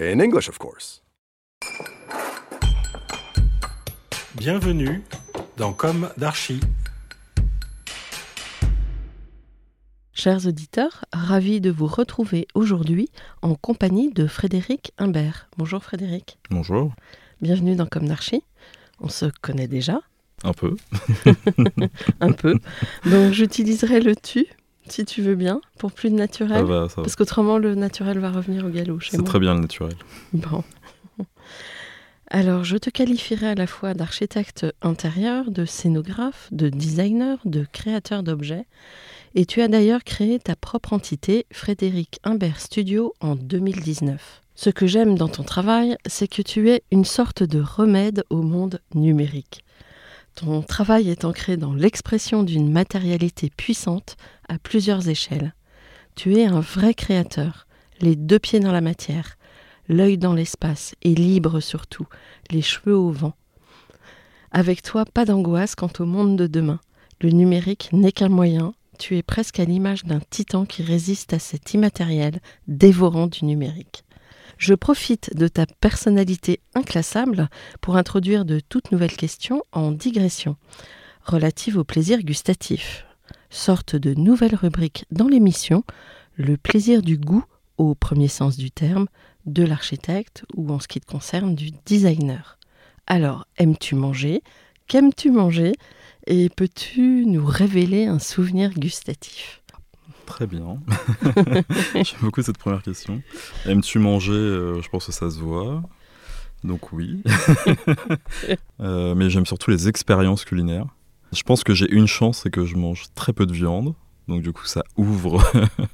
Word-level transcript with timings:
In 0.00 0.20
English, 0.20 0.48
of 0.48 0.58
course. 0.58 1.02
Bienvenue 4.36 5.02
dans 5.56 5.72
Comme 5.72 6.08
d'Archie. 6.16 6.60
Chers 10.12 10.46
auditeurs, 10.46 11.04
ravi 11.12 11.60
de 11.60 11.70
vous 11.70 11.86
retrouver 11.88 12.46
aujourd'hui 12.54 13.08
en 13.42 13.56
compagnie 13.56 14.12
de 14.12 14.28
Frédéric 14.28 14.92
Imbert. 14.98 15.48
Bonjour 15.58 15.82
Frédéric, 15.82 16.38
Bonjour. 16.50 16.92
bienvenue 17.40 17.74
dans 17.74 17.86
Comme 17.86 18.06
d'Archi. 18.06 18.44
On 19.00 19.08
se 19.08 19.26
connaît 19.40 19.68
déjà, 19.68 20.00
Un 20.44 20.52
peu. 20.52 20.76
un 22.20 22.32
peu. 22.32 22.54
Donc 23.04 23.32
j'utiliserai 23.32 24.00
le 24.00 24.14
tu, 24.14 24.46
si 24.92 25.04
tu 25.04 25.22
veux 25.22 25.34
bien, 25.34 25.60
pour 25.78 25.92
plus 25.92 26.10
de 26.10 26.14
naturel. 26.14 26.58
Ça 26.58 26.64
va. 26.64 26.86
Parce 26.94 27.16
qu'autrement, 27.16 27.58
le 27.58 27.74
naturel 27.74 28.18
va 28.18 28.30
revenir 28.30 28.64
au 28.64 28.68
galop 28.68 29.00
chez 29.00 29.16
C'est 29.16 29.24
très 29.24 29.38
bien 29.38 29.54
le 29.54 29.60
naturel. 29.60 29.94
Bon. 30.32 30.64
Alors, 32.30 32.64
je 32.64 32.76
te 32.76 32.90
qualifierai 32.90 33.48
à 33.48 33.54
la 33.54 33.66
fois 33.66 33.94
d'architecte 33.94 34.66
intérieur, 34.82 35.50
de 35.50 35.64
scénographe, 35.64 36.48
de 36.52 36.68
designer, 36.68 37.38
de 37.46 37.66
créateur 37.72 38.22
d'objets. 38.22 38.66
Et 39.34 39.46
tu 39.46 39.62
as 39.62 39.68
d'ailleurs 39.68 40.04
créé 40.04 40.38
ta 40.38 40.54
propre 40.54 40.92
entité, 40.92 41.46
Frédéric 41.52 42.18
Imbert 42.24 42.60
Studio, 42.60 43.14
en 43.20 43.34
2019. 43.34 44.42
Ce 44.54 44.70
que 44.70 44.86
j'aime 44.86 45.16
dans 45.16 45.28
ton 45.28 45.44
travail, 45.44 45.96
c'est 46.06 46.28
que 46.28 46.42
tu 46.42 46.68
es 46.68 46.82
une 46.90 47.04
sorte 47.04 47.42
de 47.42 47.60
remède 47.60 48.24
au 48.28 48.42
monde 48.42 48.80
numérique. 48.94 49.64
Ton 50.38 50.62
travail 50.62 51.10
est 51.10 51.24
ancré 51.24 51.56
dans 51.56 51.74
l'expression 51.74 52.44
d'une 52.44 52.70
matérialité 52.70 53.50
puissante 53.50 54.16
à 54.48 54.56
plusieurs 54.56 55.08
échelles. 55.08 55.52
Tu 56.14 56.36
es 56.36 56.44
un 56.44 56.60
vrai 56.60 56.94
créateur, 56.94 57.66
les 58.00 58.14
deux 58.14 58.38
pieds 58.38 58.60
dans 58.60 58.70
la 58.70 58.80
matière, 58.80 59.36
l'œil 59.88 60.16
dans 60.16 60.34
l'espace 60.34 60.94
et 61.02 61.12
libre 61.12 61.58
surtout, 61.58 62.06
les 62.52 62.62
cheveux 62.62 62.96
au 62.96 63.10
vent. 63.10 63.34
Avec 64.52 64.82
toi, 64.82 65.04
pas 65.04 65.24
d'angoisse 65.24 65.74
quant 65.74 65.90
au 65.98 66.04
monde 66.04 66.36
de 66.36 66.46
demain. 66.46 66.78
Le 67.20 67.30
numérique 67.30 67.88
n'est 67.92 68.12
qu'un 68.12 68.28
moyen, 68.28 68.74
tu 68.96 69.16
es 69.16 69.24
presque 69.24 69.58
à 69.58 69.64
l'image 69.64 70.04
d'un 70.04 70.20
titan 70.30 70.66
qui 70.66 70.84
résiste 70.84 71.32
à 71.32 71.40
cet 71.40 71.74
immatériel 71.74 72.38
dévorant 72.68 73.26
du 73.26 73.44
numérique. 73.44 74.04
Je 74.58 74.74
profite 74.74 75.34
de 75.36 75.46
ta 75.46 75.66
personnalité 75.66 76.60
inclassable 76.74 77.48
pour 77.80 77.96
introduire 77.96 78.44
de 78.44 78.60
toutes 78.60 78.90
nouvelles 78.90 79.16
questions 79.16 79.62
en 79.70 79.92
digression, 79.92 80.56
relatives 81.24 81.78
au 81.78 81.84
plaisir 81.84 82.18
gustatif, 82.22 83.06
sorte 83.50 83.94
de 83.94 84.14
nouvelle 84.14 84.56
rubrique 84.56 85.04
dans 85.12 85.28
l'émission, 85.28 85.84
le 86.34 86.56
plaisir 86.56 87.02
du 87.02 87.16
goût 87.16 87.44
au 87.78 87.94
premier 87.94 88.26
sens 88.26 88.56
du 88.56 88.72
terme, 88.72 89.06
de 89.46 89.62
l'architecte 89.62 90.44
ou 90.54 90.70
en 90.72 90.80
ce 90.80 90.88
qui 90.88 91.00
te 91.00 91.06
concerne 91.06 91.54
du 91.54 91.70
designer. 91.86 92.58
Alors, 93.06 93.46
aimes-tu 93.58 93.94
manger? 93.94 94.42
Qu'aimes-tu 94.88 95.30
manger? 95.30 95.72
Et 96.26 96.48
peux-tu 96.48 97.24
nous 97.26 97.46
révéler 97.46 98.06
un 98.06 98.18
souvenir 98.18 98.74
gustatif? 98.74 99.57
Très 100.28 100.46
bien. 100.46 100.78
J'aime 101.94 102.20
beaucoup 102.20 102.42
cette 102.42 102.58
première 102.58 102.82
question. 102.82 103.22
Aimes-tu 103.64 103.98
manger 103.98 104.32
Euh, 104.32 104.82
Je 104.82 104.88
pense 104.90 105.06
que 105.06 105.12
ça 105.12 105.30
se 105.30 105.38
voit. 105.40 105.82
Donc 106.64 106.92
oui. 106.92 107.22
Euh, 108.80 109.14
mais 109.14 109.28
j'aime 109.30 109.46
surtout 109.46 109.70
les 109.70 109.88
expériences 109.88 110.44
culinaires. 110.44 110.86
Je 111.32 111.42
pense 111.42 111.64
que 111.64 111.74
j'ai 111.74 111.90
une 111.90 112.06
chance, 112.06 112.40
c'est 112.42 112.50
que 112.50 112.64
je 112.64 112.76
mange 112.76 113.06
très 113.14 113.32
peu 113.32 113.46
de 113.46 113.52
viande. 113.52 113.94
Donc 114.28 114.42
du 114.42 114.52
coup, 114.52 114.66
ça 114.66 114.84
ouvre 114.96 115.42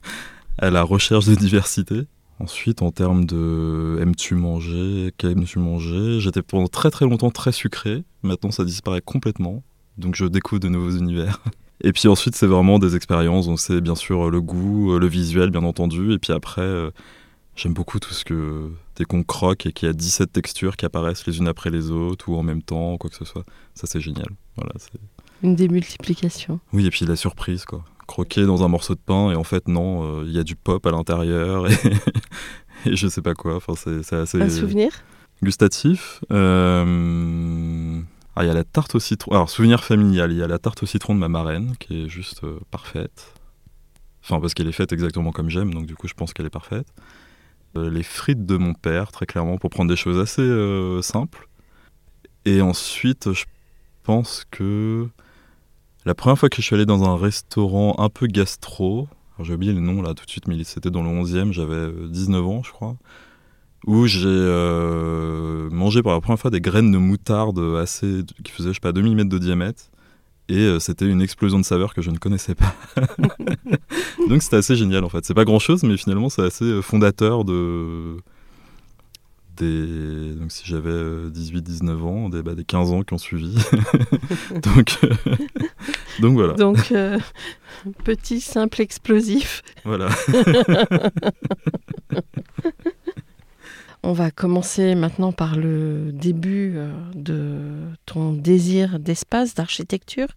à 0.59 0.69
la 0.71 0.83
recherche 0.83 1.27
de 1.27 1.35
diversité. 1.35 2.03
Ensuite, 2.41 2.83
en 2.83 2.91
termes 2.91 3.25
de 3.25 3.99
aimes-tu 4.03 4.35
manger 4.35 5.13
Qu'aimes-tu 5.17 5.61
manger 5.61 6.19
J'étais 6.21 6.43
pendant 6.43 6.67
très 6.69 6.91
très 6.91 7.07
longtemps 7.07 7.31
très 7.31 7.53
sucré. 7.53 8.03
Maintenant, 8.23 8.51
ça 8.51 8.65
disparaît 8.65 9.01
complètement. 9.01 9.63
Donc 9.97 10.17
je 10.17 10.25
découvre 10.27 10.61
de 10.61 10.69
nouveaux 10.69 10.91
univers. 10.97 11.41
Et 11.81 11.93
puis 11.93 12.09
ensuite, 12.09 12.35
c'est 12.37 12.47
vraiment 12.47 12.79
des 12.79 12.97
expériences. 12.97 13.47
Donc 13.47 13.61
c'est 13.61 13.81
bien 13.81 13.95
sûr 13.95 14.31
le 14.31 14.41
goût, 14.41 14.99
le 14.99 15.07
visuel, 15.07 15.51
bien 15.51 15.65
entendu. 15.65 16.13
Et 16.13 16.19
puis 16.19 16.33
après, 16.33 16.63
euh, 16.63 16.91
j'aime 17.57 17.75
beaucoup 17.75 17.99
tout 18.01 18.13
ce 18.15 18.25
que. 18.25 18.71
Dès 18.97 19.05
qu'on 19.05 19.25
croque 19.25 19.67
et 19.67 19.73
qu'il 19.73 19.87
y 19.87 19.91
a 19.91 19.93
17 19.93 20.33
textures 20.33 20.77
qui 20.77 20.85
apparaissent 20.87 21.27
les 21.27 21.39
unes 21.39 21.49
après 21.49 21.71
les 21.71 21.91
autres 21.91 22.29
ou 22.29 22.37
en 22.37 22.45
même 22.45 22.63
temps, 22.63 22.97
quoi 22.97 23.11
que 23.11 23.17
ce 23.17 23.25
soit. 23.25 23.45
Ça, 23.75 23.89
c'est 23.89 24.01
génial. 24.01 24.29
Voilà, 24.57 24.71
c'est- 24.79 24.93
Une 25.43 25.57
démultiplication. 25.57 26.61
oui, 26.73 26.87
et 26.87 26.91
puis 26.91 27.05
la 27.05 27.17
surprise, 27.17 27.65
quoi. 27.65 27.85
Croquer 28.07 28.45
dans 28.47 28.63
un 28.63 28.69
morceau 28.69 28.95
de 28.95 29.01
pain 29.05 29.33
et 29.33 29.35
en 29.35 29.43
fait, 29.43 29.67
non, 29.67 30.21
euh, 30.21 30.25
il 30.27 30.33
y 30.33 30.39
a 30.39 30.45
du 30.45 30.55
pop 30.55 30.87
à 30.87 30.93
l'intérieur 30.93 31.67
et, 31.71 31.75
et 32.87 32.95
je 32.97 33.09
sais 33.09 33.21
pas 33.23 33.35
quoi. 33.35 33.57
Enfin, 33.57 33.73
c'est 33.77 34.03
c'est 34.05 34.15
assez 34.17 34.41
Un 34.41 34.49
souvenir? 34.49 34.93
gustatif. 35.43 36.21
Euh, 36.31 38.01
Ah, 38.37 38.45
il 38.45 38.49
y 38.49 38.51
a 38.51 38.55
la 38.55 38.65
tarte 38.65 38.95
au 38.95 39.01
citron. 39.01 39.33
Alors, 39.33 39.49
souvenir 39.49 39.85
familial, 39.85 40.33
il 40.33 40.39
y 40.39 40.43
a 40.43 40.49
la 40.49 40.59
tarte 40.59 40.83
au 40.83 40.87
citron 40.87 41.15
de 41.15 41.21
ma 41.21 41.29
marraine 41.29 41.77
qui 41.79 42.05
est 42.05 42.09
juste 42.09 42.43
euh, 42.45 42.59
parfaite. 42.71 43.33
Enfin, 44.23 44.41
parce 44.41 44.55
qu'elle 44.55 44.69
est 44.69 44.73
faite 44.73 44.93
exactement 44.93 45.33
comme 45.33 45.51
j'aime, 45.51 45.73
donc 45.73 45.87
du 45.87 45.95
coup, 45.95 46.09
je 46.09 46.15
pense 46.15 46.33
qu'elle 46.33 46.47
est 46.47 46.51
parfaite. 46.51 46.87
Euh, 47.77 47.91
les 47.91 48.03
frites 48.03 48.47
de 48.47 48.57
mon 48.57 48.73
père, 48.73 49.13
très 49.13 49.27
clairement, 49.27 49.59
pour 49.59 49.71
prendre 49.71 49.91
des 49.91 49.97
choses 49.97 50.19
assez 50.19 50.43
euh, 50.43 51.03
simples. 51.03 51.49
Et 52.45 52.61
ensuite, 52.61 53.33
je 53.33 53.45
pense 54.03 54.45
que 54.51 55.09
la 56.05 56.15
première 56.15 56.39
fois 56.39 56.49
que 56.49 56.57
je 56.57 56.63
suis 56.63 56.75
allé 56.75 56.87
dans 56.87 57.05
un 57.05 57.17
restaurant 57.17 57.97
un 57.99 58.09
peu 58.09 58.27
gastro, 58.27 59.09
j'ai 59.41 59.55
oublié 59.55 59.73
le 59.73 59.81
nom 59.81 60.03
là 60.03 60.15
tout 60.15 60.25
de 60.25 60.31
suite, 60.31 60.47
mais 60.49 60.63
c'était 60.65 60.91
dans 60.91 61.03
le 61.03 61.09
11e, 61.09 61.53
j'avais 61.53 61.75
euh, 61.75 62.09
19 62.09 62.47
ans, 62.47 62.63
je 62.63 62.71
crois 62.71 62.97
où 63.87 64.07
j'ai 64.07 64.27
euh, 64.27 65.69
mangé 65.71 66.03
pour 66.03 66.13
la 66.13 66.21
première 66.21 66.39
fois 66.39 66.51
des 66.51 66.61
graines 66.61 66.91
de 66.91 66.99
moutarde 66.99 67.59
assez 67.79 68.23
qui 68.43 68.53
faisaient 68.53 68.71
je 68.71 68.75
sais 68.75 68.81
pas 68.81 68.93
2 68.93 69.03
mm 69.03 69.29
de 69.29 69.39
diamètre 69.39 69.91
et 70.49 70.59
euh, 70.59 70.79
c'était 70.79 71.07
une 71.07 71.23
explosion 71.23 71.59
de 71.59 71.65
saveurs 71.65 71.95
que 71.95 72.03
je 72.03 72.11
ne 72.11 72.19
connaissais 72.19 72.55
pas. 72.55 72.75
Donc 74.29 74.43
c'était 74.43 74.57
assez 74.57 74.77
génial 74.77 75.05
en 75.05 75.09
fait. 75.09 75.25
C'est 75.25 75.35
pas 75.35 75.45
grand 75.45 75.59
chose 75.59 75.83
mais 75.83 75.97
finalement 75.97 76.29
c'est 76.29 76.43
assez 76.43 76.65
euh, 76.65 76.83
fondateur 76.83 77.45
de 77.45 78.17
des 79.57 80.35
donc 80.35 80.51
si 80.51 80.65
j'avais 80.67 81.31
18 81.31 81.63
19 81.63 82.05
ans 82.05 82.29
des, 82.29 82.43
bah, 82.43 82.55
des 82.55 82.65
15 82.65 82.91
ans 82.91 83.03
qui 83.03 83.15
ont 83.15 83.19
suivi. 83.19 83.55
donc 84.63 84.99
donc 86.21 86.35
voilà. 86.35 86.55
Donc, 86.55 86.93
euh, 86.93 87.19
petit, 88.05 88.41
simple, 88.41 88.81
explosif. 88.81 89.63
Voilà. 89.85 90.09
On 94.07 94.13
va 94.13 94.31
commencer 94.31 94.95
maintenant 94.95 95.33
par 95.33 95.57
le 95.57 96.11
début 96.13 96.75
euh, 96.77 96.93
de 97.15 97.89
ton 98.05 98.35
désir 98.35 98.99
d'espace, 98.99 99.55
d'architecture. 99.55 100.29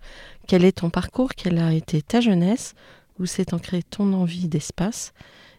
Quel 0.47 0.63
est 0.63 0.77
ton 0.77 0.89
parcours? 0.89 1.31
Quelle 1.35 1.59
a 1.59 1.73
été 1.73 2.01
ta 2.01 2.21
jeunesse? 2.21 2.75
Où 3.19 3.25
s'est 3.25 3.53
ancrée 3.53 3.83
ton 3.83 4.13
envie 4.13 4.47
d'espace? 4.47 5.11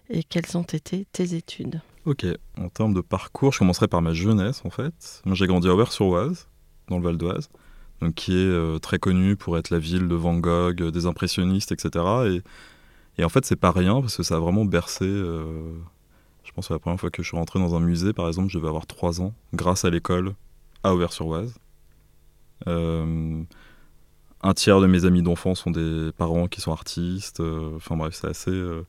Et 0.08 0.24
quelles 0.24 0.56
ont 0.56 0.62
été 0.62 1.04
tes 1.12 1.34
études? 1.34 1.82
Ok, 2.06 2.24
en 2.56 2.70
termes 2.70 2.94
de 2.94 3.02
parcours, 3.02 3.52
je 3.52 3.58
commencerai 3.58 3.88
par 3.88 4.00
ma 4.00 4.14
jeunesse 4.14 4.62
en 4.64 4.70
fait. 4.70 5.20
Moi 5.26 5.34
j'ai 5.34 5.46
grandi 5.46 5.68
à 5.68 5.74
Auvers-sur-Oise, 5.74 6.48
dans 6.88 6.96
le 6.96 7.04
Val 7.04 7.18
d'Oise, 7.18 7.50
qui 8.16 8.32
est 8.32 8.36
euh, 8.36 8.78
très 8.78 8.98
connue 8.98 9.36
pour 9.36 9.58
être 9.58 9.68
la 9.68 9.78
ville 9.78 10.08
de 10.08 10.14
Van 10.14 10.38
Gogh, 10.38 10.80
euh, 10.80 10.90
des 10.90 11.04
impressionnistes, 11.04 11.72
etc. 11.72 12.40
Et, 13.18 13.24
en 13.24 13.28
fait 13.28 13.44
c'est 13.44 13.56
pas 13.56 13.70
rien 13.70 14.00
parce 14.00 14.16
que 14.16 14.22
ça 14.22 14.36
a 14.36 14.38
vraiment 14.38 14.64
bercé, 14.64 15.04
pense 16.58 16.68
que 16.68 16.72
la 16.72 16.80
première 16.80 16.98
fois 16.98 17.10
que 17.10 17.22
je 17.22 17.28
suis 17.28 17.36
rentré 17.36 17.60
dans 17.60 17.76
un 17.76 17.80
musée, 17.80 18.12
par 18.12 18.26
exemple, 18.26 18.48
je 18.50 18.58
devais 18.58 18.66
avoir 18.66 18.84
3 18.84 19.20
ans, 19.20 19.32
grâce 19.54 19.84
à 19.84 19.90
l'école 19.90 20.34
à 20.82 20.92
Auvers-sur-Oise. 20.92 21.54
Euh, 22.66 23.42
un 24.42 24.54
tiers 24.54 24.80
de 24.80 24.88
mes 24.88 25.04
amis 25.04 25.22
d'enfance 25.22 25.60
sont 25.60 25.70
des 25.70 26.10
parents 26.16 26.48
qui 26.48 26.60
sont 26.60 26.72
artistes. 26.72 27.38
euh, 27.38 27.76
Enfin 27.76 27.96
bref, 27.96 28.18
c'est 28.20 28.26
assez. 28.26 28.50
euh, 28.50 28.82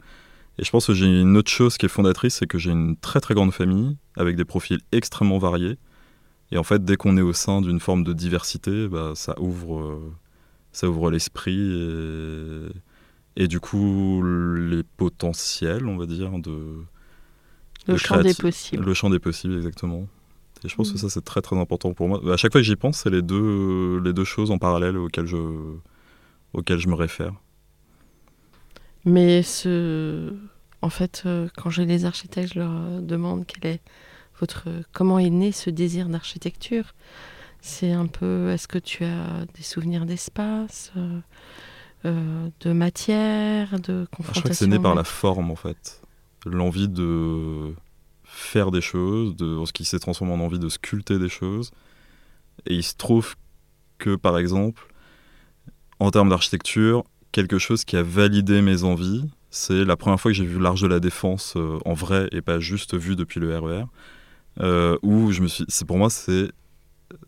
Et 0.57 0.63
je 0.63 0.71
pense 0.71 0.88
que 0.88 0.94
j'ai 0.94 1.06
une 1.06 1.38
autre 1.38 1.51
chose 1.51 1.77
qui 1.77 1.86
est 1.86 1.89
fondatrice, 1.89 2.38
c'est 2.38 2.48
que 2.48 2.57
j'ai 2.57 2.71
une 2.71 2.95
très 2.95 3.19
très 3.19 3.36
grande 3.36 3.54
famille 3.54 3.98
avec 4.18 4.36
des 4.36 4.45
profils 4.45 4.80
extrêmement 4.92 5.38
variés. 5.38 5.77
Et 6.51 6.57
en 6.57 6.63
fait, 6.63 6.83
dès 6.83 6.95
qu'on 6.98 7.18
est 7.18 7.21
au 7.21 7.33
sein 7.33 7.62
d'une 7.62 7.80
forme 7.80 8.04
de 8.04 8.13
diversité, 8.13 8.88
bah, 8.88 9.12
ça 9.13 9.39
ouvre, 9.39 10.01
ça 10.71 10.89
ouvre 10.89 11.12
l'esprit 11.12 11.69
et 13.36 13.48
du 13.48 13.60
coup 13.60 14.24
les 14.24 14.81
potentiels, 14.81 15.86
on 15.86 15.98
va 15.98 16.07
dire, 16.07 16.31
de 16.39 16.83
Le 17.88 17.98
champ 17.98 18.22
des 18.22 18.34
possibles. 18.34 18.84
le 18.86 18.94
champ 18.94 19.10
des 19.10 19.20
possibles, 19.20 19.56
exactement. 19.56 20.08
Et 20.64 20.70
je 20.70 20.76
pense 20.76 20.90
Mm. 20.90 20.94
que 20.94 21.00
ça, 21.00 21.10
c'est 21.10 21.24
très 21.24 21.42
très 21.42 21.58
important 21.58 21.94
pour 21.94 22.08
moi. 22.08 22.22
À 22.31 22.38
chaque 22.38 22.52
fois 22.52 22.62
que 22.62 22.66
j'y 22.66 22.76
pense, 22.76 22.98
c'est 23.00 23.10
les 23.10 23.22
deux, 23.22 24.00
les 24.04 24.14
deux 24.14 24.26
choses 24.26 24.52
en 24.52 24.58
parallèle 24.58 24.98
auxquelles 24.98 25.26
je, 25.26 25.38
auxquelles 26.54 26.80
je 26.80 26.90
me 26.90 26.96
réfère. 26.96 27.34
Mais 29.06 29.42
ce... 29.44 30.34
en 30.81 30.90
fait, 30.90 31.24
euh, 31.26 31.48
quand 31.58 31.70
j'ai 31.70 31.86
les 31.86 32.06
architectes, 32.06 32.54
je 32.54 32.60
leur 32.60 32.72
euh, 32.72 33.00
demande 33.02 33.46
quel 33.48 33.72
est 33.72 33.81
votre... 34.40 34.68
comment 34.94 35.20
est 35.20 35.30
né 35.30 35.52
ce 35.52 35.70
désir 35.70 36.10
d'architecture. 36.10 36.94
C'est 37.62 37.92
un 37.92 38.08
peu, 38.08 38.50
est-ce 38.52 38.68
que 38.68 38.78
tu 38.80 39.04
as 39.04 39.46
des 39.56 39.64
souvenirs 39.64 40.06
d'espace, 40.06 40.92
euh, 40.98 41.20
euh, 42.06 42.48
de 42.62 42.72
matière, 42.74 43.80
de 43.80 44.06
Je 44.12 44.16
confrontation 44.16 44.42
crois 44.42 44.50
que 44.52 44.56
c'est 44.58 44.68
né 44.68 44.80
par 44.80 44.96
la 44.96 45.04
forme, 45.04 45.52
en 45.52 45.56
fait. 45.56 46.02
L'envie 46.46 46.88
de 46.88 47.74
faire 48.24 48.72
des 48.72 48.82
choses, 48.82 49.36
de 49.36 49.64
ce 49.66 49.74
qui 49.74 49.86
s'est 49.86 50.00
transformé 50.00 50.34
en 50.34 50.40
envie 50.40 50.60
de 50.60 50.70
sculpter 50.70 51.20
des 51.20 51.30
choses. 51.30 51.72
Et 52.66 52.76
il 52.76 52.84
se 52.84 52.96
trouve 52.96 53.36
que, 53.98 54.16
par 54.16 54.38
exemple, 54.38 54.88
en 56.00 56.12
termes 56.12 56.30
d'architecture, 56.30 57.04
quelque 57.32 57.58
chose 57.60 57.84
qui 57.86 57.98
a 57.98 58.04
validé 58.04 58.62
mes 58.62 58.84
envies, 58.84 59.30
c'est 59.52 59.84
la 59.84 59.98
première 59.98 60.20
fois 60.20 60.32
que 60.32 60.38
j'ai 60.38 60.46
vu 60.46 60.60
l'Arche 60.60 60.82
de 60.82 60.88
la 60.88 61.00
Défense 61.00 61.54
euh, 61.58 61.78
en 61.86 61.94
vrai 61.94 62.28
et 62.32 62.42
pas 62.42 62.60
juste 62.60 62.96
vu 62.96 63.16
depuis 63.16 63.40
le 63.40 63.58
RER. 63.58 63.84
euh, 64.62 64.98
où 65.04 65.32
je 65.32 65.42
me 65.42 65.48
suis. 65.48 65.66
C'est 65.70 65.86
pour 65.86 65.98
moi, 65.98 66.10
c'est. 66.10 66.52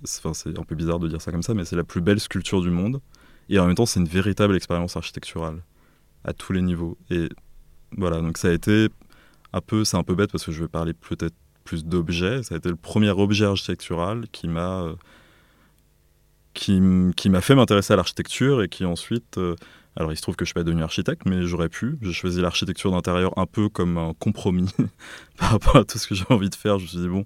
c'est- 0.03 0.19
Enfin, 0.19 0.33
c'est 0.33 0.57
un 0.59 0.63
peu 0.63 0.75
bizarre 0.75 0.99
de 0.99 1.07
dire 1.07 1.21
ça 1.21 1.31
comme 1.31 1.43
ça, 1.43 1.53
mais 1.53 1.65
c'est 1.65 1.75
la 1.77 1.83
plus 1.83 2.01
belle 2.01 2.19
sculpture 2.19 2.61
du 2.61 2.69
monde. 2.71 3.01
Et 3.49 3.59
en 3.59 3.67
même 3.67 3.75
temps, 3.75 3.85
c'est 3.85 3.99
une 3.99 4.07
véritable 4.07 4.55
expérience 4.55 4.97
architecturale 4.97 5.63
à 6.23 6.33
tous 6.33 6.53
les 6.53 6.61
niveaux. 6.61 6.97
Et 7.09 7.29
voilà, 7.97 8.21
donc 8.21 8.37
ça 8.37 8.49
a 8.49 8.51
été 8.51 8.87
un 9.53 9.61
peu, 9.61 9.83
c'est 9.83 9.97
un 9.97 10.03
peu 10.03 10.15
bête 10.15 10.31
parce 10.31 10.45
que 10.45 10.51
je 10.51 10.61
vais 10.61 10.67
parler 10.67 10.93
peut-être 10.93 11.35
plus 11.63 11.85
d'objets. 11.85 12.43
Ça 12.43 12.55
a 12.55 12.57
été 12.57 12.69
le 12.69 12.75
premier 12.75 13.09
objet 13.09 13.45
architectural 13.45 14.25
qui 14.31 14.47
m'a 14.47 14.83
euh, 14.83 14.93
qui, 16.53 16.81
qui 17.15 17.29
m'a 17.29 17.41
fait 17.41 17.55
m'intéresser 17.55 17.93
à 17.93 17.95
l'architecture 17.95 18.61
et 18.61 18.69
qui 18.69 18.85
ensuite, 18.85 19.37
euh, 19.37 19.55
alors 19.95 20.11
il 20.11 20.17
se 20.17 20.21
trouve 20.21 20.35
que 20.35 20.45
je 20.45 20.49
suis 20.49 20.53
pas 20.53 20.63
devenu 20.63 20.83
architecte, 20.83 21.21
mais 21.25 21.43
j'aurais 21.43 21.69
pu. 21.69 21.97
J'ai 22.01 22.13
choisi 22.13 22.41
l'architecture 22.41 22.91
d'intérieur 22.91 23.37
un 23.37 23.45
peu 23.45 23.69
comme 23.69 23.97
un 23.97 24.13
compromis 24.19 24.69
par 25.37 25.51
rapport 25.51 25.77
à 25.77 25.83
tout 25.85 25.97
ce 25.97 26.07
que 26.07 26.15
j'ai 26.15 26.25
envie 26.29 26.49
de 26.49 26.55
faire. 26.55 26.77
Je 26.79 26.83
me 26.83 26.89
suis 26.89 26.97
dit 26.99 27.07
bon, 27.07 27.25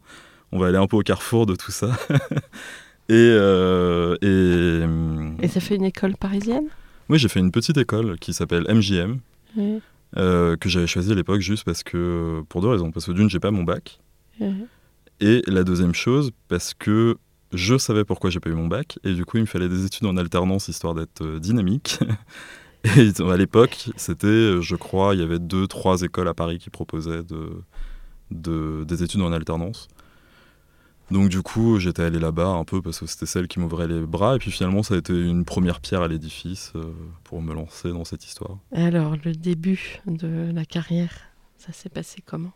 on 0.52 0.60
va 0.60 0.68
aller 0.68 0.78
un 0.78 0.88
peu 0.88 0.98
au 0.98 1.02
carrefour 1.02 1.46
de 1.46 1.56
tout 1.56 1.72
ça. 1.72 1.92
et, 3.10 3.14
euh, 3.14 4.16
et 4.22 5.44
Et 5.44 5.48
ça 5.48 5.60
fait 5.60 5.76
une 5.76 5.86
école 5.86 6.16
parisienne? 6.18 6.68
Oui, 7.10 7.20
j'ai 7.20 7.28
fait 7.28 7.40
une 7.40 7.52
petite 7.52 7.78
école 7.78 8.18
qui 8.18 8.34
s'appelle 8.34 8.66
MJM. 8.68 9.20
Oui. 9.58 9.80
Euh, 10.18 10.56
que 10.58 10.70
j'avais 10.70 10.88
choisi 10.88 11.12
à 11.12 11.16
l'époque 11.16 11.42
juste 11.42 11.64
parce 11.64 11.84
que 11.84 12.42
pour 12.50 12.62
deux 12.62 12.68
raisons. 12.70 12.92
Parce 12.92 13.06
que 13.06 13.12
d'une 13.12 13.30
j'ai 13.30 13.40
pas 13.40 13.52
mon 13.52 13.64
bac. 13.64 14.00
Mhm. 14.40 14.68
et 15.22 15.42
la 15.48 15.64
deuxième 15.64 15.94
chose 15.94 16.32
parce 16.50 16.74
que 16.74 17.16
je 17.54 17.78
savais 17.78 18.04
pourquoi 18.04 18.30
j'ai 18.30 18.40
pas 18.42 18.50
eu 18.50 18.54
mon 18.54 18.68
bac. 18.68 19.00
Et 19.06 19.14
du 19.14 19.24
coup 19.26 19.38
il 19.38 19.42
me 19.42 19.46
fallait 19.46 19.70
des 19.70 19.86
études 19.86 20.06
en 20.08 20.18
alternance 20.18 20.68
histoire 20.68 20.94
d'être 20.94 21.22
euh, 21.24 21.40
dynamique. 21.40 22.00
Et 22.98 23.10
à 23.20 23.38
l'époque 23.38 23.90
c'était 23.96 24.28
euh, 24.28 24.62
je 24.62 24.76
crois 24.76 25.16
il 25.16 25.22
y 25.22 25.24
avait 25.24 25.40
deux 25.40 25.66
trois 25.68 26.02
écoles 26.04 26.28
à 26.28 26.34
Paris 26.36 26.60
qui 26.60 26.70
proposaient 26.70 27.24
de, 27.24 27.50
de- 28.32 28.84
des 28.88 29.02
études 29.04 29.22
en 29.22 29.32
alternance 29.32 29.88
donc 31.12 31.30
du 31.30 31.42
coup 31.42 31.80
j'étais 31.80 32.02
allé 32.04 32.20
là-bas 32.20 32.48
un 32.48 32.64
peu 32.64 32.82
parce 32.82 33.00
que 33.00 33.06
c'était 33.06 33.26
celle 33.26 33.48
qui 33.48 33.60
m'ouvrait 33.60 33.88
les 33.88 34.02
bras 34.02 34.36
et 34.36 34.40
puis 34.40 34.52
finalement 34.52 34.84
ça 34.84 34.96
a 34.96 34.98
été 34.98 35.14
une 35.14 35.46
première 35.46 35.80
pierre 35.80 36.02
à 36.02 36.08
l'édifice 36.08 36.72
euh, 36.76 36.84
pour 37.24 37.42
me 37.42 37.54
lancer 37.54 37.92
dans 37.92 38.06
cette 38.06 38.26
histoire 38.26 38.58
Alors, 38.74 39.16
le 39.24 39.34
début 39.34 40.02
de 40.08 40.52
la 40.54 40.66
carrière, 40.66 41.14
ça 41.58 41.72
s'est 41.74 41.90
passé 41.90 42.24
comment? 42.26 42.54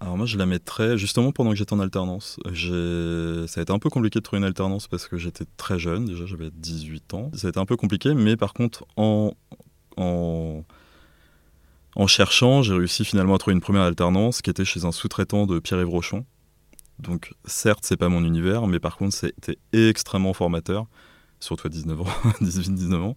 Alors 0.00 0.18
moi 0.18 0.26
je 0.26 0.36
la 0.36 0.44
mettrais 0.44 0.98
justement 0.98 1.32
pendant 1.32 1.50
que 1.50 1.56
j'étais 1.56 1.72
en 1.72 1.80
alternance. 1.80 2.38
Ça 2.44 3.60
a 3.60 3.62
été 3.62 3.72
un 3.72 3.78
peu 3.78 3.88
compliqué 3.88 4.18
de 4.18 4.22
trouver 4.24 4.38
une 4.38 4.44
alternance 4.44 4.86
parce 4.86 5.08
que 5.08 5.16
j'étais 5.16 5.46
très 5.56 5.78
jeune, 5.78 6.04
déjà 6.04 6.26
j'avais 6.26 6.50
18 6.52 7.14
ans. 7.14 7.30
Ça 7.34 7.46
a 7.46 7.50
été 7.50 7.58
un 7.58 7.64
peu 7.64 7.76
compliqué, 7.76 8.12
mais 8.12 8.36
par 8.36 8.52
contre 8.52 8.84
en, 8.96 9.32
en, 9.96 10.64
en 11.96 12.06
cherchant, 12.06 12.62
j'ai 12.62 12.74
réussi 12.74 13.04
finalement 13.04 13.34
à 13.34 13.38
trouver 13.38 13.54
une 13.54 13.62
première 13.62 13.82
alternance 13.82 14.42
qui 14.42 14.50
était 14.50 14.64
chez 14.64 14.84
un 14.84 14.92
sous-traitant 14.92 15.46
de 15.46 15.58
Pierre-Yves 15.58 15.88
Rochon. 15.88 16.26
Donc 16.98 17.34
certes 17.44 17.80
c'est 17.82 17.96
pas 17.96 18.08
mon 18.08 18.24
univers, 18.24 18.66
mais 18.66 18.80
par 18.80 18.96
contre 18.96 19.14
c'était 19.14 19.58
extrêmement 19.72 20.32
formateur, 20.32 20.86
surtout 21.40 21.66
à 21.66 21.70
19 21.70 22.00
ans, 22.00 22.04
18-19 22.40 22.94
ans. 22.96 23.16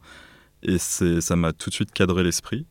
Et 0.63 0.77
ça 0.79 1.35
m'a 1.35 1.53
tout 1.53 1.69
de 1.69 1.75
suite 1.75 1.91
cadré 1.91 2.23
l'esprit. 2.23 2.65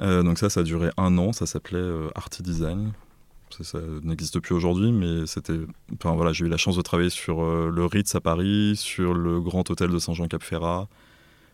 Euh, 0.00 0.22
donc 0.22 0.38
ça, 0.38 0.50
ça 0.50 0.60
a 0.60 0.62
duré 0.62 0.90
un 0.96 1.18
an, 1.18 1.32
ça 1.32 1.46
s'appelait 1.46 1.78
euh, 1.78 2.08
Design. 2.40 2.92
Ça, 3.50 3.62
ça 3.62 3.78
n'existe 4.02 4.40
plus 4.40 4.54
aujourd'hui, 4.54 4.90
mais 4.90 5.26
c'était... 5.26 5.60
Enfin 5.94 6.14
voilà, 6.16 6.32
j'ai 6.32 6.46
eu 6.46 6.48
la 6.48 6.56
chance 6.56 6.76
de 6.76 6.82
travailler 6.82 7.10
sur 7.10 7.44
euh, 7.44 7.70
le 7.72 7.84
Ritz 7.84 8.14
à 8.14 8.20
Paris, 8.20 8.74
sur 8.76 9.14
le 9.14 9.40
Grand 9.40 9.68
Hôtel 9.70 9.90
de 9.90 9.98
Saint-Jean-Cap-Ferrat, 9.98 10.88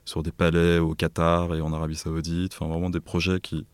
sur 0.07 0.23
des 0.23 0.33
palais 0.33 0.79
au 0.79 0.95
Qatar 0.95 1.55
et 1.55 1.61
en 1.61 1.73
Arabie 1.73 1.97
Saoudite. 1.97 2.55
Enfin 2.55 2.73
vraiment 2.73 2.89
des 2.89 3.01
projets 3.01 3.41
qui, 3.41 3.67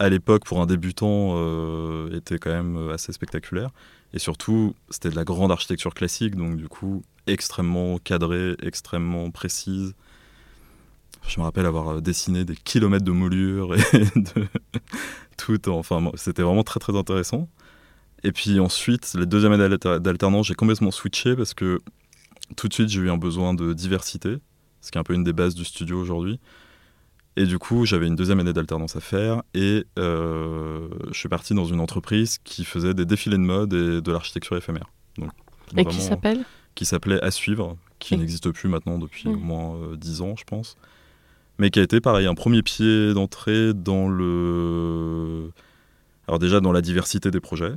à 0.00 0.08
l'époque, 0.08 0.44
pour 0.46 0.60
un 0.60 0.66
débutant, 0.66 1.34
euh, 1.36 2.16
étaient 2.16 2.38
quand 2.38 2.50
même 2.50 2.90
assez 2.90 3.12
spectaculaires. 3.12 3.70
Et 4.14 4.18
surtout, 4.18 4.74
c'était 4.90 5.10
de 5.10 5.16
la 5.16 5.24
grande 5.24 5.52
architecture 5.52 5.94
classique, 5.94 6.34
donc 6.36 6.56
du 6.56 6.68
coup, 6.68 7.04
extrêmement 7.28 7.98
cadrée, 7.98 8.56
extrêmement 8.62 9.30
précise. 9.30 9.94
Je 11.28 11.38
me 11.38 11.44
rappelle 11.44 11.66
avoir 11.66 11.88
euh, 11.88 12.00
dessiné 12.00 12.44
des 12.44 12.56
kilomètres 12.56 13.04
de 13.04 13.12
moulures 13.12 13.74
et 13.76 13.78
de 14.16 14.46
tout. 15.36 15.60
Enfin, 15.68 16.10
c'était 16.14 16.42
vraiment 16.42 16.64
très 16.64 16.80
très 16.80 16.96
intéressant. 16.96 17.48
Et 18.24 18.32
puis 18.32 18.60
ensuite, 18.60 19.14
les 19.18 19.26
deuxième 19.26 19.52
année 19.52 19.68
d'alter- 19.68 20.00
d'alternance, 20.00 20.48
j'ai 20.48 20.54
complètement 20.54 20.90
switché 20.90 21.36
parce 21.36 21.54
que 21.54 21.80
tout 22.56 22.68
de 22.68 22.74
suite, 22.74 22.88
j'ai 22.88 23.00
eu 23.00 23.10
un 23.10 23.18
besoin 23.18 23.54
de 23.54 23.72
diversité, 23.74 24.38
ce 24.80 24.90
qui 24.90 24.98
est 24.98 25.00
un 25.00 25.04
peu 25.04 25.14
une 25.14 25.24
des 25.24 25.32
bases 25.32 25.54
du 25.54 25.64
studio 25.64 26.00
aujourd'hui. 26.00 26.40
Et 27.36 27.46
du 27.46 27.58
coup, 27.58 27.86
j'avais 27.86 28.06
une 28.06 28.16
deuxième 28.16 28.40
année 28.40 28.52
d'alternance 28.52 28.96
à 28.96 29.00
faire 29.00 29.42
et 29.54 29.84
euh, 29.98 30.88
je 31.12 31.18
suis 31.18 31.28
parti 31.28 31.54
dans 31.54 31.64
une 31.64 31.80
entreprise 31.80 32.38
qui 32.42 32.64
faisait 32.64 32.92
des 32.92 33.06
défilés 33.06 33.36
de 33.36 33.42
mode 33.42 33.72
et 33.72 34.00
de 34.00 34.12
l'architecture 34.12 34.56
éphémère. 34.56 34.90
Donc, 35.16 35.30
Et 35.76 35.84
qui 35.84 36.00
s'appelle 36.00 36.44
qui 36.74 36.84
s'appelait 36.84 37.22
À 37.22 37.30
suivre, 37.30 37.76
qui 37.98 38.16
n'existe 38.16 38.50
plus 38.50 38.68
maintenant 38.68 38.98
depuis 38.98 39.28
au 39.28 39.36
moins 39.36 39.74
euh, 39.76 39.96
10 39.96 40.22
ans, 40.22 40.34
je 40.36 40.44
pense. 40.44 40.76
Mais 41.58 41.70
qui 41.70 41.78
a 41.78 41.82
été 41.82 42.00
pareil, 42.00 42.26
un 42.26 42.34
premier 42.34 42.62
pied 42.62 43.12
d'entrée 43.12 43.74
dans 43.74 44.08
le. 44.08 45.50
Alors, 46.26 46.38
déjà 46.38 46.60
dans 46.60 46.72
la 46.72 46.80
diversité 46.80 47.30
des 47.30 47.40
projets, 47.40 47.74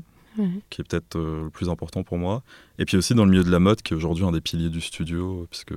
qui 0.70 0.82
est 0.82 0.84
peut-être 0.84 1.18
euh, 1.18 1.44
le 1.46 1.50
plus 1.50 1.70
important 1.70 2.04
pour 2.04 2.18
moi. 2.18 2.44
Et 2.80 2.86
puis 2.86 2.98
aussi 2.98 3.14
dans 3.14 3.26
le 3.26 3.32
milieu 3.32 3.44
de 3.44 3.52
la 3.52 3.60
mode, 3.60 3.82
qui 3.82 3.94
est 3.94 3.98
aujourd'hui 3.98 4.26
un 4.26 4.32
des 4.32 4.42
piliers 4.42 4.70
du 4.70 4.82
studio, 4.82 5.48
puisque 5.50 5.74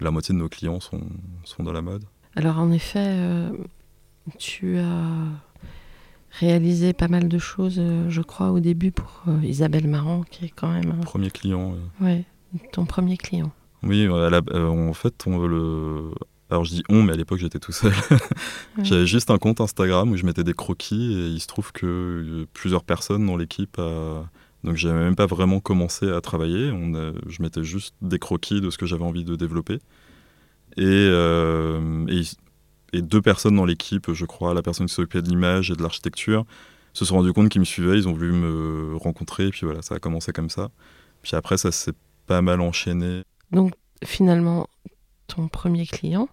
la 0.00 0.10
moitié 0.10 0.34
de 0.34 0.38
nos 0.40 0.48
clients 0.48 0.80
sont, 0.80 1.02
sont 1.44 1.62
dans 1.62 1.72
la 1.72 1.82
mode. 1.82 2.04
Alors 2.36 2.58
en 2.58 2.70
effet, 2.72 2.98
euh, 3.00 3.50
tu 4.38 4.78
as 4.78 5.04
réalisé 6.32 6.92
pas 6.92 7.08
mal 7.08 7.28
de 7.28 7.38
choses, 7.38 7.76
euh, 7.78 8.08
je 8.10 8.20
crois, 8.22 8.50
au 8.50 8.60
début 8.60 8.90
pour 8.90 9.22
euh, 9.28 9.38
Isabelle 9.44 9.86
Marant, 9.88 10.22
qui 10.30 10.46
est 10.46 10.52
quand 10.54 10.72
même 10.72 10.90
un- 10.90 11.04
Premier 11.04 11.30
client. 11.30 11.74
ouais, 12.00 12.24
ton 12.72 12.86
premier 12.86 13.16
client. 13.16 13.52
Oui, 13.82 14.06
à 14.06 14.30
la- 14.30 14.40
en 14.68 14.92
fait, 14.94 15.14
on 15.26 15.38
le. 15.46 16.10
Alors 16.50 16.64
je 16.64 16.70
dis 16.74 16.82
on, 16.88 17.02
mais 17.02 17.12
à 17.12 17.16
l'époque 17.16 17.38
j'étais 17.38 17.58
tout 17.58 17.72
seul. 17.72 17.92
Ouais. 18.78 18.84
J'avais 18.84 19.06
juste 19.06 19.30
un 19.30 19.38
compte 19.38 19.60
Instagram 19.60 20.10
où 20.10 20.16
je 20.16 20.26
mettais 20.26 20.42
des 20.44 20.52
croquis 20.52 21.12
et 21.14 21.26
il 21.28 21.40
se 21.40 21.46
trouve 21.46 21.70
que 21.72 22.46
plusieurs 22.52 22.82
personnes 22.84 23.24
dans 23.26 23.36
l'équipe. 23.36 23.78
a- 23.78 24.24
Donc 24.64 24.76
j'avais 24.76 24.98
même 24.98 25.14
pas 25.16 25.26
vraiment 25.26 25.60
commencé 25.60 26.10
à 26.10 26.20
travailler. 26.20 26.70
On 26.72 26.94
a- 26.94 27.12
Je 27.28 27.42
mettais 27.42 27.62
juste 27.64 27.94
des 28.02 28.18
croquis 28.18 28.60
de 28.60 28.70
ce 28.70 28.78
que 28.78 28.86
j'avais 28.86 29.04
envie 29.04 29.24
de 29.24 29.36
développer. 29.36 29.78
Et, 30.76 30.82
euh, 30.84 32.06
et, 32.08 32.22
et 32.96 33.02
deux 33.02 33.22
personnes 33.22 33.56
dans 33.56 33.64
l'équipe, 33.64 34.12
je 34.12 34.24
crois, 34.24 34.54
la 34.54 34.62
personne 34.62 34.86
qui 34.86 34.94
s'occupait 34.94 35.22
de 35.22 35.28
l'image 35.28 35.70
et 35.70 35.74
de 35.74 35.82
l'architecture, 35.82 36.44
se 36.92 37.04
sont 37.04 37.16
rendus 37.16 37.32
compte 37.32 37.48
qu'ils 37.48 37.60
me 37.60 37.64
suivaient. 37.64 37.96
Ils 37.98 38.08
ont 38.08 38.12
voulu 38.12 38.32
me 38.32 38.96
rencontrer. 38.96 39.46
Et 39.46 39.50
puis 39.50 39.64
voilà, 39.64 39.82
ça 39.82 39.96
a 39.96 39.98
commencé 39.98 40.32
comme 40.32 40.50
ça. 40.50 40.70
Puis 41.22 41.34
après, 41.36 41.58
ça 41.58 41.72
s'est 41.72 41.92
pas 42.26 42.40
mal 42.42 42.60
enchaîné. 42.60 43.22
Donc 43.50 43.72
finalement, 44.04 44.68
ton 45.26 45.48
premier 45.48 45.86
client, 45.86 46.28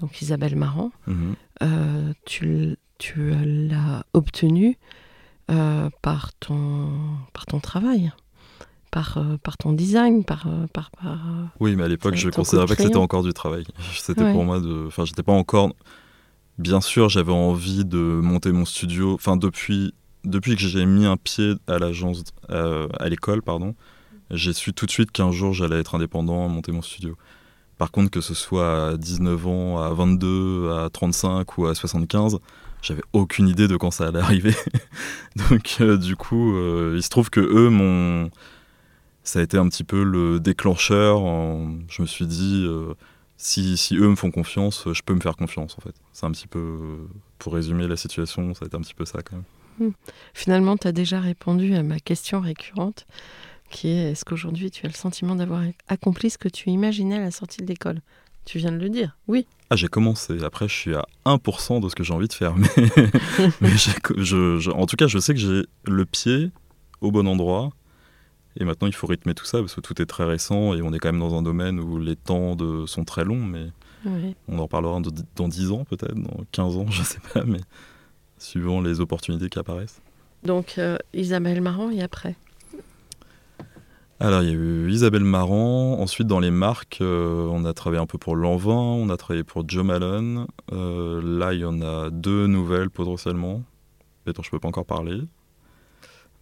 donc 0.00 0.20
Isabelle 0.22 0.56
Marant, 0.56 0.92
Mhm. 1.06 1.34
euh, 1.62 2.12
tu, 2.26 2.76
l'as 3.44 4.04
obtenue 4.12 4.78
euh, 5.50 5.88
par, 6.02 6.32
ton, 6.34 6.90
par 7.32 7.46
ton 7.46 7.60
travail, 7.60 8.12
par, 8.96 9.18
euh, 9.18 9.36
par 9.42 9.58
ton 9.58 9.74
design, 9.74 10.24
par... 10.24 10.46
euh, 10.46 10.66
par, 10.72 10.90
par, 10.90 11.12
euh, 11.12 11.44
Oui, 11.60 11.76
mais 11.76 11.82
à 11.82 11.88
l'époque, 11.88 12.14
je 12.14 12.30
coup 12.30 12.36
considérais 12.36 12.64
pas 12.66 12.76
que 12.76 12.82
c'était 12.82 12.96
encore 12.96 13.22
du 13.22 13.34
travail. 13.34 13.64
C'était 13.94 14.22
Ouais. 14.22 14.32
pour 14.32 14.42
moi 14.44 14.58
de. 14.58 14.86
Enfin, 14.86 15.04
j'étais 15.04 15.22
pas 15.22 15.32
encore. 15.34 15.74
Bien 16.56 16.80
sûr, 16.80 17.10
j'avais 17.10 17.32
envie 17.32 17.84
de 17.84 17.98
monter 17.98 18.52
mon 18.52 18.64
studio. 18.64 19.12
Enfin, 19.12 19.36
depuis, 19.36 19.92
depuis 20.24 20.56
que 20.56 20.62
j'ai 20.62 20.86
mis 20.86 21.04
un 21.04 21.18
pied 21.18 21.56
à 21.66 21.78
l'agence, 21.78 22.24
euh, 22.48 22.88
à 22.98 23.10
l'école, 23.10 23.42
pardon, 23.42 23.74
j'ai 24.30 24.54
su 24.54 24.72
tout 24.72 24.86
de 24.86 24.90
suite 24.90 25.10
qu'un 25.12 25.30
jour 25.30 25.52
j'allais 25.52 25.78
être 25.78 25.94
indépendant, 25.94 26.48
monter 26.48 26.72
mon 26.72 26.80
studio. 26.80 27.14
Par 27.76 27.90
contre, 27.90 28.10
que 28.10 28.22
ce 28.22 28.32
soit 28.32 28.88
à 28.92 28.96
19 28.96 29.46
ans, 29.46 29.78
à 29.78 29.92
22, 29.92 30.70
à 30.72 30.88
35 30.88 31.58
ou 31.58 31.66
à 31.66 31.74
75, 31.74 32.38
j'avais 32.80 33.02
aucune 33.12 33.46
idée 33.48 33.68
de 33.68 33.76
quand 33.76 33.90
ça 33.90 34.06
allait 34.06 34.20
arriver. 34.28 34.54
Donc, 35.50 35.76
euh, 35.82 35.98
du 35.98 36.16
coup, 36.16 36.56
euh, 36.56 36.94
il 36.96 37.02
se 37.02 37.10
trouve 37.10 37.28
que 37.28 37.40
eux 37.40 37.68
m'ont 37.68 38.30
ça 39.26 39.40
a 39.40 39.42
été 39.42 39.58
un 39.58 39.68
petit 39.68 39.84
peu 39.84 40.02
le 40.04 40.40
déclencheur. 40.40 41.20
en- 41.20 41.78
Je 41.88 42.02
me 42.02 42.06
suis 42.06 42.26
dit, 42.26 42.64
euh, 42.66 42.94
si, 43.36 43.76
si 43.76 43.96
eux 43.96 44.08
me 44.08 44.16
font 44.16 44.30
confiance, 44.30 44.84
je 44.92 45.02
peux 45.02 45.14
me 45.14 45.20
faire 45.20 45.36
confiance 45.36 45.76
en 45.78 45.80
fait. 45.82 45.94
C'est 46.12 46.24
un 46.26 46.30
petit 46.32 46.46
peu, 46.46 46.78
pour 47.38 47.52
résumer 47.54 47.86
la 47.86 47.96
situation, 47.96 48.54
ça 48.54 48.64
a 48.64 48.66
été 48.68 48.76
un 48.76 48.80
petit 48.80 48.94
peu 48.94 49.04
ça 49.04 49.20
quand 49.22 49.36
même. 49.36 49.92
Finalement, 50.32 50.76
tu 50.78 50.88
as 50.88 50.92
déjà 50.92 51.20
répondu 51.20 51.74
à 51.74 51.82
ma 51.82 51.98
question 52.00 52.40
récurrente, 52.40 53.06
qui 53.70 53.88
est 53.88 54.12
est-ce 54.12 54.24
qu'aujourd'hui 54.24 54.70
tu 54.70 54.86
as 54.86 54.88
le 54.88 54.94
sentiment 54.94 55.34
d'avoir 55.34 55.62
accompli 55.88 56.30
ce 56.30 56.38
que 56.38 56.48
tu 56.48 56.70
imaginais 56.70 57.16
à 57.16 57.20
la 57.20 57.30
sortie 57.30 57.60
de 57.62 57.66
l'école? 57.66 58.00
Tu 58.46 58.58
viens 58.58 58.70
de 58.72 58.78
le 58.78 58.88
dire, 58.88 59.18
oui. 59.26 59.46
Ah, 59.70 59.76
j'ai 59.76 59.88
commencé. 59.88 60.44
Après, 60.44 60.68
je 60.68 60.72
suis 60.74 60.94
à 60.94 61.04
1% 61.24 61.80
de 61.80 61.88
ce 61.88 61.96
que 61.96 62.04
j'ai 62.04 62.12
envie 62.14 62.28
de 62.28 62.32
faire. 62.32 62.54
Mais, 62.56 62.68
mais 63.60 63.76
j'ai 63.76 63.92
co- 64.00 64.14
je- 64.16 64.58
je- 64.60 64.70
en 64.70 64.86
tout 64.86 64.94
cas, 64.94 65.08
je 65.08 65.18
sais 65.18 65.34
que 65.34 65.40
j'ai 65.40 65.64
le 65.84 66.06
pied 66.06 66.52
au 67.00 67.10
bon 67.10 67.26
endroit. 67.26 67.70
Et 68.58 68.64
maintenant, 68.64 68.86
il 68.88 68.94
faut 68.94 69.06
rythmer 69.06 69.34
tout 69.34 69.44
ça 69.44 69.58
parce 69.58 69.74
que 69.74 69.80
tout 69.80 70.00
est 70.00 70.06
très 70.06 70.24
récent 70.24 70.74
et 70.74 70.82
on 70.82 70.92
est 70.92 70.98
quand 70.98 71.12
même 71.12 71.20
dans 71.20 71.34
un 71.36 71.42
domaine 71.42 71.78
où 71.80 71.98
les 71.98 72.16
temps 72.16 72.56
de, 72.56 72.86
sont 72.86 73.04
très 73.04 73.24
longs. 73.24 73.44
Mais 73.44 73.66
Oui. 74.04 74.34
on 74.48 74.58
en 74.58 74.68
parlera 74.68 75.00
dans, 75.00 75.10
dans 75.36 75.48
10 75.48 75.72
ans, 75.72 75.84
peut-être, 75.84 76.14
dans 76.14 76.44
15 76.52 76.76
ans, 76.76 76.86
je 76.90 77.02
sais 77.02 77.20
pas. 77.34 77.44
Mais 77.44 77.60
suivant 78.38 78.80
les 78.80 79.00
opportunités 79.00 79.48
qui 79.48 79.58
apparaissent. 79.58 80.00
Donc 80.44 80.74
euh, 80.78 80.96
Isabelle 81.14 81.60
Marant 81.60 81.90
et 81.90 82.02
après. 82.02 82.36
Alors, 84.18 84.42
il 84.42 84.48
y 84.48 84.52
a 84.52 84.54
eu 84.54 84.90
Isabelle 84.90 85.24
Marant. 85.24 86.00
Ensuite, 86.00 86.26
dans 86.26 86.40
les 86.40 86.50
marques, 86.50 86.98
euh, 87.02 87.46
on 87.52 87.66
a 87.66 87.74
travaillé 87.74 88.00
un 88.02 88.06
peu 88.06 88.16
pour 88.16 88.34
Lanvin, 88.34 88.72
on 88.72 89.10
a 89.10 89.16
travaillé 89.18 89.44
pour 89.44 89.68
Joe 89.68 89.84
Malone. 89.84 90.46
Euh, 90.72 91.20
là, 91.22 91.52
il 91.52 91.60
y 91.60 91.64
en 91.66 91.82
a 91.82 92.08
deux 92.08 92.46
nouvelles 92.46 92.88
potentiellement, 92.88 93.62
mais 94.26 94.32
dont 94.32 94.42
je 94.42 94.50
peux 94.50 94.58
pas 94.58 94.68
encore 94.68 94.86
parler. 94.86 95.20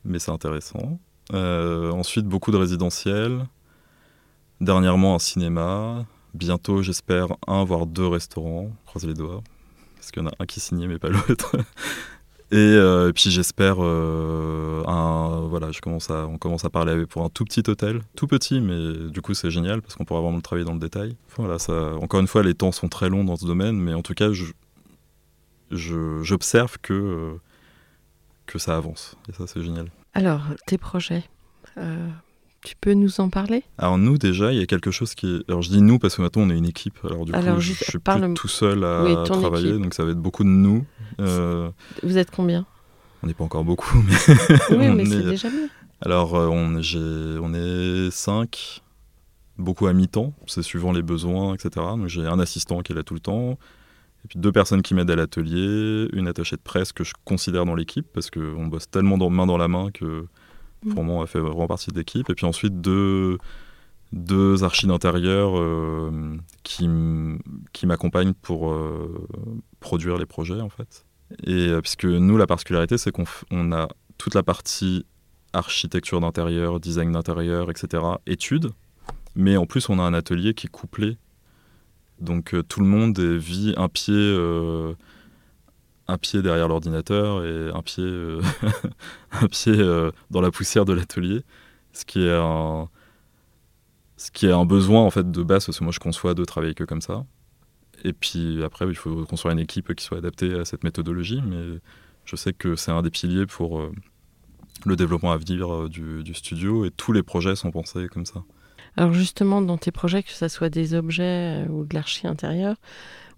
Mais 0.05 0.21
c'est 0.21 0.31
intéressant. 0.31 1.01
Euh, 1.33 1.91
ensuite, 1.93 2.27
beaucoup 2.27 2.51
de 2.51 2.57
résidentiels. 2.57 3.47
Dernièrement, 4.61 5.15
un 5.15 5.19
cinéma. 5.19 6.05
Bientôt, 6.35 6.83
j'espère, 6.83 7.29
un 7.47 7.65
voire 7.65 7.87
deux 7.87 8.07
restaurants. 8.07 8.71
Croise 8.87 9.07
les 9.07 9.15
doigts. 9.15 9.43
Parce 9.97 10.11
qu'il 10.11 10.23
y 10.23 10.27
en 10.27 10.29
a 10.29 10.33
un 10.39 10.47
qui 10.47 10.61
signé, 10.61 10.87
mais 10.87 10.99
pas 10.99 11.09
l'autre. 11.29 11.57
Et 12.51 12.57
euh, 12.57 13.11
puis 13.13 13.31
j'espère 13.31 13.77
euh, 13.81 14.85
un 14.87 15.41
voilà, 15.49 15.73
je 15.73 15.81
on 15.85 16.39
commence 16.39 16.65
à 16.65 16.71
parler 16.71 17.07
pour 17.07 17.25
un 17.25 17.29
tout 17.31 17.45
petit 17.45 17.69
hôtel, 17.69 18.03
tout 18.17 18.27
petit 18.27 18.61
mais 18.61 19.09
du 19.11 19.23
coup 19.23 19.33
c'est 19.35 19.51
génial 19.51 19.81
parce 19.81 19.95
qu'on 19.95 20.05
pourra 20.05 20.21
vraiment 20.21 20.37
le 20.37 20.43
travailler 20.43 20.67
dans 20.67 20.75
le 20.75 20.79
détail. 20.79 21.17
Voilà, 21.37 21.57
encore 22.01 22.21
une 22.21 22.27
fois 22.29 22.43
les 22.43 22.55
temps 22.55 22.71
sont 22.71 22.89
très 22.89 23.09
longs 23.09 23.25
dans 23.25 23.37
ce 23.37 23.47
domaine 23.47 23.77
mais 23.81 23.95
en 23.95 24.03
tout 24.03 24.15
cas 24.15 24.31
je 24.33 24.45
je- 25.71 26.23
j'observe 26.23 26.77
que 26.81 27.35
que 28.47 28.59
ça 28.59 28.77
avance 28.77 29.17
et 29.29 29.33
ça 29.33 29.47
c'est 29.47 29.63
génial. 29.63 29.91
Alors, 30.15 30.43
tes 30.67 30.79
projets, 30.79 31.25
euh, 31.77 32.09
tu 32.65 32.75
peux 32.81 32.95
nous 32.95 33.21
en 33.21 33.29
parler? 33.31 33.63
Alors 33.79 33.99
nous 33.99 34.17
déjà, 34.17 34.53
il 34.53 34.59
y 34.59 34.63
a 34.63 34.67
quelque 34.67 34.91
chose 34.91 35.15
qui 35.15 35.27
est... 35.27 35.51
Alors 35.51 35.61
je 35.63 35.71
dis 35.71 35.83
nous 35.83 35.99
parce 35.99 36.17
que 36.17 36.23
maintenant 36.23 36.43
on 36.43 36.51
est 36.51 36.57
une 36.57 36.67
équipe. 36.67 36.99
Alors 37.05 37.25
du 37.25 37.33
Alors, 37.35 37.57
coup, 37.57 37.61
je, 37.61 37.73
je 37.75 37.85
suis 37.85 37.99
parle- 37.99 38.21
plus 38.29 38.35
tout 38.35 38.49
seul 38.49 38.85
à 38.85 39.03
Oui, 39.03 39.17
travailler, 39.25 39.71
équipe. 39.71 39.83
donc 39.83 39.95
ça 39.95 40.05
va 40.05 40.13
être 40.13 40.21
beaucoup 40.21 40.45
de 40.45 40.49
nous. 40.49 40.87
Euh, 41.21 41.71
Vous 42.03 42.17
êtes 42.19 42.31
combien? 42.31 42.67
on 43.23 43.27
n'est 43.27 43.35
pas 43.35 43.45
encore 43.45 43.65
beaucoup, 43.65 44.03
mais 44.03 44.13
Oui, 44.71 44.89
on 44.91 44.95
mais 44.97 45.03
est- 45.03 45.07
c'est 45.07 45.23
déjà 45.25 45.49
bien. 45.51 45.69
Alors, 46.03 46.35
euh, 46.35 46.49
on 46.49 47.55
est 47.55 48.11
cinq, 48.11 48.83
beaucoup 49.59 49.87
à 49.87 49.93
mi-temps, 49.95 50.35
c'est 50.47 50.63
suivant 50.63 50.93
les 50.93 51.03
besoins, 51.03 51.55
etc. 51.55 51.71
Donc, 51.97 52.09
j'ai 52.09 52.27
un 52.27 52.39
assistant 52.39 52.83
qui 52.83 52.93
est 52.93 52.95
là 52.95 53.03
tout 53.03 53.15
le 53.15 53.21
temps, 53.21 53.59
et 54.25 54.29
puis 54.29 54.39
deux 54.39 54.53
personnes 54.53 54.83
qui 54.83 54.95
m'aident 54.95 55.11
à 55.11 55.17
l'atelier, 55.17 56.09
une 56.13 56.29
attachée 56.29 56.57
de 56.57 56.63
presse 56.63 56.93
que 56.93 57.05
je 57.05 57.13
considère 57.25 57.67
dans 57.67 57.75
l'équipe, 57.75 58.07
parce 58.13 58.31
qu'on 58.31 58.67
bosse 58.67 58.91
tellement 58.91 59.19
dans, 59.19 59.31
main 59.31 59.47
dans 59.47 59.59
la 59.59 59.69
main 59.69 59.91
que 59.93 60.27
pour 60.91 61.03
Mm. 61.03 61.07
moi, 61.07 61.23
on 61.23 61.27
fait 61.27 61.41
vraiment 61.41 61.67
partie 61.67 61.91
de 61.91 61.99
l'équipe. 61.99 62.29
Et 62.31 62.35
puis 62.35 62.47
ensuite, 62.47 62.81
deux, 62.81 63.39
deux 64.13 64.65
archis 64.65 64.87
d'intérieur 64.87 65.59
euh, 65.59 66.37
qui, 66.63 66.89
m'accompagnent 67.87 68.35
pour 68.35 68.71
euh, 68.71 69.27
produire 69.81 70.17
les 70.17 70.27
projets, 70.27 70.61
en 70.61 70.69
fait. 70.69 71.05
Et 71.45 71.69
euh, 71.69 71.81
puisque 71.81 72.05
nous, 72.05 72.37
la 72.37 72.47
particularité, 72.47 72.99
c'est 72.99 73.11
qu'on 73.11 73.25
on 73.51 73.73
a 73.73 73.89
toute 74.19 74.35
la 74.35 74.43
partie 74.43 75.05
architecture 75.53 76.21
d'intérieur, 76.21 76.81
design 76.81 77.13
d'intérieur, 77.13 77.71
etc., 77.71 78.03
études. 78.27 78.71
Mais 79.37 79.57
en 79.57 79.67
plus, 79.67 79.89
on 79.89 79.99
a 79.99 80.03
un 80.03 80.15
atelier 80.15 80.55
qui 80.55 80.67
est 80.67 80.71
couplé. 80.71 81.17
Donc 82.21 82.55
euh, 82.55 82.63
tout 82.63 82.81
le 82.81 82.87
monde 82.87 83.19
vit 83.19 83.75
un 83.77 83.89
pied, 83.89 84.15
euh, 84.17 84.95
un 86.09 86.19
pied 86.19 86.43
derrière 86.43 86.69
l'ordinateur 86.69 87.45
et 87.45 87.71
un 87.71 87.83
pied, 87.83 88.05
euh, 88.05 88.41
un 89.33 89.49
pied 89.49 89.77
dans 90.31 90.41
la 90.41 90.51
poussière 90.51 90.85
de 90.85 90.93
l'atelier. 90.93 91.43
Ce 91.93 92.05
qui 92.05 92.27
est 92.27 92.33
un, 92.33 92.89
ce 94.17 94.31
qui 94.31 94.47
est 94.47 94.53
un 94.53 94.65
besoin 94.65 95.03
en 95.03 95.11
fait 95.11 95.31
de 95.31 95.43
base 95.43 95.67
parce 95.67 95.79
que 95.79 95.85
moi 95.85 95.93
je 95.93 96.01
conçois 96.01 96.35
de 96.35 96.45
travailler 96.45 96.75
que 96.75 96.85
comme 96.85 97.03
ça. 97.03 97.25
Et 98.05 98.13
puis 98.13 98.63
après, 98.63 98.87
il 98.87 98.97
faut 98.97 99.25
construire 99.25 99.53
une 99.53 99.61
équipe 99.61 99.95
qui 99.95 100.05
soit 100.05 100.19
adaptée 100.19 100.55
à 100.55 100.65
cette 100.65 100.85
méthodologie. 100.85 101.43
Mais 101.47 101.79
je 102.25 102.37
sais 102.37 102.53
que 102.53 102.77
c'est 102.77 102.91
un 102.91 103.03
des 103.03 103.11
piliers 103.11 103.47
pour 103.47 103.83
le 104.85 104.97
développement 104.97 105.33
à 105.33 105.39
venir 105.39 105.89
du 105.89 106.35
studio 106.35 106.85
et 106.85 106.91
tous 106.91 107.13
les 107.13 107.23
projets 107.23 107.57
sont 107.57 107.71
pensés 107.71 108.09
comme 108.09 108.27
ça. 108.27 108.45
Alors 108.97 109.13
justement, 109.13 109.61
dans 109.61 109.79
tes 109.79 109.91
projets, 109.91 110.23
que 110.23 110.31
ce 110.31 110.49
soit 110.49 110.71
des 110.71 110.95
objets 110.95 111.65
euh, 111.65 111.69
ou 111.69 111.85
de 111.85 111.95
l'archi 111.95 112.27
intérieur, 112.27 112.77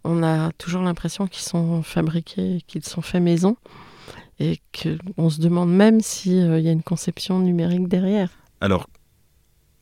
on 0.04 0.22
a 0.22 0.52
toujours 0.52 0.82
l'impression 0.82 1.26
qu'ils 1.26 1.42
sont 1.42 1.82
fabriqués, 1.82 2.62
qu'ils 2.66 2.84
sont 2.84 3.02
faits 3.02 3.22
maison, 3.22 3.56
et 4.38 4.60
qu'on 4.72 5.30
se 5.30 5.40
demande 5.40 5.72
même 5.72 6.00
s'il 6.00 6.60
y 6.60 6.68
a 6.68 6.72
une 6.72 6.82
conception 6.82 7.38
numérique 7.38 7.88
derrière. 7.88 8.30
Alors, 8.60 8.86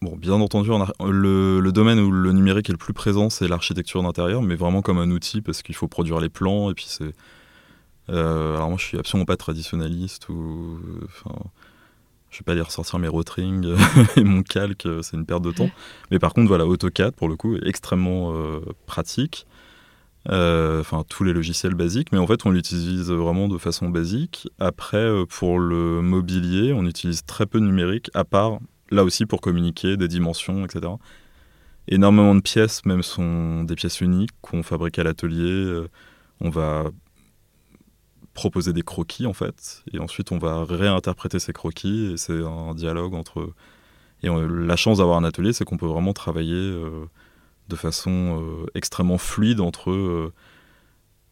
bon, 0.00 0.16
bien 0.16 0.34
entendu, 0.34 0.70
le 1.00 1.70
domaine 1.72 1.98
où 1.98 2.10
le 2.10 2.32
numérique 2.32 2.70
est 2.70 2.72
le 2.72 2.78
plus 2.78 2.94
présent, 2.94 3.28
c'est 3.30 3.48
l'architecture 3.48 4.02
d'intérieur, 4.02 4.42
mais 4.42 4.54
vraiment 4.54 4.80
comme 4.80 4.98
un 4.98 5.10
outil 5.10 5.40
parce 5.42 5.62
qu'il 5.62 5.74
faut 5.74 5.88
produire 5.88 6.20
les 6.20 6.28
plans 6.28 6.70
et 6.70 6.74
puis 6.74 6.86
c'est. 6.88 7.12
euh, 8.10 8.56
alors 8.56 8.68
moi, 8.68 8.78
je 8.78 8.84
suis 8.84 8.98
absolument 8.98 9.26
pas 9.26 9.36
traditionnaliste 9.36 10.28
ou. 10.28 10.78
Enfin, 11.04 11.34
je 12.34 12.40
vais 12.40 12.44
pas 12.44 12.56
dire 12.56 12.72
sortir 12.72 12.98
mes 12.98 13.06
rotring 13.06 13.64
et 14.16 14.24
mon 14.24 14.42
calque, 14.42 14.86
euh, 14.86 15.02
c'est 15.02 15.16
une 15.16 15.24
perte 15.24 15.42
de 15.44 15.52
temps. 15.52 15.70
Mais 16.10 16.18
par 16.18 16.34
contre, 16.34 16.48
voilà, 16.48 16.66
AutoCAD 16.66 17.14
pour 17.14 17.28
le 17.28 17.36
coup 17.36 17.54
est 17.54 17.66
extrêmement 17.66 18.34
euh, 18.34 18.60
pratique. 18.86 19.46
Euh, 20.30 20.80
Enfin, 20.80 21.04
tous 21.08 21.22
les 21.22 21.32
logiciels 21.32 21.74
basiques, 21.74 22.10
mais 22.12 22.18
en 22.18 22.26
fait, 22.26 22.44
on 22.46 22.50
l'utilise 22.50 23.10
vraiment 23.10 23.46
de 23.48 23.56
façon 23.58 23.88
basique. 23.88 24.48
Après, 24.58 24.96
euh, 24.96 25.26
pour 25.26 25.58
le 25.58 26.02
mobilier, 26.02 26.72
on 26.72 26.84
utilise 26.86 27.24
très 27.24 27.46
peu 27.46 27.60
de 27.60 27.64
numérique, 27.66 28.10
à 28.14 28.24
part 28.24 28.58
là 28.90 29.04
aussi 29.04 29.26
pour 29.26 29.40
communiquer, 29.40 29.96
des 29.96 30.08
dimensions, 30.08 30.64
etc. 30.64 30.92
Énormément 31.88 32.34
de 32.34 32.40
pièces, 32.40 32.84
même 32.84 33.02
sont 33.02 33.64
des 33.64 33.74
pièces 33.76 34.00
uniques 34.00 34.32
qu'on 34.40 34.62
fabrique 34.62 34.98
à 34.98 35.04
l'atelier. 35.04 35.50
Euh, 35.50 35.88
On 36.40 36.50
va 36.50 36.90
proposer 38.34 38.72
des 38.72 38.82
croquis 38.82 39.26
en 39.26 39.32
fait, 39.32 39.82
et 39.92 39.98
ensuite 39.98 40.32
on 40.32 40.38
va 40.38 40.64
réinterpréter 40.64 41.38
ces 41.38 41.52
croquis, 41.52 42.12
et 42.12 42.16
c'est 42.16 42.42
un 42.44 42.74
dialogue 42.74 43.14
entre. 43.14 43.52
Et 44.22 44.28
on- 44.30 44.46
la 44.46 44.76
chance 44.76 44.98
d'avoir 44.98 45.16
un 45.18 45.24
atelier, 45.24 45.52
c'est 45.52 45.64
qu'on 45.64 45.76
peut 45.76 45.86
vraiment 45.86 46.12
travailler 46.12 46.52
euh, 46.54 47.06
de 47.68 47.76
façon 47.76 48.10
euh, 48.40 48.66
extrêmement 48.74 49.18
fluide 49.18 49.60
entre, 49.60 49.90
euh, 49.90 50.32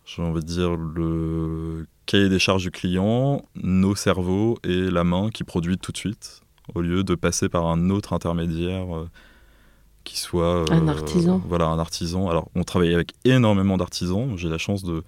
j'ai 0.04 0.22
envie 0.22 0.40
de 0.40 0.46
dire, 0.46 0.76
le 0.76 1.86
cahier 2.06 2.28
des 2.28 2.38
charges 2.38 2.62
du 2.62 2.70
client, 2.70 3.44
nos 3.54 3.94
cerveaux 3.94 4.58
et 4.64 4.90
la 4.90 5.04
main 5.04 5.30
qui 5.30 5.44
produit 5.44 5.78
tout 5.78 5.92
de 5.92 5.96
suite, 5.96 6.42
au 6.74 6.80
lieu 6.80 7.02
de 7.04 7.14
passer 7.14 7.48
par 7.48 7.66
un 7.66 7.90
autre 7.90 8.12
intermédiaire 8.12 8.94
euh, 8.96 9.08
qui 10.04 10.18
soit... 10.18 10.64
Un 10.72 10.88
artisan. 10.88 11.40
Voilà, 11.46 11.66
un 11.66 11.78
artisan. 11.78 12.28
Alors, 12.28 12.48
on 12.54 12.64
travaille 12.64 12.92
avec 12.92 13.14
énormément 13.24 13.76
d'artisans. 13.76 14.36
J'ai 14.36 14.48
la 14.48 14.58
chance 14.58 14.82
de... 14.82 15.04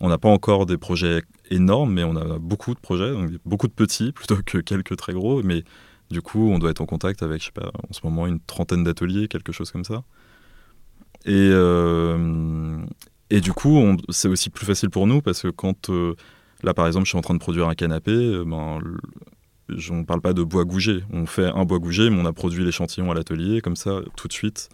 On 0.00 0.08
n'a 0.08 0.18
pas 0.18 0.28
encore 0.28 0.66
des 0.66 0.76
projets 0.76 1.22
énormes, 1.50 1.92
mais 1.92 2.04
on 2.04 2.16
a 2.16 2.38
beaucoup 2.38 2.74
de 2.74 2.80
projets, 2.80 3.10
donc 3.12 3.30
beaucoup 3.44 3.66
de 3.66 3.72
petits 3.72 4.12
plutôt 4.14 4.36
que 4.44 4.58
quelques 4.58 4.96
très 4.96 5.12
gros. 5.12 5.42
Mais 5.42 5.64
du 6.10 6.22
coup, 6.22 6.50
on 6.50 6.58
doit 6.58 6.70
être 6.70 6.80
en 6.80 6.86
contact 6.86 7.22
avec, 7.22 7.40
je 7.40 7.46
sais 7.46 7.52
pas, 7.52 7.70
en 7.88 7.92
ce 7.92 8.00
moment, 8.04 8.26
une 8.26 8.40
trentaine 8.40 8.84
d'ateliers, 8.84 9.28
quelque 9.28 9.52
chose 9.52 9.70
comme 9.70 9.84
ça. 9.84 10.04
Et, 11.24 11.50
euh, 11.52 12.78
du 13.30 13.52
coup, 13.52 13.96
c'est 14.10 14.28
aussi 14.28 14.50
plus 14.50 14.66
facile 14.66 14.90
pour 14.90 15.06
nous 15.06 15.20
parce 15.20 15.42
que 15.42 15.48
quand, 15.48 15.90
euh, 15.90 16.14
là 16.62 16.74
par 16.74 16.86
exemple, 16.86 17.06
je 17.06 17.10
suis 17.10 17.18
en 17.18 17.22
train 17.22 17.34
de 17.34 17.40
produire 17.40 17.68
un 17.68 17.74
canapé, 17.74 18.12
euh, 18.12 18.44
ben, 18.44 18.80
on 19.90 19.94
ne 19.96 20.04
parle 20.04 20.20
pas 20.20 20.32
de 20.32 20.44
bois 20.44 20.64
gougé. 20.64 21.02
On 21.12 21.26
fait 21.26 21.46
un 21.46 21.64
bois 21.64 21.80
gougé, 21.80 22.08
mais 22.10 22.20
on 22.20 22.26
a 22.26 22.32
produit 22.32 22.64
l'échantillon 22.64 23.10
à 23.10 23.14
l'atelier, 23.14 23.60
comme 23.60 23.76
ça, 23.76 24.00
tout 24.16 24.28
de 24.28 24.32
suite. 24.32 24.68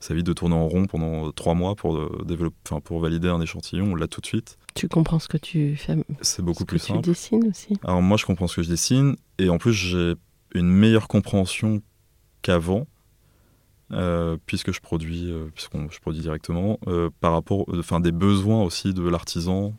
Ça 0.00 0.14
évite 0.14 0.26
de 0.26 0.32
tourner 0.32 0.54
en 0.54 0.68
rond 0.68 0.86
pendant 0.86 1.32
trois 1.32 1.54
mois 1.54 1.74
pour, 1.74 2.24
développer, 2.24 2.56
pour 2.84 3.00
valider 3.00 3.28
un 3.28 3.40
échantillon, 3.40 3.92
on 3.92 3.94
l'a 3.94 4.06
tout 4.06 4.20
de 4.20 4.26
suite. 4.26 4.56
Tu 4.78 4.88
comprends 4.88 5.18
ce 5.18 5.28
que 5.28 5.36
tu 5.36 5.76
fais, 5.76 5.96
C'est 6.20 6.42
beaucoup 6.42 6.60
ce 6.60 6.64
plus 6.64 6.78
que 6.78 6.86
tu 6.86 6.92
simple. 6.92 7.04
dessines 7.06 7.46
aussi. 7.48 7.76
Alors 7.84 8.02
moi, 8.02 8.16
je 8.16 8.24
comprends 8.26 8.46
ce 8.46 8.56
que 8.56 8.62
je 8.62 8.68
dessine, 8.70 9.16
et 9.38 9.48
en 9.50 9.58
plus, 9.58 9.72
j'ai 9.72 10.14
une 10.54 10.68
meilleure 10.70 11.08
compréhension 11.08 11.82
qu'avant, 12.42 12.86
euh, 13.92 14.36
puisque 14.46 14.72
je 14.72 14.80
produis, 14.80 15.30
euh, 15.30 15.46
puisqu'on 15.54 15.88
je 15.90 15.98
produis 15.98 16.20
directement, 16.20 16.78
euh, 16.86 17.08
par 17.20 17.32
rapport, 17.32 17.64
euh, 17.68 17.80
enfin, 17.80 18.00
des 18.00 18.12
besoins 18.12 18.62
aussi 18.62 18.92
de 18.94 19.08
l'artisan 19.08 19.74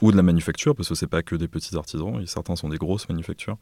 ou 0.00 0.10
de 0.12 0.16
la 0.16 0.22
manufacture, 0.22 0.74
parce 0.74 0.88
que 0.88 0.94
c'est 0.94 1.06
pas 1.08 1.22
que 1.22 1.36
des 1.36 1.48
petits 1.48 1.76
artisans, 1.76 2.20
et 2.20 2.26
certains 2.26 2.56
sont 2.56 2.68
des 2.68 2.78
grosses 2.78 3.08
manufactures. 3.08 3.58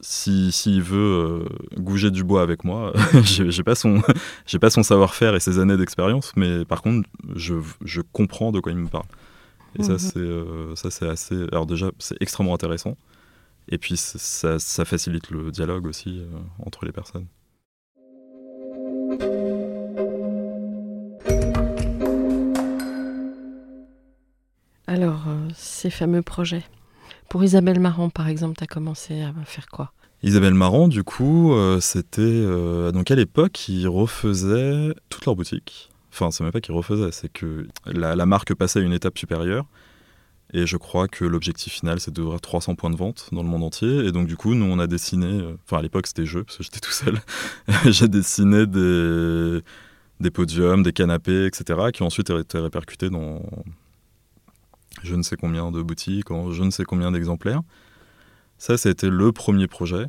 Si 0.00 0.52
s'il 0.52 0.80
veut 0.80 1.44
gouger 1.76 2.10
du 2.12 2.22
bois 2.22 2.42
avec 2.42 2.62
moi, 2.64 2.92
j'ai 3.22 3.62
pas 3.64 3.74
son, 3.74 4.00
j'ai 4.46 4.58
pas 4.60 4.70
son 4.70 4.82
savoir-faire 4.84 5.34
et 5.34 5.40
ses 5.40 5.58
années 5.58 5.76
d'expérience, 5.76 6.32
mais 6.36 6.64
par 6.64 6.82
contre, 6.82 7.08
je, 7.34 7.54
je 7.84 8.00
comprends 8.12 8.52
de 8.52 8.60
quoi 8.60 8.70
il 8.72 8.78
me 8.78 8.88
parle. 8.88 9.06
Et 9.78 9.82
ça, 9.82 9.92
Mhm. 9.92 9.98
c'est 9.98 10.16
euh, 10.18 10.74
ça, 10.76 10.90
c'est 10.90 11.08
assez. 11.08 11.36
Alors 11.52 11.66
déjà, 11.66 11.90
c'est 11.98 12.16
extrêmement 12.20 12.54
intéressant. 12.54 12.96
Et 13.70 13.78
puis, 13.78 13.96
ça, 13.96 14.58
ça 14.58 14.84
facilite 14.84 15.30
le 15.30 15.50
dialogue 15.50 15.86
aussi 15.86 16.20
euh, 16.20 16.26
entre 16.64 16.84
les 16.86 16.92
personnes. 16.92 17.26
Alors, 24.86 25.24
euh, 25.28 25.48
ces 25.54 25.90
fameux 25.90 26.22
projets. 26.22 26.64
Pour 27.28 27.44
Isabelle 27.44 27.78
Marant, 27.78 28.08
par 28.08 28.28
exemple, 28.28 28.56
tu 28.56 28.64
as 28.64 28.66
commencé 28.66 29.20
à 29.22 29.32
faire 29.44 29.68
quoi? 29.68 29.92
Isabelle 30.22 30.54
Marant, 30.54 30.88
du 30.88 31.04
coup, 31.04 31.52
c'était. 31.80 32.42
donc 32.92 33.10
à 33.10 33.14
l'époque, 33.14 33.68
ils 33.68 33.86
refaisaient 33.86 34.94
toute 35.10 35.26
leur 35.26 35.36
boutique. 35.36 35.90
Enfin, 36.12 36.30
c'est 36.30 36.42
même 36.42 36.52
pas 36.52 36.60
qu'ils 36.60 36.74
refaisaient, 36.74 37.12
c'est 37.12 37.28
que 37.32 37.66
la, 37.86 38.16
la 38.16 38.26
marque 38.26 38.54
passait 38.54 38.78
à 38.80 38.82
une 38.82 38.92
étape 38.92 39.18
supérieure. 39.18 39.66
Et 40.54 40.64
je 40.66 40.78
crois 40.78 41.08
que 41.08 41.26
l'objectif 41.26 41.74
final, 41.74 42.00
c'est 42.00 42.10
d'ouvrir 42.10 42.40
300 42.40 42.74
points 42.74 42.88
de 42.88 42.96
vente 42.96 43.28
dans 43.32 43.42
le 43.42 43.48
monde 43.50 43.62
entier. 43.64 44.06
Et 44.06 44.12
donc, 44.12 44.26
du 44.26 44.36
coup, 44.38 44.54
nous, 44.54 44.64
on 44.64 44.78
a 44.78 44.86
dessiné. 44.86 45.26
euh, 45.26 45.56
Enfin, 45.66 45.76
à 45.78 45.82
l'époque, 45.82 46.06
c'était 46.06 46.24
jeu, 46.24 46.42
parce 46.44 46.56
que 46.56 46.64
j'étais 46.64 46.80
tout 46.80 46.90
seul. 46.90 47.20
J'ai 47.92 48.08
dessiné 48.08 48.66
des, 48.66 49.60
des 50.20 50.30
podiums, 50.30 50.82
des 50.82 50.94
canapés, 50.94 51.44
etc., 51.44 51.78
qui 51.92 52.02
ont 52.02 52.06
ensuite 52.06 52.30
été 52.30 52.58
répercutés 52.58 53.10
dans 53.10 53.42
je 55.02 55.14
ne 55.14 55.22
sais 55.22 55.36
combien 55.36 55.70
de 55.70 55.80
boutiques, 55.82 56.30
en 56.30 56.50
je 56.50 56.62
ne 56.64 56.70
sais 56.70 56.84
combien 56.84 57.12
d'exemplaires. 57.12 57.60
Ça, 58.56 58.76
ça 58.76 58.88
a 58.88 58.92
été 58.92 59.10
le 59.10 59.30
premier 59.32 59.66
projet. 59.68 60.06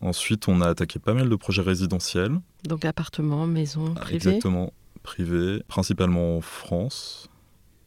Ensuite, 0.00 0.48
on 0.48 0.60
a 0.60 0.66
attaqué 0.68 0.98
pas 0.98 1.14
mal 1.14 1.28
de 1.28 1.36
projets 1.36 1.62
résidentiels. 1.62 2.40
Donc, 2.64 2.84
appartement, 2.84 3.46
maison, 3.46 3.92
Ah, 3.96 4.00
privé 4.00 4.16
Exactement, 4.16 4.72
privé, 5.02 5.62
principalement 5.68 6.36
en 6.36 6.40
France. 6.40 7.28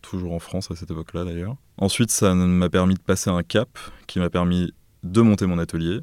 Toujours 0.01 0.34
en 0.34 0.39
France 0.39 0.69
à 0.69 0.75
cette 0.75 0.91
époque-là 0.91 1.24
d'ailleurs. 1.24 1.55
Ensuite, 1.77 2.12
ça 2.12 2.36
m'a 2.36 2.69
permis 2.69 2.93
de 2.93 3.00
passer 3.00 3.29
un 3.29 3.43
cap 3.43 3.69
qui 4.07 4.19
m'a 4.19 4.29
permis 4.29 4.72
de 5.03 5.22
monter 5.22 5.45
mon 5.45 5.57
atelier. 5.57 6.01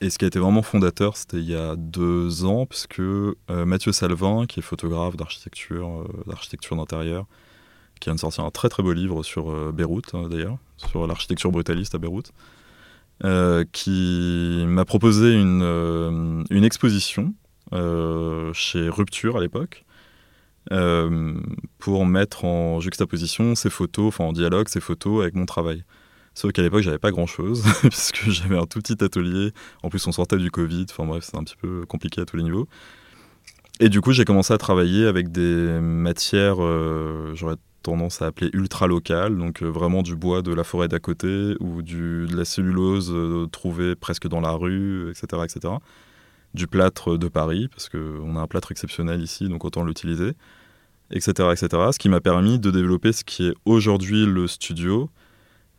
Et 0.00 0.10
ce 0.10 0.18
qui 0.18 0.24
a 0.24 0.28
été 0.28 0.38
vraiment 0.38 0.62
fondateur, 0.62 1.16
c'était 1.16 1.38
il 1.38 1.48
y 1.50 1.56
a 1.56 1.74
deux 1.76 2.44
ans, 2.44 2.66
puisque 2.66 3.00
euh, 3.00 3.34
Mathieu 3.48 3.90
Salvin, 3.90 4.46
qui 4.46 4.60
est 4.60 4.62
photographe 4.62 5.16
d'architecture, 5.16 6.02
euh, 6.02 6.24
d'architecture 6.26 6.76
d'intérieur, 6.76 7.26
qui 8.00 8.08
vient 8.08 8.14
de 8.14 8.20
sortir 8.20 8.44
un 8.44 8.50
très 8.50 8.68
très 8.68 8.84
beau 8.84 8.92
livre 8.92 9.24
sur 9.24 9.50
euh, 9.50 9.72
Beyrouth 9.72 10.14
hein, 10.14 10.28
d'ailleurs, 10.28 10.58
sur 10.76 11.06
l'architecture 11.08 11.50
brutaliste 11.50 11.96
à 11.96 11.98
Beyrouth, 11.98 12.30
qui 13.72 14.64
m'a 14.68 14.84
proposé 14.84 15.34
une, 15.34 16.46
exposition 16.64 17.34
chez 18.52 18.88
Rupture 18.88 19.36
à 19.36 19.40
l'époque, 19.40 19.84
pour 21.78 22.06
mettre 22.06 22.44
en 22.44 22.80
juxtaposition 22.80 23.54
ces 23.54 23.70
photos, 23.70 24.08
enfin 24.08 24.24
en 24.24 24.32
dialogue 24.32 24.68
ces 24.68 24.80
photos 24.80 25.22
avec 25.22 25.34
mon 25.34 25.46
travail. 25.46 25.84
Sauf 26.38 26.52
qu'à 26.52 26.62
l'époque, 26.62 26.82
j'avais 26.82 27.00
pas 27.00 27.10
grand 27.10 27.26
chose, 27.26 27.64
puisque 27.82 28.30
j'avais 28.30 28.56
un 28.56 28.66
tout 28.66 28.78
petit 28.78 29.02
atelier. 29.02 29.50
En 29.82 29.88
plus, 29.88 30.06
on 30.06 30.12
sortait 30.12 30.36
du 30.36 30.52
Covid, 30.52 30.86
enfin 30.88 31.04
bref, 31.04 31.24
c'est 31.24 31.36
un 31.36 31.42
petit 31.42 31.56
peu 31.56 31.84
compliqué 31.86 32.20
à 32.20 32.26
tous 32.26 32.36
les 32.36 32.44
niveaux. 32.44 32.68
Et 33.80 33.88
du 33.88 34.00
coup, 34.00 34.12
j'ai 34.12 34.24
commencé 34.24 34.52
à 34.52 34.58
travailler 34.58 35.06
avec 35.06 35.32
des 35.32 35.80
matières, 35.80 36.62
euh, 36.62 37.32
j'aurais 37.34 37.56
tendance 37.82 38.22
à 38.22 38.26
appeler 38.26 38.50
ultra 38.52 38.86
locales, 38.86 39.36
donc 39.36 39.64
euh, 39.64 39.66
vraiment 39.66 40.02
du 40.02 40.14
bois 40.14 40.42
de 40.42 40.52
la 40.52 40.62
forêt 40.62 40.86
d'à 40.86 41.00
côté 41.00 41.56
ou 41.58 41.82
de 41.82 42.28
la 42.32 42.44
cellulose 42.44 43.10
euh, 43.12 43.46
trouvée 43.46 43.96
presque 43.96 44.28
dans 44.28 44.40
la 44.40 44.52
rue, 44.52 45.10
etc., 45.10 45.42
etc. 45.42 45.74
Du 46.54 46.68
plâtre 46.68 47.18
de 47.18 47.26
Paris, 47.26 47.66
parce 47.68 47.88
qu'on 47.88 48.36
a 48.36 48.40
un 48.40 48.46
plâtre 48.46 48.70
exceptionnel 48.70 49.20
ici, 49.22 49.48
donc 49.48 49.64
autant 49.64 49.82
l'utiliser, 49.82 50.34
etc.. 51.10 51.32
Ce 51.92 51.98
qui 51.98 52.08
m'a 52.08 52.20
permis 52.20 52.58
de 52.58 52.70
développer 52.70 53.12
ce 53.12 53.24
qui 53.24 53.46
est 53.46 53.54
aujourd'hui 53.64 54.26
le 54.26 54.46
studio, 54.46 55.10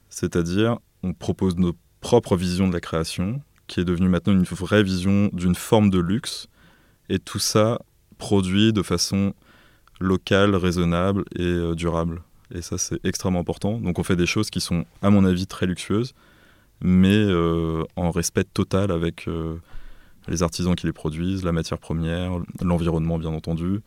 c'est-à-dire 0.10 0.78
on 1.04 1.14
propose 1.14 1.58
nos 1.58 1.74
propres 2.02 2.36
visions 2.36 2.68
de 2.68 2.74
la 2.74 2.82
création, 2.82 3.42
qui 3.68 3.80
est 3.80 3.86
devenue 3.86 4.10
maintenant 4.10 4.34
une 4.34 4.44
vraie 4.44 4.84
vision 4.84 5.30
d'une 5.34 5.56
forme 5.56 5.90
de 5.90 6.00
luxe, 6.00 6.48
et 7.10 7.20
tout 7.20 7.40
ça 7.40 7.80
produit 8.18 8.74
de 8.74 8.82
façon 8.82 9.34
locale, 10.00 10.56
raisonnable 10.56 11.24
et 11.36 11.44
euh, 11.44 11.76
durable. 11.76 12.22
Et 12.54 12.62
ça, 12.62 12.78
c'est 12.78 13.00
extrêmement 13.06 13.40
important. 13.40 13.80
Donc 13.80 14.00
on 14.00 14.04
fait 14.04 14.16
des 14.16 14.26
choses 14.26 14.50
qui 14.50 14.60
sont, 14.60 14.86
à 15.02 15.10
mon 15.10 15.26
avis, 15.26 15.46
très 15.46 15.66
luxueuses, 15.66 16.14
mais 16.82 17.16
euh, 17.16 17.84
en 17.96 18.12
respect 18.12 18.44
total 18.44 18.92
avec 18.92 19.28
euh, 19.28 19.58
les 20.28 20.42
artisans 20.42 20.76
qui 20.76 20.86
les 20.86 20.94
produisent, 20.94 21.44
la 21.44 21.52
matière 21.52 21.78
première, 21.78 22.32
l'environnement, 22.62 23.20
bien 23.20 23.32
entendu, 23.32 23.82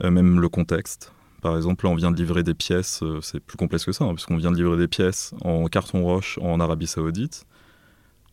même 0.00 0.40
le 0.40 0.48
contexte. 0.48 1.12
Par 1.42 1.56
exemple, 1.56 1.84
là, 1.84 1.90
on 1.90 1.96
vient 1.96 2.12
de 2.12 2.16
livrer 2.16 2.44
des 2.44 2.54
pièces, 2.54 3.02
euh, 3.02 3.20
c'est 3.20 3.40
plus 3.40 3.56
complexe 3.56 3.84
que 3.84 3.90
ça, 3.90 4.04
hein, 4.04 4.14
puisqu'on 4.14 4.36
vient 4.36 4.52
de 4.52 4.56
livrer 4.56 4.76
des 4.76 4.86
pièces 4.86 5.34
en 5.44 5.66
carton 5.66 6.04
roche 6.04 6.38
en 6.40 6.60
Arabie 6.60 6.86
Saoudite. 6.86 7.46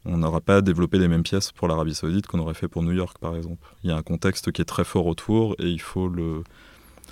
On 0.06 0.18
n'aura 0.18 0.42
pas 0.42 0.62
développé 0.62 1.00
les 1.00 1.08
mêmes 1.08 1.24
pièces 1.24 1.52
pour 1.52 1.68
l'Arabie 1.68 1.96
Saoudite 1.96 2.28
qu'on 2.28 2.40
aurait 2.40 2.54
fait 2.54 2.68
pour 2.68 2.84
New 2.84 2.92
York, 2.92 3.18
par 3.20 3.36
exemple. 3.36 3.68
Il 3.84 3.90
y 3.90 3.94
a 3.94 3.98
un 3.98 4.04
contexte 4.04 4.52
qui 4.52 4.62
est 4.62 4.66
très 4.66 4.86
fort 4.86 5.08
autour 5.08 5.56
et 5.60 5.68
il 5.68 5.82
faut 5.82 6.08
le. 6.08 6.44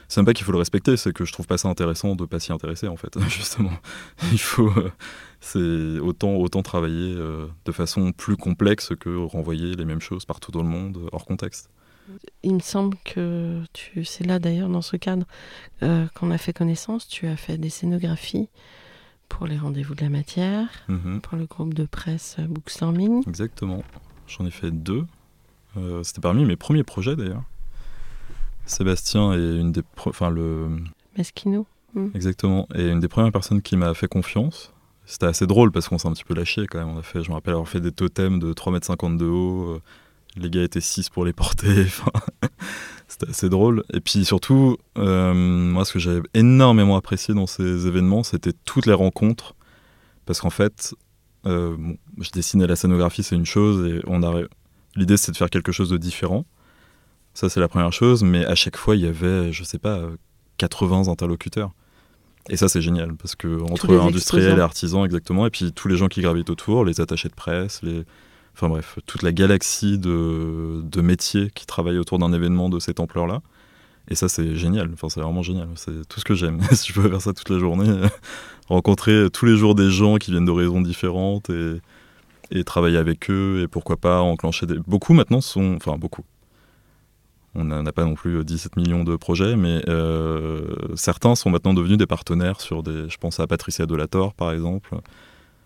C'est 0.07 0.21
même 0.21 0.25
pas 0.25 0.33
qu'il 0.33 0.45
faut 0.45 0.53
le 0.53 0.59
respecter, 0.59 0.95
c'est 0.95 1.11
que 1.11 1.25
je 1.25 1.33
trouve 1.33 1.47
pas 1.47 1.57
ça 1.57 1.67
intéressant 1.67 2.15
de 2.15 2.25
pas 2.25 2.39
s'y 2.39 2.53
intéresser, 2.53 2.87
en 2.87 2.95
fait, 2.95 3.19
justement. 3.27 3.73
Il 4.31 4.39
faut. 4.39 4.69
euh, 4.69 4.91
c'est 5.41 5.99
autant, 5.99 6.35
autant 6.35 6.61
travailler 6.61 7.13
euh, 7.17 7.47
de 7.65 7.71
façon 7.71 8.11
plus 8.11 8.37
complexe 8.37 8.93
que 8.99 9.09
renvoyer 9.25 9.75
les 9.75 9.85
mêmes 9.85 10.01
choses 10.01 10.25
partout 10.25 10.51
dans 10.51 10.61
le 10.61 10.69
monde, 10.69 11.09
hors 11.11 11.25
contexte. 11.25 11.69
Il 12.43 12.55
me 12.55 12.59
semble 12.59 12.95
que 13.03 13.61
tu, 13.73 14.05
c'est 14.05 14.25
là 14.25 14.39
d'ailleurs 14.39 14.69
dans 14.69 14.81
ce 14.81 14.95
cadre 14.97 15.25
euh, 15.83 16.05
qu'on 16.15 16.31
a 16.31 16.37
fait 16.37 16.53
connaissance. 16.53 17.07
Tu 17.07 17.27
as 17.27 17.35
fait 17.37 17.57
des 17.57 17.69
scénographies 17.69 18.49
pour 19.29 19.45
les 19.47 19.57
rendez-vous 19.57 19.93
de 19.95 20.01
la 20.01 20.09
matière, 20.09 20.67
Mhm. 20.87 21.19
pour 21.21 21.37
le 21.37 21.45
groupe 21.45 21.73
de 21.73 21.85
presse 21.85 22.37
Bookstorming. 22.39 23.23
Exactement. 23.27 23.83
J'en 24.27 24.45
ai 24.45 24.51
fait 24.51 24.71
deux. 24.71 25.05
Euh, 25.75 26.01
C'était 26.03 26.21
parmi 26.21 26.45
mes 26.45 26.55
premiers 26.55 26.83
projets 26.83 27.15
d'ailleurs. 27.15 27.43
Sébastien 28.65 29.33
est 29.33 29.57
une 29.59 29.71
des, 29.71 29.81
enfin 30.05 30.29
le, 30.29 30.67
Mesquino. 31.17 31.65
exactement, 32.13 32.67
et 32.75 32.89
une 32.89 32.99
des 32.99 33.07
premières 33.07 33.31
personnes 33.31 33.61
qui 33.61 33.77
m'a 33.77 33.93
fait 33.93 34.07
confiance. 34.07 34.73
C'était 35.05 35.25
assez 35.25 35.47
drôle 35.47 35.71
parce 35.71 35.87
qu'on 35.87 35.97
s'est 35.97 36.07
un 36.07 36.11
petit 36.13 36.25
peu 36.25 36.33
lâché 36.33 36.67
quand 36.67 36.79
même. 36.79 36.89
On 36.89 36.99
a 36.99 37.01
fait, 37.01 37.23
je 37.23 37.29
me 37.29 37.35
rappelle 37.35 37.53
avoir 37.53 37.69
fait 37.69 37.79
des 37.79 37.93
totems 37.93 38.39
de 38.39 38.51
3,50 38.53 39.05
m 39.05 39.17
de 39.17 39.25
haut. 39.25 39.69
euh, 39.75 39.81
Les 40.37 40.49
gars 40.49 40.63
étaient 40.63 40.81
6 40.81 41.09
pour 41.09 41.25
les 41.25 41.33
porter. 41.33 41.81
Enfin, 41.85 42.11
C'était 43.07 43.29
assez 43.29 43.49
drôle. 43.49 43.83
Et 43.93 44.01
puis 44.01 44.25
surtout, 44.25 44.77
euh, 44.97 45.33
moi, 45.33 45.85
ce 45.85 45.93
que 45.93 45.99
j'avais 45.99 46.21
énormément 46.33 46.97
apprécié 46.97 47.33
dans 47.33 47.47
ces 47.47 47.87
événements, 47.87 48.23
c'était 48.23 48.53
toutes 48.65 48.85
les 48.85 48.93
rencontres. 48.93 49.55
Parce 50.25 50.41
qu'en 50.41 50.49
fait, 50.49 50.93
euh, 51.45 51.75
bon, 51.77 51.97
je 52.19 52.31
dessinais 52.31 52.67
la 52.67 52.75
scénographie, 52.75 53.23
c'est 53.23 53.35
une 53.35 53.45
chose, 53.45 53.87
et 53.87 54.01
on 54.07 54.23
a... 54.23 54.41
l'idée, 54.95 55.15
c'est 55.15 55.31
de 55.31 55.37
faire 55.37 55.49
quelque 55.49 55.71
chose 55.71 55.89
de 55.89 55.97
différent. 55.97 56.45
Ça, 57.33 57.49
c'est 57.49 57.59
la 57.59 57.67
première 57.67 57.93
chose, 57.93 58.23
mais 58.23 58.45
à 58.45 58.55
chaque 58.55 58.77
fois, 58.77 58.95
il 58.95 59.03
y 59.03 59.07
avait, 59.07 59.53
je 59.53 59.63
sais 59.63 59.79
pas, 59.79 59.99
euh, 59.99 60.17
80 60.57 61.07
interlocuteurs. 61.07 61.71
Et 62.49 62.57
ça, 62.57 62.67
c'est 62.67 62.81
génial, 62.81 63.15
parce 63.15 63.35
que 63.35 63.61
entre 63.71 63.93
industriels 63.99 64.57
et 64.57 64.61
artisans, 64.61 65.05
exactement, 65.05 65.45
et 65.45 65.49
puis 65.49 65.71
tous 65.71 65.87
les 65.87 65.97
gens 65.97 66.07
qui 66.07 66.21
gravitent 66.21 66.49
autour, 66.49 66.83
les 66.83 66.99
attachés 66.99 67.29
de 67.29 67.35
presse, 67.35 67.81
les... 67.83 68.03
Enfin 68.57 68.69
bref, 68.69 68.97
toute 69.05 69.21
la 69.21 69.31
galaxie 69.31 69.99
de, 69.99 70.81
de 70.81 71.01
métiers 71.01 71.51
qui 71.53 71.67
travaillent 71.67 71.99
autour 71.99 72.17
d'un 72.17 72.33
événement 72.33 72.69
de 72.69 72.79
cette 72.79 72.99
ampleur-là. 72.99 73.43
Et 74.09 74.15
ça, 74.15 74.29
c'est 74.29 74.55
génial. 74.55 74.89
Enfin, 74.93 75.09
c'est 75.09 75.21
vraiment 75.21 75.43
génial. 75.43 75.67
C'est 75.75 76.07
tout 76.07 76.19
ce 76.19 76.25
que 76.25 76.33
j'aime. 76.33 76.59
si 76.71 76.87
je 76.87 76.93
pouvais 76.93 77.09
faire 77.09 77.21
ça 77.21 77.33
toute 77.33 77.49
la 77.49 77.59
journée, 77.59 77.87
rencontrer 78.67 79.29
tous 79.31 79.45
les 79.45 79.55
jours 79.55 79.75
des 79.75 79.91
gens 79.91 80.15
qui 80.15 80.31
viennent 80.31 80.45
d'horizons 80.45 80.81
différentes 80.81 81.51
et, 81.51 81.79
et 82.49 82.63
travailler 82.63 82.97
avec 82.97 83.29
eux. 83.29 83.61
Et 83.61 83.67
pourquoi 83.67 83.95
pas 83.95 84.21
enclencher 84.21 84.65
des. 84.65 84.79
Beaucoup 84.87 85.13
maintenant 85.13 85.39
sont. 85.39 85.75
Enfin, 85.75 85.99
beaucoup. 85.99 86.23
On 87.53 87.63
n'a 87.63 87.91
pas 87.91 88.05
non 88.05 88.15
plus 88.15 88.43
17 88.43 88.75
millions 88.75 89.03
de 89.03 89.15
projets, 89.17 89.55
mais 89.55 89.83
certains 90.95 91.35
sont 91.35 91.51
maintenant 91.51 91.75
devenus 91.75 91.99
des 91.99 92.07
partenaires 92.07 92.59
sur 92.59 92.81
des. 92.81 93.07
Je 93.07 93.17
pense 93.17 93.39
à 93.39 93.45
Patricia 93.45 93.85
Delator, 93.85 94.33
par 94.33 94.51
exemple, 94.51 94.95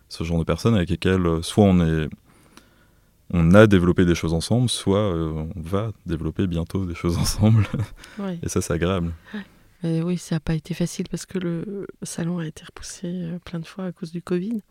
ce 0.09 0.25
genre 0.25 0.39
de 0.39 0.43
personnes 0.43 0.75
avec 0.75 0.89
lesquelles 0.89 1.25
soit 1.41 1.63
on 1.63 1.79
est 1.79 2.09
on 3.33 3.53
a 3.53 3.67
développé 3.67 4.05
des 4.05 4.15
choses 4.15 4.33
ensemble, 4.33 4.69
soit 4.69 5.13
on 5.15 5.49
va 5.55 5.91
développer 6.05 6.47
bientôt 6.47 6.85
des 6.85 6.95
choses 6.95 7.17
ensemble. 7.19 7.67
Et 8.43 8.49
ça, 8.49 8.61
c'est 8.61 8.73
agréable. 8.73 9.13
oui, 9.83 10.17
ça 10.17 10.35
n'a 10.35 10.39
pas 10.39 10.53
été 10.53 10.73
facile 10.73 11.07
parce 11.09 11.25
que 11.25 11.37
le 11.37 11.87
salon 12.03 12.39
a 12.39 12.47
été 12.47 12.63
repoussé 12.65 13.29
plein 13.45 13.59
de 13.59 13.65
fois 13.65 13.85
à 13.85 13.91
cause 13.91 14.11
du 14.11 14.21
Covid. 14.21 14.61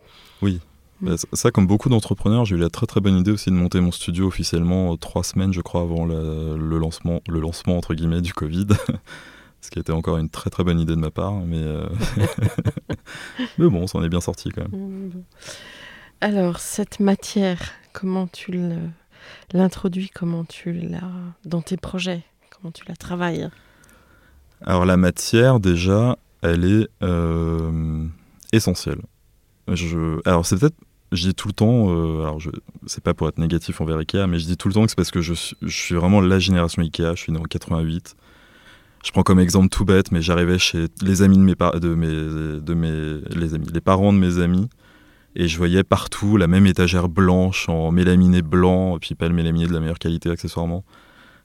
Oui, 0.42 0.60
bah, 1.00 1.14
ça, 1.32 1.50
comme 1.50 1.66
beaucoup 1.66 1.88
d'entrepreneurs, 1.88 2.44
j'ai 2.44 2.56
eu 2.56 2.58
la 2.58 2.68
très 2.68 2.86
très 2.86 3.00
bonne 3.00 3.16
idée 3.16 3.30
aussi 3.30 3.50
de 3.50 3.54
monter 3.54 3.80
mon 3.80 3.90
studio 3.90 4.26
officiellement 4.26 4.92
euh, 4.92 4.96
trois 4.96 5.24
semaines, 5.24 5.52
je 5.52 5.62
crois, 5.62 5.80
avant 5.80 6.04
le, 6.04 6.78
lancement, 6.78 7.22
le 7.26 7.40
lancement 7.40 7.78
entre 7.78 7.94
guillemets 7.94 8.20
du 8.20 8.34
Covid. 8.34 8.66
Ce 9.62 9.70
qui 9.70 9.78
était 9.78 9.92
encore 9.92 10.16
une 10.16 10.30
très 10.30 10.48
très 10.48 10.64
bonne 10.64 10.80
idée 10.80 10.94
de 10.94 11.00
ma 11.00 11.10
part, 11.10 11.34
mais, 11.34 11.62
euh, 11.62 11.86
mais 13.58 13.68
bon, 13.68 13.86
ça 13.86 13.98
en 13.98 14.02
est 14.02 14.08
bien 14.08 14.20
sorti 14.20 14.50
quand 14.50 14.62
même. 14.62 14.80
Mmh, 14.80 15.22
Alors, 16.22 16.58
cette 16.58 17.00
matière, 17.00 17.72
comment 17.94 18.26
tu 18.26 18.52
l'introduis, 19.54 20.10
comment 20.14 20.44
tu 20.44 20.72
l'as 20.72 21.10
dans 21.46 21.62
tes 21.62 21.78
projets, 21.78 22.22
comment 22.50 22.70
tu 22.70 22.84
la 22.86 22.94
travailles? 22.94 23.48
Alors, 24.62 24.84
la 24.84 24.98
matière, 24.98 25.60
déjà, 25.60 26.18
elle 26.42 26.64
est 26.64 26.88
euh, 27.02 28.06
essentielle. 28.52 29.00
Je... 29.68 30.20
Alors, 30.28 30.44
c'est 30.44 30.58
peut-être 30.58 30.76
je 31.12 31.26
dis 31.26 31.34
tout 31.34 31.48
le 31.48 31.54
temps, 31.54 31.90
euh, 31.90 32.22
alors 32.22 32.38
je, 32.38 32.50
c'est 32.86 33.02
pas 33.02 33.14
pour 33.14 33.28
être 33.28 33.38
négatif 33.38 33.80
envers 33.80 33.96
Ikea, 33.96 34.26
mais 34.28 34.38
je 34.38 34.46
dis 34.46 34.56
tout 34.56 34.68
le 34.68 34.74
temps 34.74 34.84
que 34.84 34.90
c'est 34.90 34.96
parce 34.96 35.10
que 35.10 35.20
je, 35.20 35.34
suis 35.34 35.94
vraiment 35.94 36.20
la 36.20 36.38
génération 36.38 36.82
Ikea, 36.82 37.16
je 37.16 37.22
suis 37.22 37.32
né 37.32 37.38
en 37.38 37.42
88. 37.42 38.14
Je 39.04 39.10
prends 39.10 39.22
comme 39.22 39.40
exemple 39.40 39.70
tout 39.70 39.84
bête, 39.84 40.12
mais 40.12 40.22
j'arrivais 40.22 40.58
chez 40.58 40.86
les 41.02 41.22
amis 41.22 41.38
de 41.38 41.42
mes, 41.42 41.54
de 41.54 41.94
mes, 41.94 42.60
de 42.60 42.74
mes 42.74 43.20
les 43.34 43.54
amis, 43.54 43.66
les 43.72 43.80
parents 43.80 44.12
de 44.12 44.18
mes 44.18 44.38
amis, 44.38 44.68
et 45.36 45.48
je 45.48 45.56
voyais 45.56 45.84
partout 45.84 46.36
la 46.36 46.46
même 46.46 46.66
étagère 46.66 47.08
blanche 47.08 47.68
en 47.68 47.92
mélaminé 47.92 48.42
blanc, 48.42 48.96
et 48.96 48.98
puis 48.98 49.14
pas 49.14 49.28
le 49.28 49.34
mélaminé 49.34 49.66
de 49.66 49.72
la 49.72 49.80
meilleure 49.80 49.98
qualité 49.98 50.30
accessoirement, 50.30 50.84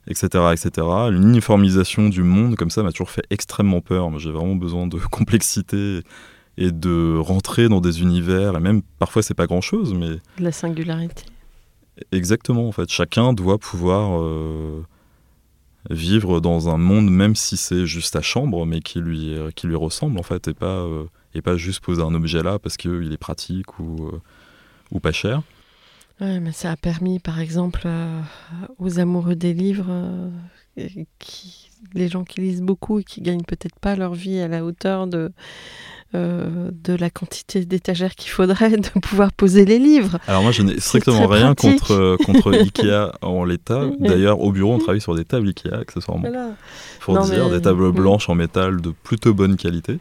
etc., 0.08 0.26
etc. 0.52 0.86
L'uniformisation 1.10 2.08
du 2.08 2.22
monde 2.22 2.56
comme 2.56 2.70
ça 2.70 2.82
m'a 2.82 2.90
toujours 2.90 3.10
fait 3.10 3.24
extrêmement 3.30 3.80
peur. 3.80 4.18
J'ai 4.18 4.32
vraiment 4.32 4.56
besoin 4.56 4.86
de 4.86 4.98
complexité 5.10 6.00
et 6.58 6.72
de 6.72 7.16
rentrer 7.18 7.68
dans 7.68 7.80
des 7.80 8.00
univers, 8.02 8.56
et 8.56 8.60
même 8.60 8.82
parfois 8.98 9.22
c'est 9.22 9.34
pas 9.34 9.46
grand 9.46 9.60
chose, 9.60 9.94
mais. 9.94 10.16
La 10.38 10.52
singularité. 10.52 11.24
Exactement, 12.12 12.68
en 12.68 12.72
fait. 12.72 12.90
Chacun 12.90 13.32
doit 13.32 13.58
pouvoir 13.58 14.20
euh, 14.20 14.82
vivre 15.90 16.40
dans 16.40 16.68
un 16.68 16.76
monde, 16.76 17.10
même 17.10 17.34
si 17.34 17.56
c'est 17.56 17.86
juste 17.86 18.12
sa 18.12 18.20
chambre, 18.20 18.66
mais 18.66 18.80
qui 18.80 19.00
lui, 19.00 19.34
qui 19.54 19.66
lui 19.66 19.76
ressemble, 19.76 20.18
en 20.18 20.22
fait, 20.22 20.48
et 20.48 20.54
pas, 20.54 20.66
euh, 20.66 21.04
et 21.36 21.42
pas 21.42 21.56
juste 21.56 21.80
poser 21.80 22.02
un 22.02 22.14
objet 22.14 22.42
là 22.42 22.58
parce 22.58 22.76
qu'il 22.76 23.12
est 23.12 23.18
pratique 23.18 23.78
ou, 23.78 24.06
euh, 24.06 24.20
ou 24.90 25.00
pas 25.00 25.12
cher. 25.12 25.42
Ouais, 26.20 26.40
mais 26.40 26.52
ça 26.52 26.70
a 26.70 26.76
permis, 26.76 27.18
par 27.18 27.40
exemple, 27.40 27.86
aux 28.78 28.98
amoureux 28.98 29.34
des 29.36 29.52
livres, 29.52 30.30
qui, 31.18 31.68
les 31.92 32.08
gens 32.08 32.24
qui 32.24 32.40
lisent 32.40 32.62
beaucoup 32.62 33.00
et 33.00 33.04
qui 33.04 33.20
gagnent 33.20 33.44
peut-être 33.44 33.78
pas 33.78 33.96
leur 33.96 34.14
vie 34.14 34.38
à 34.38 34.48
la 34.48 34.64
hauteur 34.64 35.06
de 35.06 35.30
euh, 36.14 36.70
de 36.72 36.94
la 36.94 37.10
quantité 37.10 37.64
d'étagères 37.64 38.14
qu'il 38.14 38.30
faudrait 38.30 38.70
de 38.76 38.88
pouvoir 39.00 39.32
poser 39.32 39.64
les 39.64 39.80
livres. 39.80 40.18
Alors 40.28 40.42
moi, 40.42 40.52
je 40.52 40.62
n'ai 40.62 40.78
strictement 40.78 41.26
rien 41.26 41.56
contre, 41.56 41.90
euh, 41.92 42.16
contre 42.24 42.52
Ikea 42.56 43.10
en 43.22 43.44
l'état. 43.44 43.86
D'ailleurs, 43.98 44.40
au 44.40 44.52
bureau, 44.52 44.74
on 44.74 44.78
travaille 44.78 45.00
sur 45.00 45.16
des 45.16 45.24
tables 45.24 45.48
Ikea, 45.48 45.74
accessoirement. 45.74 46.28
Pour 47.00 47.18
dire, 47.18 47.50
des 47.50 47.60
tables 47.60 47.90
blanches 47.90 48.28
en 48.28 48.36
métal 48.36 48.80
de 48.80 48.90
plutôt 48.90 49.34
bonne 49.34 49.56
qualité. 49.56 49.98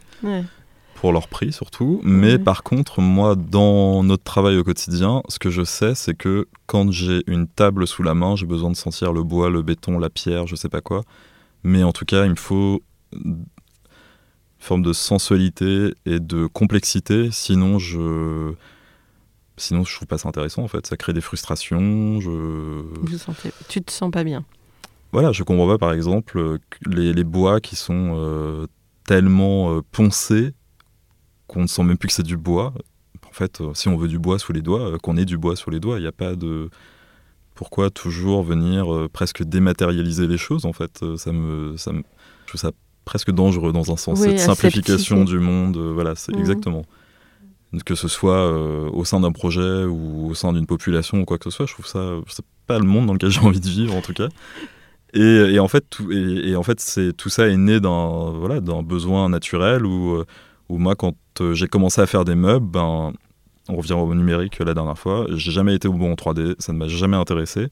Pour 1.06 1.13
leur 1.13 1.28
prix 1.28 1.54
surtout. 1.54 2.02
Mais 2.04 2.39
par 2.39 2.63
contre, 2.63 3.00
moi, 3.00 3.36
dans 3.36 4.02
notre 4.02 4.24
travail 4.24 4.58
au 4.58 4.63
quotidien, 4.63 5.22
ce 5.30 5.38
que 5.38 5.52
je 5.52 5.63
sais, 5.63 5.94
c'est 5.94 6.15
que 6.15 6.48
quand 6.65 6.91
j'ai 6.91 7.22
une 7.28 7.48
table 7.48 7.86
sous 7.86 8.02
la 8.02 8.15
main, 8.15 8.36
j'ai 8.36 8.48
besoin 8.48 8.72
de 8.72 8.76
sentir 8.76 9.13
le 9.13 9.22
bois, 9.22 9.52
le 9.52 9.62
béton, 9.62 10.00
la 10.00 10.10
pierre, 10.10 10.48
je 10.48 10.56
sais 10.56 10.68
pas 10.68 10.82
quoi. 10.82 11.04
Mais 11.63 11.84
en 11.84 11.91
tout 11.91 12.06
cas, 12.06 12.26
il 12.26 12.32
me 12.32 12.36
faut 12.36 12.82
forme 14.58 14.82
de 14.82 14.94
sensualité 14.94 15.94
et 16.08 16.20
de 16.20 16.48
complexité. 16.48 17.30
Sinon, 17.30 17.78
je 17.78 18.56
sinon 19.58 19.84
je 19.84 19.96
trouve 19.96 20.08
pas 20.08 20.18
ça 20.18 20.28
intéressant 20.28 20.63
en 20.63 20.68
fait. 20.68 20.88
Ça 20.88 20.98
crée 20.98 21.13
des 21.13 21.22
frustrations. 21.22 22.20
Je... 22.20 22.82
Tu 23.70 23.84
te 23.84 23.91
sens 23.91 24.10
pas 24.10 24.24
bien. 24.24 24.44
Voilà, 25.12 25.32
je 25.32 25.44
comprends 25.44 25.68
pas 25.68 25.78
par 25.78 25.94
exemple 25.94 26.58
les, 26.84 27.13
les 27.13 27.24
bois 27.24 27.62
qui 27.62 27.76
sont 27.76 28.15
euh, 28.15 28.65
tellement 29.06 29.72
euh, 29.72 29.82
poncés 29.91 30.56
qu'on 31.48 31.62
ne 31.62 31.68
sent 31.68 31.84
même 31.84 31.98
plus 31.98 32.08
que 32.08 32.14
c'est 32.14 32.24
du 32.24 32.38
bois. 32.38 32.74
En 33.28 33.34
fait, 33.34 33.62
euh, 33.62 33.74
si 33.74 33.88
on 33.88 33.98
veut 33.98 34.08
du 34.08 34.20
bois 34.20 34.40
sous 34.40 34.54
les 34.54 34.62
doigts, 34.62 34.98
qu'on 35.00 35.18
ait 35.18 35.26
du 35.26 35.38
bois 35.38 35.56
sous 35.56 35.70
les 35.70 35.80
doigts, 35.80 35.98
il 35.98 36.02
n'y 36.02 36.08
a 36.08 36.14
pas 36.14 36.36
de 36.36 36.70
pourquoi 37.54 37.90
toujours 37.90 38.44
venir 38.44 38.88
presque 39.14 39.44
dématérialiser 39.44 40.28
les 40.28 40.38
choses 40.38 40.66
en 40.66 40.74
fait. 40.74 41.04
Ça 41.18 41.32
me, 41.32 41.78
ça 41.78 41.94
me, 41.94 42.04
je 42.46 42.48
trouve 42.48 42.60
ça 42.60 42.72
presque 43.06 43.32
dangereux 43.32 43.72
dans 43.72 43.92
un 43.92 43.98
sens, 43.98 44.20
cette 44.20 44.40
simplification 44.40 45.24
du 45.24 45.40
monde. 45.40 45.78
Euh, 45.78 45.92
voilà, 45.94 46.16
c'est 46.16 46.34
mhm. 46.34 46.40
exactement. 46.40 46.86
Que 47.86 47.96
ce 47.96 48.08
soit 48.08 48.38
euh, 48.38 48.90
au 48.92 49.06
sein 49.06 49.20
d'un 49.20 49.32
projet 49.32 49.84
ou 49.84 50.30
au 50.30 50.34
sein 50.34 50.54
d'une 50.54 50.66
population 50.66 51.20
ou 51.20 51.26
quoi 51.26 51.38
que 51.38 51.44
ce 51.46 51.50
soit, 51.50 51.66
je 51.66 51.74
trouve 51.74 51.88
ça, 51.88 52.16
c'est 52.28 52.46
pas 52.68 52.80
le 52.80 52.86
monde 52.86 53.06
dans 53.06 53.14
lequel 53.14 53.30
j'ai 53.32 53.42
envie 53.42 53.60
de 53.60 53.68
vivre 53.68 53.96
en 53.96 54.02
tout 54.02 54.14
cas. 54.14 54.28
Et, 55.14 55.60
en 55.60 55.70
fait, 55.70 55.86
tout, 55.90 56.12
et, 56.12 56.58
en 56.58 56.64
fait, 56.64 56.82
c'est 56.82 57.14
tout 57.14 57.30
ça 57.30 57.48
est 57.48 57.56
né 57.56 57.80
d'un 57.80 58.32
voilà 58.32 58.60
d'un 58.60 58.84
besoin 58.84 59.30
naturel 59.30 59.86
où, 59.86 60.16
euh, 60.16 60.26
où 60.69 60.78
moi, 60.78 60.95
quand 60.95 61.15
j'ai 61.54 61.67
commencé 61.67 62.01
à 62.01 62.08
faire 62.08 62.25
des 62.25 62.36
meubles, 62.36 62.65
ben, 62.65 63.13
on 63.67 63.75
revient 63.75 63.93
au 63.93 64.13
numérique 64.13 64.60
la 64.60 64.73
dernière 64.73 64.97
fois, 64.97 65.25
j'ai 65.30 65.51
jamais 65.51 65.75
été 65.75 65.88
au 65.88 65.93
bon 65.93 66.12
en 66.12 66.15
3D, 66.15 66.56
ça 66.60 66.73
ne 66.73 66.78
m'a 66.78 66.88
jamais 66.88 67.17
intéressé. 67.17 67.67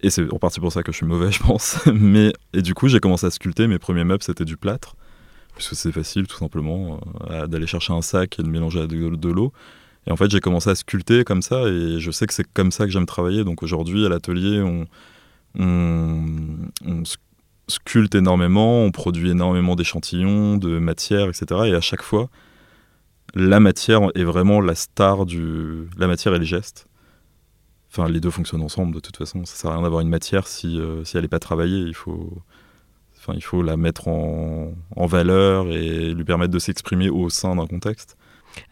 Et 0.00 0.10
c'est 0.10 0.32
en 0.32 0.38
partie 0.38 0.60
pour 0.60 0.72
ça 0.72 0.82
que 0.82 0.92
je 0.92 0.98
suis 0.98 1.06
mauvais, 1.06 1.32
je 1.32 1.40
pense. 1.40 1.78
Mais, 1.92 2.32
et 2.52 2.62
du 2.62 2.74
coup, 2.74 2.88
j'ai 2.88 3.00
commencé 3.00 3.26
à 3.26 3.30
sculpter. 3.30 3.66
Mes 3.66 3.78
premiers 3.78 4.04
meubles, 4.04 4.22
c'était 4.22 4.44
du 4.44 4.56
plâtre. 4.56 4.96
Puisque 5.54 5.74
c'est 5.74 5.90
facile, 5.90 6.26
tout 6.28 6.36
simplement, 6.36 7.00
euh, 7.30 7.46
d'aller 7.48 7.66
chercher 7.66 7.92
un 7.92 8.02
sac 8.02 8.38
et 8.38 8.42
de 8.42 8.48
mélanger 8.48 8.78
avec 8.78 8.90
de, 8.90 9.28
l'eau. 9.28 9.52
Et 10.06 10.12
en 10.12 10.16
fait, 10.16 10.30
j'ai 10.30 10.40
commencé 10.40 10.70
à 10.70 10.76
sculpter 10.76 11.24
comme 11.24 11.42
ça. 11.42 11.66
Et 11.66 11.98
je 11.98 12.10
sais 12.12 12.26
que 12.26 12.34
c'est 12.34 12.46
comme 12.52 12.70
ça 12.70 12.84
que 12.84 12.92
j'aime 12.92 13.06
travailler. 13.06 13.42
Donc 13.42 13.62
aujourd'hui, 13.64 14.06
à 14.06 14.08
l'atelier, 14.08 14.62
on, 14.62 14.86
on, 15.58 17.04
sculpte 17.68 18.14
énormément, 18.14 18.82
on 18.82 18.90
produit 18.90 19.30
énormément 19.30 19.76
d'échantillons, 19.76 20.56
de 20.56 20.78
matière, 20.78 21.28
etc. 21.28 21.46
Et 21.66 21.74
à 21.74 21.80
chaque 21.80 22.02
fois, 22.02 22.28
la 23.34 23.60
matière 23.60 24.10
est 24.14 24.24
vraiment 24.24 24.60
la 24.60 24.74
star 24.74 25.26
du. 25.26 25.88
La 25.96 26.06
matière 26.06 26.34
et 26.34 26.38
les 26.38 26.46
gestes. 26.46 26.86
Enfin, 27.90 28.08
les 28.08 28.20
deux 28.20 28.30
fonctionnent 28.30 28.62
ensemble 28.62 28.94
de 28.94 29.00
toute 29.00 29.16
façon. 29.16 29.44
Ça 29.44 29.56
sert 29.56 29.70
à 29.70 29.74
rien 29.74 29.82
d'avoir 29.82 30.00
une 30.00 30.08
matière 30.08 30.46
si, 30.46 30.78
euh, 30.78 31.04
si 31.04 31.16
elle 31.16 31.22
n'est 31.22 31.28
pas 31.28 31.38
travaillée. 31.38 31.80
Il 31.80 31.94
faut, 31.94 32.42
enfin, 33.18 33.32
il 33.34 33.42
faut 33.42 33.62
la 33.62 33.76
mettre 33.76 34.08
en, 34.08 34.72
en 34.96 35.06
valeur 35.06 35.68
et 35.68 36.12
lui 36.12 36.24
permettre 36.24 36.52
de 36.52 36.58
s'exprimer 36.58 37.08
au 37.08 37.30
sein 37.30 37.56
d'un 37.56 37.66
contexte. 37.66 38.16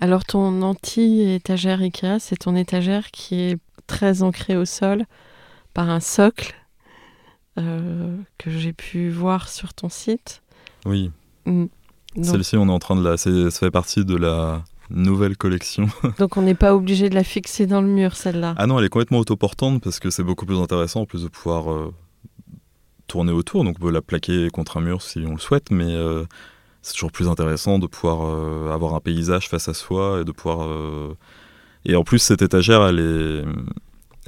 Alors, 0.01 0.25
ton 0.25 0.63
anti-étagère 0.63 1.81
IKEA, 1.81 2.19
c'est 2.19 2.37
ton 2.37 2.57
étagère 2.57 3.11
qui 3.11 3.41
est 3.41 3.59
très 3.87 4.23
ancrée 4.23 4.57
au 4.57 4.65
sol 4.65 5.05
par 5.75 5.91
un 5.91 6.01
socle 6.01 6.55
que 7.57 8.51
j'ai 8.51 8.73
pu 8.73 9.11
voir 9.11 9.49
sur 9.49 9.75
ton 9.75 9.89
site. 9.89 10.43
Oui. 10.85 11.11
Mm. 11.47 11.67
Celle-ci, 12.23 12.57
on 12.57 12.69
est 12.69 12.73
en 12.73 12.79
train 12.79 12.97
de 12.97 13.03
la. 13.03 13.17
Ça 13.17 13.31
fait 13.51 13.71
partie 13.71 14.05
de 14.05 14.17
la 14.17 14.65
nouvelle 14.91 15.37
collection. 15.37 15.89
Donc 16.19 16.37
on 16.37 16.43
n'est 16.43 16.55
pas 16.55 16.75
obligé 16.75 17.09
de 17.09 17.15
la 17.15 17.25
fixer 17.25 17.67
dans 17.67 17.81
le 17.81 17.89
mur, 17.89 18.17
celle-là 18.17 18.55
Ah 18.57 18.67
non, 18.67 18.79
elle 18.79 18.85
est 18.85 18.89
complètement 18.89 19.19
autoportante 19.19 19.83
parce 19.83 19.99
que 19.99 20.11
c'est 20.11 20.23
beaucoup 20.23 20.47
plus 20.47 20.59
intéressant 20.59 21.03
en 21.03 21.07
plus 21.07 21.25
de 21.25 21.29
pouvoir 21.29 21.71
euh, 21.71 21.93
tourner 23.07 23.33
autour. 23.33 23.65
Donc 23.65 23.77
on 23.79 23.83
peut 23.83 23.91
la 23.91 24.03
plaquer 24.03 24.49
contre 24.51 24.77
un 24.77 24.81
mur 24.81 25.03
si 25.03 25.25
on 25.27 25.33
le 25.33 25.41
souhaite, 25.41 25.71
mais 25.71 25.93
euh, 25.93 26.25
c'est 26.83 26.95
toujours 26.95 27.13
plus 27.13 27.29
intéressant 27.29 27.79
de 27.79 27.87
pouvoir 27.87 28.25
euh, 28.25 28.73
avoir 28.73 28.95
un 28.95 29.01
paysage 29.01 29.49
face 29.49 29.69
à 29.69 29.75
soi 29.75 30.21
et 30.21 30.25
de 30.25 30.33
pouvoir... 30.33 30.69
Et 31.89 31.95
en 31.95 32.03
plus, 32.03 32.19
cette 32.19 32.43
étagère, 32.43 32.85
elle 32.85 32.99
est... 32.99 33.45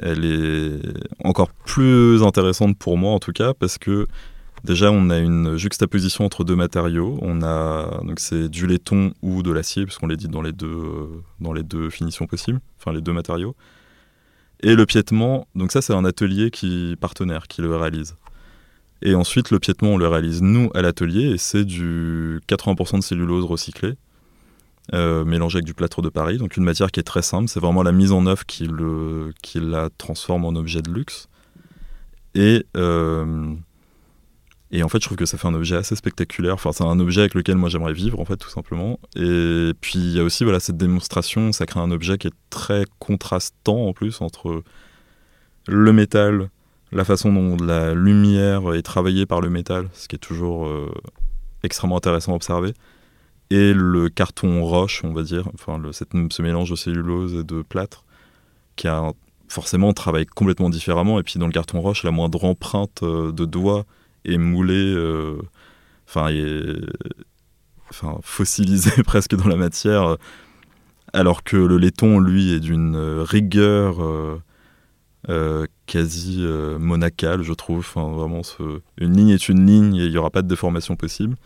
Elle 0.03 0.25
est 0.25 0.81
encore 1.25 1.51
plus 1.51 2.23
intéressante 2.23 2.79
pour 2.79 2.97
moi 2.99 3.13
en 3.13 3.19
tout 3.19 3.33
cas 3.33 3.55
parce 3.55 3.79
que 3.79 4.07
Déjà, 4.65 4.91
on 4.91 5.09
a 5.11 5.19
une 5.19 5.57
juxtaposition 5.57 6.25
entre 6.25 6.45
deux 6.45 6.57
matériaux. 6.57 7.19
On 7.23 7.43
a 7.43 8.01
c'est 8.17 8.49
du 8.49 8.67
laiton 8.67 9.13
ou 9.23 9.43
de 9.43 9.53
l'acier, 9.53 9.85
puisqu'on 9.85 10.09
les 10.09 10.17
dit 10.17 10.29
dans 10.29 10.43
les 10.43 10.53
deux 10.53 11.23
dans 11.41 11.53
les 11.53 11.63
deux 11.63 11.91
finitions 11.91 12.27
possibles, 12.27 12.61
enfin 12.79 12.93
les 12.93 13.01
deux 13.01 13.13
matériaux. 13.13 13.55
Et 14.61 14.75
le 14.75 14.87
piétement, 14.87 15.47
donc 15.55 15.71
ça 15.71 15.83
c'est 15.83 15.95
un 15.95 16.05
atelier 16.05 16.51
qui 16.51 16.97
partenaire 17.01 17.47
qui 17.47 17.63
le 17.63 17.75
réalise. 17.77 18.17
Et 19.03 19.15
ensuite 19.15 19.51
le 19.53 19.61
piétement 19.61 19.91
on 19.91 19.97
le 19.97 20.09
réalise 20.09 20.43
nous 20.43 20.71
à 20.75 20.83
l'atelier 20.83 21.31
et 21.31 21.39
c'est 21.39 21.65
du 21.65 22.41
80% 22.49 22.99
de 22.99 23.05
cellulose 23.05 23.45
recyclée. 23.45 23.95
Euh, 24.95 25.25
mélangé 25.25 25.57
avec 25.57 25.67
du 25.67 25.75
plâtre 25.75 26.01
de 26.01 26.09
Paris, 26.09 26.39
donc 26.39 26.57
une 26.57 26.65
matière 26.65 26.91
qui 26.91 26.99
est 26.99 27.03
très 27.03 27.21
simple, 27.21 27.49
c'est 27.49 27.61
vraiment 27.61 27.83
la 27.83 27.93
mise 27.93 28.11
en 28.11 28.25
œuvre 28.27 28.47
qui, 28.47 28.67
le, 28.67 29.35
qui 29.43 29.61
la 29.61 29.91
transforme 29.99 30.47
en 30.47 30.55
objet 30.55 30.81
de 30.81 30.91
luxe. 30.91 31.29
Et 32.35 32.65
euh, 32.77 33.55
Et 34.71 34.83
en 34.83 34.89
fait, 34.89 34.99
je 35.01 35.07
trouve 35.07 35.17
que 35.17 35.25
ça 35.27 35.39
fait 35.39 35.49
un 35.49 35.55
objet 35.55 35.77
assez 35.77 35.97
spectaculaire. 35.97 36.55
Enfin, 36.55 36.73
c'est 36.73 36.85
un 36.85 37.01
objet 37.01 37.23
avec 37.23 37.35
lequel 37.35 37.57
moi 37.57 37.69
j'aimerais 37.71 37.95
vivre, 37.95 38.21
en 38.21 38.25
fait, 38.25 38.37
tout 38.37 38.51
simplement. 38.51 38.99
Et 39.17 39.73
puis, 39.81 39.99
il 39.99 40.13
y 40.13 40.21
a 40.21 40.25
aussi 40.25 40.45
voilà, 40.45 40.61
cette 40.61 40.77
démonstration, 40.77 41.53
ça 41.53 41.65
crée 41.67 41.81
un 41.81 41.91
objet 41.91 42.19
qui 42.19 42.27
est 42.27 42.35
très 42.51 42.85
contrastant, 42.99 43.87
en 43.89 43.93
plus, 43.95 44.21
entre 44.21 44.63
le 45.67 45.93
métal, 45.93 46.51
la 46.93 47.05
façon 47.05 47.33
dont 47.33 47.57
la 47.63 47.95
lumière 47.95 48.75
est 48.75 48.83
travaillée 48.83 49.27
par 49.27 49.41
le 49.41 49.51
métal, 49.51 49.89
ce 49.95 50.07
qui 50.09 50.17
est 50.17 50.19
toujours 50.19 50.67
euh, 50.67 50.93
extrêmement 51.63 51.97
intéressant 51.97 52.33
à 52.33 52.37
observer, 52.37 52.75
et 53.51 53.73
le 53.73 54.09
carton 54.09 54.65
roche, 54.65 55.03
on 55.05 55.13
va 55.13 55.23
dire, 55.23 55.49
enfin, 55.55 55.81
ce 55.93 56.43
mélange 56.43 56.71
de 56.71 56.77
cellulose 56.77 57.35
et 57.35 57.45
de 57.45 57.63
plâtre, 57.63 58.05
qui 58.77 58.89
a 58.89 59.13
forcément 59.49 59.93
travaille 59.93 60.27
complètement 60.27 60.71
différemment. 60.71 61.19
Et 61.19 61.23
puis, 61.23 61.39
dans 61.39 61.47
le 61.47 61.53
carton 61.53 61.81
roche, 61.81 62.05
la 62.05 62.11
moindre 62.11 62.45
empreinte 62.45 63.03
euh, 63.03 63.33
de 63.33 63.45
doigt 63.47 63.87
est 64.25 64.37
moulée, 64.37 64.95
euh, 64.95 65.39
enfin, 66.07 66.29
est 66.29 66.81
fossilisée 68.23 69.03
presque 69.05 69.35
dans 69.35 69.49
la 69.49 69.57
matière, 69.57 70.03
euh, 70.03 70.17
alors 71.15 71.43
que 71.43 71.57
le 71.57 71.79
laiton, 71.79 72.21
lui, 72.21 72.53
est 72.53 72.61
d'une 72.61 72.97
rigueur 72.97 73.97
quasi 75.87 76.45
monacale, 76.79 77.43
je 77.43 77.55
trouve. 77.55 77.79
Enfin, 77.79 78.13
vraiment, 78.13 78.43
une 78.99 79.17
ligne 79.17 79.31
est 79.31 79.49
une 79.49 79.67
ligne 79.67 79.97
et 79.97 80.05
il 80.05 80.11
n'y 80.11 80.19
aura 80.19 80.29
pas 80.29 80.43
de 80.43 80.49
déformation 80.49 80.97
possible. 80.97 81.37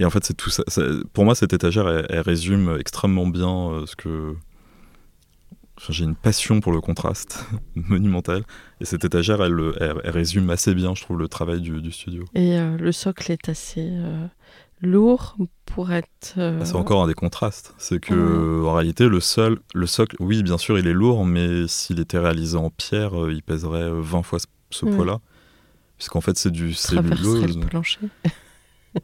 Et 0.00 0.04
en 0.04 0.10
fait, 0.10 0.24
c'est 0.24 0.34
tout 0.34 0.50
ça. 0.50 0.64
ça- 0.66 0.82
Pour 1.12 1.24
moi, 1.24 1.34
cette 1.36 1.52
étagère, 1.52 1.88
elle, 1.88 2.06
elle 2.08 2.20
résume 2.20 2.76
extrêmement 2.80 3.26
bien 3.28 3.70
euh, 3.70 3.86
ce 3.86 3.94
que. 3.94 4.34
Enfin, 5.78 5.92
J'ai 5.92 6.04
une 6.04 6.14
passion 6.16 6.60
pour 6.60 6.72
le 6.72 6.80
contraste 6.80 7.44
monumental. 7.74 8.42
Et 8.80 8.84
cette 8.84 9.04
étagère, 9.04 9.42
elle, 9.42 9.52
le- 9.52 9.74
elle- 9.80 10.00
elle 10.02 10.10
résume 10.10 10.50
assez 10.50 10.74
bien, 10.74 10.94
je 10.94 11.02
trouve, 11.02 11.18
le 11.18 11.28
travail 11.28 11.60
du, 11.60 11.80
du 11.80 11.92
studio. 11.92 12.24
Et 12.34 12.58
euh, 12.58 12.76
le 12.76 12.92
socle 12.92 13.30
est 13.30 13.48
assez 13.48 13.88
euh, 13.90 14.26
lourd 14.82 15.36
pour 15.66 15.92
être. 15.92 16.34
euh, 16.38 16.58
Bah, 16.58 16.64
C'est 16.64 16.74
encore 16.76 17.02
un 17.02 17.06
des 17.06 17.14
contrastes. 17.14 17.74
C'est 17.78 18.00
que, 18.00 18.64
en 18.66 18.72
réalité, 18.74 19.06
le 19.08 19.20
sol, 19.20 19.60
le 19.74 19.86
socle, 19.86 20.16
oui, 20.20 20.42
bien 20.42 20.58
sûr, 20.58 20.78
il 20.78 20.86
est 20.86 20.92
lourd, 20.94 21.24
mais 21.24 21.66
s'il 21.68 22.00
était 22.00 22.18
réalisé 22.18 22.56
en 22.56 22.70
pierre, 22.70 23.22
euh, 23.24 23.32
il 23.32 23.42
pèserait 23.42 23.82
euh, 23.84 24.00
20 24.00 24.22
fois 24.22 24.38
ce, 24.70 24.84
poids-là. 24.86 25.20
Puisqu'en 25.98 26.20
fait, 26.22 26.36
c'est 26.38 26.50
du 26.50 26.72
cellulose. 26.74 27.56
le 27.58 27.66
plancher. 27.66 28.00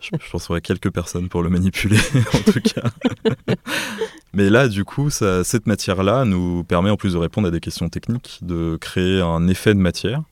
Je, 0.01 0.11
je 0.21 0.31
pense 0.31 0.49
quelques 0.63 0.91
personnes 0.91 1.29
pour 1.29 1.43
le 1.43 1.49
manipuler, 1.49 1.99
en 2.35 2.51
tout 2.53 2.61
cas. 2.61 2.91
Mais 4.33 4.51
là, 4.51 4.69
du 4.69 4.85
coup, 4.85 5.11
cette 5.11 5.67
matière-là 5.67 6.25
nous 6.25 6.65
permet, 6.65 6.91
en 6.91 6.97
plus 6.97 7.13
de 7.13 7.19
répondre 7.19 7.49
à 7.49 7.51
des 7.51 7.61
questions 7.61 7.89
techniques, 7.89 8.41
de 8.43 8.77
créer 8.81 9.21
un 9.21 9.47
effet 9.49 9.75
de 9.75 9.79
matière. 9.81 10.23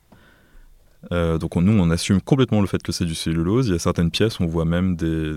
Euh, 1.11 1.37
donc 1.37 1.55
on- 1.55 1.61
nous, 1.61 1.71
on 1.79 1.89
assume 1.91 2.19
complètement 2.21 2.61
le 2.61 2.67
fait 2.67 2.81
que 2.83 2.91
c'est 2.91 3.05
du 3.05 3.15
cellulose. 3.15 3.67
Il 3.67 3.73
y 3.73 3.75
a 3.75 3.79
certaines 3.79 4.11
pièces, 4.11 4.39
on 4.39 4.45
voit 4.45 4.65
même 4.65 4.95
des... 4.95 5.33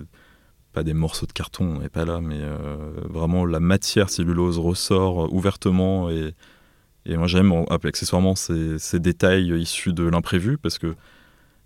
Pas 0.75 0.83
des 0.83 0.93
morceaux 0.95 1.25
de 1.27 1.33
carton, 1.33 1.65
on 1.77 1.81
n'est 1.81 1.89
pas 1.89 2.05
là, 2.05 2.21
mais 2.21 2.39
euh, 2.41 2.77
vraiment 3.09 3.47
la 3.47 3.59
matière 3.59 4.11
cellulose 4.11 4.59
ressort 4.59 5.33
ouvertement. 5.33 6.11
Et, 6.11 6.35
moi, 7.17 7.27
j'aime 7.27 7.53
en- 7.53 7.65
accessoirement 7.65 8.35
ces, 8.35 8.79
ces 8.79 9.01
détails 9.01 9.49
issus 9.59 9.95
de 9.95 10.05
l'imprévu, 10.05 10.59
parce 10.59 10.79
que 10.79 10.95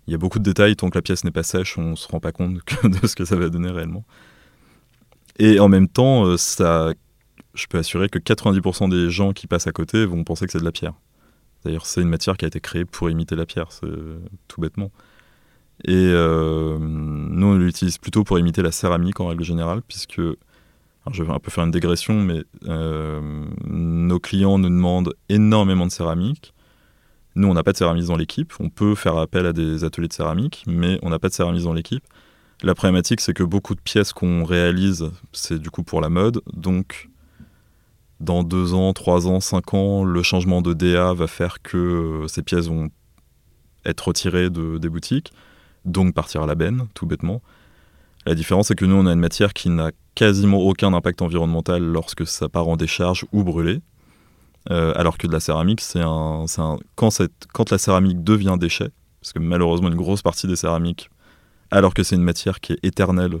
il 0.07 0.11
y 0.11 0.15
a 0.15 0.17
beaucoup 0.17 0.39
de 0.39 0.43
détails, 0.43 0.75
tant 0.75 0.89
que 0.89 0.97
la 0.97 1.01
pièce 1.01 1.23
n'est 1.23 1.31
pas 1.31 1.43
sèche, 1.43 1.77
on 1.77 1.95
se 1.95 2.07
rend 2.07 2.19
pas 2.19 2.31
compte 2.31 2.55
de 2.83 3.07
ce 3.07 3.15
que 3.15 3.25
ça 3.25 3.35
va 3.35 3.49
donner 3.49 3.69
réellement. 3.69 4.03
Et 5.39 5.59
en 5.59 5.67
même 5.67 5.87
temps, 5.87 6.25
euh, 6.25 6.37
ça, 6.37 6.93
je 7.53 7.67
peux 7.67 7.77
assurer 7.77 8.09
que 8.09 8.19
90% 8.19 8.89
des 8.89 9.09
gens 9.09 9.33
qui 9.33 9.47
passent 9.47 9.67
à 9.67 9.71
côté 9.71 10.05
vont 10.05 10.23
penser 10.23 10.45
que 10.45 10.51
c'est 10.51 10.59
de 10.59 10.65
la 10.65 10.71
pierre. 10.71 10.93
D'ailleurs, 11.65 11.85
c'est 11.85 12.01
une 12.01 12.09
matière 12.09 12.37
qui 12.37 12.45
a 12.45 12.47
été 12.47 12.59
créée 12.59 12.85
pour 12.85 13.09
imiter 13.09 13.35
la 13.35 13.45
pierre, 13.45 13.71
c'est 13.71 13.87
tout 14.47 14.59
bêtement. 14.59 14.91
Et 15.85 15.95
euh, 15.95 16.77
nous, 16.79 17.47
on 17.47 17.57
l'utilise 17.57 17.97
plutôt 17.97 18.23
pour 18.23 18.37
imiter 18.37 18.61
la 18.61 18.71
céramique 18.71 19.19
en 19.19 19.27
règle 19.27 19.43
générale, 19.43 19.81
puisque, 19.87 20.19
alors 20.19 21.13
je 21.13 21.23
vais 21.23 21.31
un 21.31 21.39
peu 21.39 21.51
faire 21.51 21.63
une 21.63 21.71
dégression, 21.71 22.21
mais 22.21 22.43
euh, 22.67 23.45
nos 23.65 24.19
clients 24.19 24.57
nous 24.57 24.69
demandent 24.69 25.13
énormément 25.29 25.85
de 25.85 25.91
céramique. 25.91 26.53
Nous, 27.35 27.47
on 27.47 27.53
n'a 27.53 27.63
pas 27.63 27.71
de 27.71 27.77
céramistes 27.77 28.09
dans 28.09 28.15
l'équipe. 28.15 28.53
On 28.59 28.69
peut 28.69 28.95
faire 28.95 29.17
appel 29.17 29.45
à 29.45 29.53
des 29.53 29.83
ateliers 29.83 30.07
de 30.07 30.13
céramique, 30.13 30.63
mais 30.67 30.99
on 31.01 31.09
n'a 31.09 31.19
pas 31.19 31.29
de 31.29 31.33
céramistes 31.33 31.65
dans 31.65 31.73
l'équipe. 31.73 32.03
La 32.61 32.75
problématique, 32.75 33.21
c'est 33.21 33.33
que 33.33 33.43
beaucoup 33.43 33.75
de 33.75 33.81
pièces 33.81 34.13
qu'on 34.13 34.43
réalise, 34.43 35.09
c'est 35.31 35.59
du 35.59 35.69
coup 35.69 35.83
pour 35.83 35.99
la 35.99 36.09
mode. 36.09 36.41
Donc, 36.53 37.09
dans 38.19 38.43
deux 38.43 38.73
ans, 38.73 38.93
trois 38.93 39.27
ans, 39.27 39.39
cinq 39.39 39.73
ans, 39.73 40.03
le 40.03 40.23
changement 40.23 40.61
de 40.61 40.73
DA 40.73 41.13
va 41.13 41.27
faire 41.27 41.61
que 41.61 41.77
euh, 41.77 42.27
ces 42.27 42.41
pièces 42.41 42.67
vont 42.67 42.89
être 43.85 44.07
retirées 44.07 44.49
de, 44.49 44.77
des 44.77 44.87
boutiques, 44.87 45.33
donc 45.83 46.13
partir 46.13 46.43
à 46.43 46.45
la 46.45 46.55
benne, 46.55 46.87
tout 46.93 47.05
bêtement. 47.05 47.41
La 48.25 48.35
différence, 48.35 48.69
c'est 48.69 48.75
que 48.75 48.85
nous, 48.85 48.95
on 48.95 49.05
a 49.05 49.11
une 49.11 49.19
matière 49.19 49.53
qui 49.53 49.69
n'a 49.69 49.91
quasiment 50.15 50.59
aucun 50.59 50.93
impact 50.93 51.21
environnemental 51.21 51.83
lorsque 51.83 52.25
ça 52.25 52.47
part 52.47 52.69
en 52.69 52.77
décharge 52.77 53.25
ou 53.33 53.43
brûlé. 53.43 53.81
Euh, 54.71 54.93
alors 54.95 55.17
que 55.17 55.27
de 55.27 55.33
la 55.33 55.39
céramique, 55.41 55.81
c'est 55.81 55.99
un, 56.01 56.45
un- 56.57 56.77
quand, 56.95 57.69
la 57.71 57.77
céramique 57.77 58.23
devient 58.23 58.55
déchet, 58.57 58.89
parce 59.19 59.33
que 59.33 59.39
malheureusement 59.39 59.89
une 59.89 59.95
grosse 59.95 60.21
partie 60.21 60.47
des 60.47 60.55
céramiques, 60.55 61.09
alors 61.69 61.93
que 61.93 62.03
c'est 62.03 62.15
une 62.15 62.23
matière 62.23 62.59
qui 62.61 62.73
est 62.73 62.79
éternelle, 62.83 63.39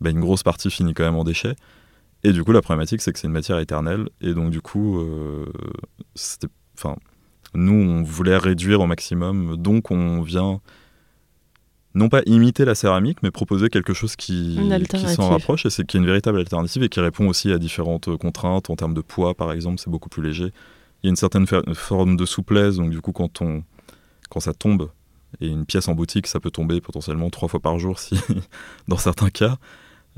bah, 0.00 0.10
une 0.10 0.20
grosse 0.20 0.42
partie 0.42 0.70
finit 0.70 0.94
quand 0.94 1.04
même 1.04 1.16
en 1.16 1.24
déchet. 1.24 1.56
Et 2.24 2.32
du 2.32 2.42
coup, 2.42 2.52
la 2.52 2.62
problématique, 2.62 3.02
c'est 3.02 3.12
que 3.12 3.18
c'est 3.18 3.26
une 3.26 3.32
matière 3.34 3.58
éternelle, 3.58 4.08
et 4.20 4.32
donc 4.32 4.50
du 4.50 4.60
coup, 4.62 4.98
euh, 4.98 5.46
enfin, 6.78 6.96
nous, 7.54 7.74
on 7.74 8.02
voulait 8.02 8.38
réduire 8.38 8.80
au 8.80 8.86
maximum, 8.86 9.56
donc 9.56 9.90
on 9.90 10.22
vient 10.22 10.60
non 11.96 12.08
pas 12.08 12.20
imiter 12.26 12.64
la 12.64 12.74
céramique, 12.74 13.18
mais 13.22 13.30
proposer 13.30 13.68
quelque 13.70 13.94
chose 13.94 14.16
qui, 14.16 14.56
qui 14.98 15.06
s'en 15.14 15.22
rapproche, 15.30 15.66
et 15.66 15.70
c'est 15.70 15.84
qui 15.86 15.96
est 15.96 16.00
une 16.00 16.06
véritable 16.06 16.38
alternative 16.38 16.82
et 16.82 16.88
qui 16.88 17.00
répond 17.00 17.26
aussi 17.26 17.50
à 17.50 17.58
différentes 17.58 18.14
contraintes 18.18 18.70
en 18.70 18.76
termes 18.76 18.94
de 18.94 19.00
poids, 19.00 19.34
par 19.34 19.50
exemple, 19.50 19.80
c'est 19.80 19.90
beaucoup 19.90 20.08
plus 20.10 20.22
léger. 20.22 20.52
Il 21.02 21.06
y 21.06 21.08
a 21.08 21.10
une 21.10 21.16
certaine 21.16 21.46
forme 21.74 22.16
de 22.16 22.26
souplesse, 22.26 22.76
donc 22.76 22.90
du 22.90 23.00
coup, 23.00 23.12
quand, 23.12 23.40
on, 23.40 23.64
quand 24.28 24.40
ça 24.40 24.52
tombe, 24.52 24.90
et 25.40 25.48
une 25.48 25.64
pièce 25.66 25.88
en 25.88 25.94
boutique, 25.94 26.26
ça 26.26 26.38
peut 26.38 26.50
tomber 26.50 26.80
potentiellement 26.80 27.30
trois 27.30 27.48
fois 27.48 27.60
par 27.60 27.78
jour, 27.78 27.98
si, 28.04 28.18
dans 28.88 28.98
certains 28.98 29.30
cas, 29.30 29.56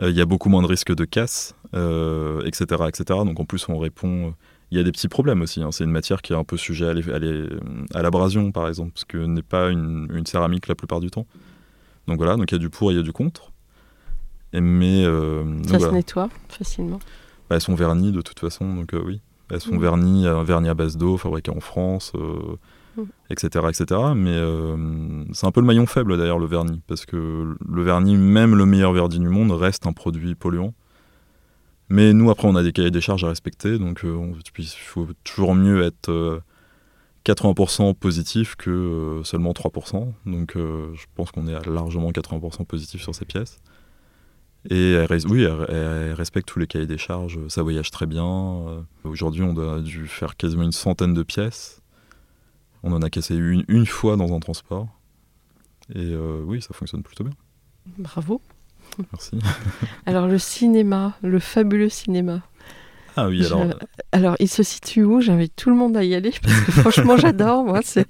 euh, 0.03 0.11
il 0.11 0.17
y 0.17 0.21
a 0.21 0.27
beaucoup 0.27 0.49
moins 0.49 0.63
de 0.63 0.67
risques 0.69 0.95
de 0.95 1.05
casse, 1.05 1.55
euh, 1.75 2.43
etc., 2.45 2.65
etc. 2.89 3.21
Donc 3.25 3.39
en 3.41 3.45
plus, 3.45 3.69
on 3.69 3.79
répond. 3.79 4.35
Il 4.71 4.77
y 4.77 4.81
a 4.81 4.85
des 4.85 4.93
petits 4.93 5.09
problèmes 5.09 5.41
aussi. 5.41 5.63
hein. 5.63 5.71
C'est 5.73 5.85
une 5.85 5.91
matière 5.91 6.21
qui 6.23 6.35
est 6.35 6.37
un 6.37 6.45
peu 6.45 6.57
sujet 6.59 6.87
à 7.95 8.03
l'abrasion, 8.03 8.53
par 8.53 8.69
exemple, 8.69 8.93
ce 8.97 9.07
que 9.07 9.17
n'est 9.17 9.43
pas 9.43 9.71
une, 9.71 10.09
une 10.13 10.27
céramique 10.27 10.69
la 10.69 10.75
plupart 10.75 11.01
du 11.01 11.11
temps. 11.11 11.27
Donc 12.09 12.17
voilà, 12.19 12.37
donc 12.37 12.51
il 12.51 12.55
y 12.55 12.57
a 12.57 12.59
du 12.59 12.71
pour, 12.71 12.91
il 12.91 12.97
y 12.97 12.99
a 12.99 13.03
du 13.03 13.13
contre. 13.13 13.53
Et 14.53 14.61
mais 14.61 15.05
euh, 15.05 15.45
donc 15.45 15.67
Ça 15.69 15.75
se 15.75 15.79
voilà. 15.79 15.93
nettoie 15.93 16.29
facilement. 16.49 16.99
Bah, 17.49 17.57
elles 17.57 17.61
sont 17.61 17.75
vernies 17.77 18.11
de 18.13 18.21
toute 18.23 18.41
façon, 18.41 18.75
donc 18.75 18.95
euh, 18.95 19.03
oui. 19.05 19.21
Elles 19.51 19.61
sont 19.61 19.77
Mm. 19.77 19.81
vernies, 19.81 20.27
euh, 20.27 20.43
vernis 20.43 20.69
à 20.69 20.75
base 20.75 20.97
d'eau, 20.97 21.17
fabriquées 21.17 21.51
en 21.53 21.61
France, 21.61 22.13
euh, 22.15 22.57
Mm. 22.97 23.03
etc., 23.31 23.65
etc. 23.69 24.01
Mais 24.17 24.37
c'est 25.33 25.47
un 25.47 25.53
peu 25.53 25.61
le 25.61 25.67
maillon 25.67 25.87
faible 25.87 26.19
d'ailleurs 26.19 26.39
le 26.39 26.47
vernis, 26.47 26.81
parce 26.87 27.07
que 27.07 27.57
le 27.67 27.83
vernis, 27.83 28.17
même 28.17 28.55
le 28.57 28.67
meilleur 28.67 28.93
vernis 28.93 29.19
du 29.21 29.29
monde, 29.29 29.53
reste 29.53 29.87
un 29.87 29.93
produit 29.93 30.35
polluant. 30.35 30.75
Mais 31.91 32.13
nous, 32.13 32.29
après, 32.31 32.47
on 32.49 32.57
a 32.57 32.63
des 32.63 32.73
cahiers 32.73 32.91
des 32.91 33.01
charges 33.01 33.25
à 33.25 33.29
respecter, 33.29 33.79
donc 33.79 34.05
euh, 34.05 34.33
il 34.59 34.67
faut 34.67 35.07
toujours 35.25 35.55
mieux 35.55 35.83
être 35.83 36.11
euh, 36.11 36.41
80% 37.29 37.95
positif 37.95 38.57
que 38.57 38.71
euh, 38.71 39.25
seulement 39.25 39.53
3%. 39.53 40.13
Donc 40.27 40.57
euh, 40.57 40.93
je 40.95 41.05
pense 41.15 41.31
qu'on 41.31 41.47
est 41.47 41.55
à 41.55 41.61
largement 41.69 42.11
80% 42.11 42.65
positif 42.65 43.03
sur 43.03 43.15
ces 43.15 43.25
pièces. 43.25 43.61
Et 44.71 44.93
elle, 44.93 45.09
oui, 45.29 45.45
elle, 45.45 45.67
elle 45.69 46.13
respecte 46.15 46.49
tous 46.49 46.59
les 46.59 46.67
cahiers 46.67 46.87
des 46.87 46.99
charges, 46.99 47.39
ça 47.49 47.63
voyage 47.63 47.91
très 47.91 48.07
bien. 48.07 48.27
Euh, 48.27 48.81
Aujourd'hui, 49.05 49.43
on 49.43 49.57
a 49.57 49.81
dû 49.81 50.07
faire 50.09 50.37
quasiment 50.37 50.65
une 50.65 50.73
centaine 50.73 51.15
de 51.15 51.23
pièces. 51.23 51.81
On 52.83 52.93
en 52.93 53.03
a 53.03 53.11
cassé 53.11 53.35
une, 53.37 53.65
une 53.69 53.87
fois 53.87 54.17
dans 54.17 54.35
un 54.35 54.41
transport. 54.41 54.89
Et 55.95 56.13
euh, 56.13 56.43
oui, 56.45 56.61
ça 56.61 56.75
fonctionne 56.75 57.03
plutôt 57.03 57.25
bien. 57.25 57.35
Bravo. 57.99 58.41
Merci. 59.13 59.39
Alors 60.07 60.27
le 60.27 60.39
cinéma, 60.39 61.17
le 61.23 61.39
fabuleux 61.39 61.89
cinéma. 61.89 62.43
Ah 63.21 63.27
oui, 63.29 63.45
alors, 63.45 63.65
Je- 63.65 63.73
alors, 64.13 64.37
il 64.39 64.49
se 64.49 64.63
situe 64.63 65.03
où? 65.03 65.21
J'invite 65.21 65.55
tout 65.57 65.71
le 65.71 65.77
monde 65.77 65.97
à 65.97 66.05
y 66.05 66.15
aller 66.15 66.33
parce 66.43 66.61
que 66.61 66.71
franchement, 66.73 67.17
j'adore. 67.19 67.65
Moi, 67.65 67.81
c'est 67.83 68.07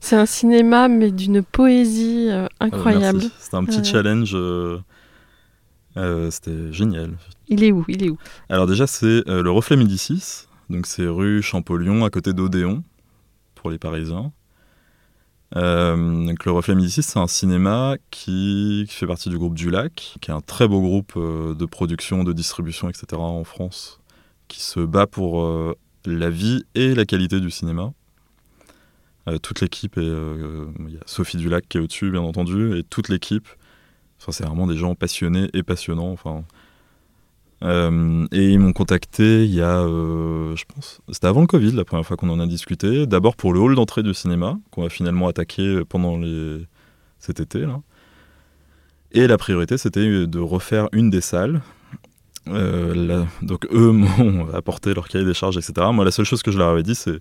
c'est 0.00 0.16
un 0.16 0.26
cinéma 0.26 0.88
mais 0.88 1.12
d'une 1.12 1.42
poésie 1.42 2.26
euh, 2.30 2.44
euh, 2.44 2.48
incroyable. 2.60 3.22
C'était 3.38 3.56
un 3.56 3.64
petit 3.64 3.84
challenge. 3.84 4.32
euh, 4.34 4.78
euh, 5.96 6.30
C'était 6.30 6.72
génial. 6.72 7.12
il 7.48 7.62
est 7.64 7.70
où? 7.72 7.84
Il 7.88 8.02
est 8.04 8.10
où? 8.10 8.18
Alors 8.48 8.66
déjà, 8.66 8.86
c'est 8.86 9.22
euh, 9.28 9.42
le 9.42 9.50
Reflet 9.50 9.76
Médicis. 9.76 10.46
Donc 10.70 10.86
c'est 10.86 11.06
rue 11.06 11.42
Champollion, 11.42 12.04
à 12.04 12.10
côté 12.10 12.32
d'Odéon, 12.32 12.82
pour 13.54 13.70
les 13.70 13.78
Parisiens. 13.78 14.32
Le 15.54 16.50
Reflet 16.50 16.74
Médicis, 16.74 17.02
c'est 17.02 17.18
un 17.18 17.26
cinéma 17.26 17.96
qui, 18.10 18.86
fait 18.88 19.06
partie 19.06 19.28
du 19.28 19.38
groupe 19.38 19.54
du 19.54 19.70
Lac, 19.70 20.16
qui 20.20 20.30
est 20.30 20.34
un 20.34 20.40
très 20.40 20.66
beau 20.66 20.80
groupe 20.80 21.12
euh, 21.16 21.54
de 21.54 21.66
production, 21.66 22.24
de 22.24 22.32
distribution, 22.32 22.88
etc. 22.88 23.06
en 23.16 23.44
France, 23.44 24.00
qui 24.48 24.60
se 24.62 24.80
bat 24.80 25.06
pour 25.06 25.42
euh, 25.42 25.76
la 26.06 26.30
vie 26.30 26.64
et 26.74 26.94
la 26.94 27.04
qualité 27.04 27.40
du 27.40 27.50
cinéma. 27.50 27.92
Euh, 29.28 29.38
toute 29.38 29.60
l'équipe, 29.60 29.96
il 29.98 30.90
y 30.90 30.96
a 30.96 31.00
Sophie 31.06 31.36
Dulac 31.36 31.68
qui 31.68 31.78
est 31.78 31.80
au-dessus, 31.80 32.10
bien 32.10 32.22
entendu, 32.22 32.76
et 32.76 32.82
toute 32.82 33.08
l'équipe. 33.08 33.48
Enfin, 34.20 34.32
c'est 34.32 34.44
vraiment 34.44 34.66
des 34.66 34.76
gens 34.76 34.94
passionnés 34.94 35.50
et 35.52 35.62
passionnants. 35.62 36.16
Euh, 37.62 38.26
et 38.32 38.50
ils 38.50 38.58
m'ont 38.58 38.72
contacté 38.72 39.44
il 39.44 39.54
y 39.54 39.60
a, 39.60 39.80
euh, 39.80 40.56
je 40.56 40.64
pense, 40.64 41.00
c'était 41.10 41.28
avant 41.28 41.42
le 41.42 41.46
Covid, 41.46 41.72
la 41.72 41.84
première 41.84 42.04
fois 42.04 42.16
qu'on 42.16 42.30
en 42.30 42.40
a 42.40 42.46
discuté. 42.46 43.06
D'abord 43.06 43.36
pour 43.36 43.52
le 43.52 43.60
hall 43.60 43.74
d'entrée 43.74 44.02
du 44.02 44.14
cinéma, 44.14 44.58
qu'on 44.70 44.82
va 44.82 44.88
finalement 44.88 45.28
attaquer 45.28 45.82
pendant 45.88 46.20
cet 47.18 47.40
été. 47.40 47.60
Là. 47.60 47.80
Et 49.12 49.26
la 49.26 49.38
priorité, 49.38 49.78
c'était 49.78 50.26
de 50.26 50.38
refaire 50.38 50.88
une 50.92 51.10
des 51.10 51.20
salles. 51.20 51.62
Euh, 52.48 53.24
donc 53.42 53.66
eux 53.72 53.92
m'ont 53.92 54.52
apporté 54.52 54.94
leur 54.94 55.08
cahier 55.08 55.24
des 55.24 55.34
charges, 55.34 55.56
etc. 55.56 55.88
Moi, 55.92 56.04
la 56.04 56.10
seule 56.10 56.24
chose 56.24 56.42
que 56.42 56.50
je 56.50 56.58
leur 56.58 56.70
avais 56.70 56.82
dit, 56.82 56.94
c'est 56.94 57.20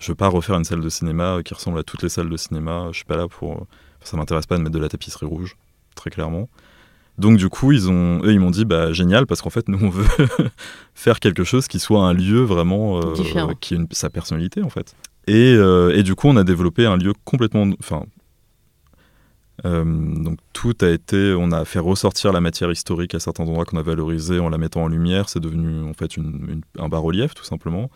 je 0.00 0.08
veux 0.10 0.16
pas 0.16 0.28
refaire 0.28 0.56
une 0.56 0.64
salle 0.64 0.80
de 0.80 0.88
cinéma 0.88 1.40
qui 1.44 1.54
ressemble 1.54 1.78
à 1.78 1.82
toutes 1.82 2.02
les 2.02 2.08
salles 2.08 2.30
de 2.30 2.36
cinéma. 2.36 2.88
Je 2.90 2.96
suis 2.96 3.04
pas 3.04 3.16
là 3.16 3.28
pour. 3.28 3.66
Ça 4.02 4.16
m'intéresse 4.16 4.46
pas 4.46 4.56
de 4.56 4.62
mettre 4.62 4.74
de 4.74 4.80
la 4.80 4.88
tapisserie 4.88 5.26
rouge, 5.26 5.56
très 5.94 6.10
clairement. 6.10 6.48
Donc 7.22 7.38
du 7.38 7.48
coup, 7.48 7.72
ils 7.72 7.88
ont, 7.88 8.20
eux, 8.24 8.32
ils 8.32 8.40
m'ont 8.40 8.50
dit 8.50 8.64
bah 8.64 8.92
génial 8.92 9.26
parce 9.26 9.40
qu'en 9.42 9.50
fait 9.50 9.68
nous 9.68 9.78
on 9.82 9.88
veut 9.90 10.04
faire 10.94 11.18
quelque 11.20 11.44
chose 11.44 11.66
qui 11.68 11.78
soit 11.78 12.04
un 12.04 12.12
lieu 12.12 12.40
vraiment 12.42 12.98
euh, 12.98 13.14
qui 13.60 13.74
ait 13.74 13.78
une- 13.78 13.86
sa 13.92 14.10
personnalité 14.10 14.62
en 14.62 14.68
fait. 14.70 14.94
Et, 15.28 15.54
euh, 15.54 15.96
et 15.96 16.02
du 16.02 16.14
coup, 16.16 16.26
on 16.28 16.36
a 16.36 16.44
développé 16.44 16.84
un 16.84 16.96
lieu 16.96 17.12
complètement, 17.24 17.64
enfin. 17.78 18.02
euh, 19.64 19.84
donc 19.84 20.38
tout 20.52 20.74
a 20.80 20.88
été, 20.88 21.34
on 21.38 21.52
a 21.52 21.64
fait 21.64 21.78
ressortir 21.78 22.32
la 22.32 22.40
matière 22.40 22.70
historique 22.72 23.14
à 23.14 23.20
certains 23.20 23.44
endroits 23.44 23.64
qu'on 23.64 23.76
a 23.78 23.82
valorisé 23.82 24.40
en 24.40 24.48
la 24.48 24.58
mettant 24.58 24.82
en 24.82 24.88
lumière. 24.88 25.28
C'est 25.28 25.38
devenu 25.40 25.88
en 25.88 25.94
fait 25.94 26.16
une- 26.16 26.44
une- 26.48 26.82
un 26.84 26.88
bas-relief 26.88 27.34
tout 27.34 27.44
simplement. 27.44 27.88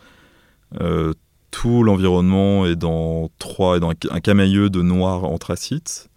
Tout 1.51 1.81
l'environnement 1.83 2.65
est 2.65 2.75
dans 2.75 3.29
trois, 3.39 3.77
est 3.77 3.79
dans 3.79 3.91
un, 3.91 3.95
un 4.11 4.19
camailleux 4.19 4.69
de 4.69 4.81
noir 4.81 5.23
anthracite. 5.23 6.09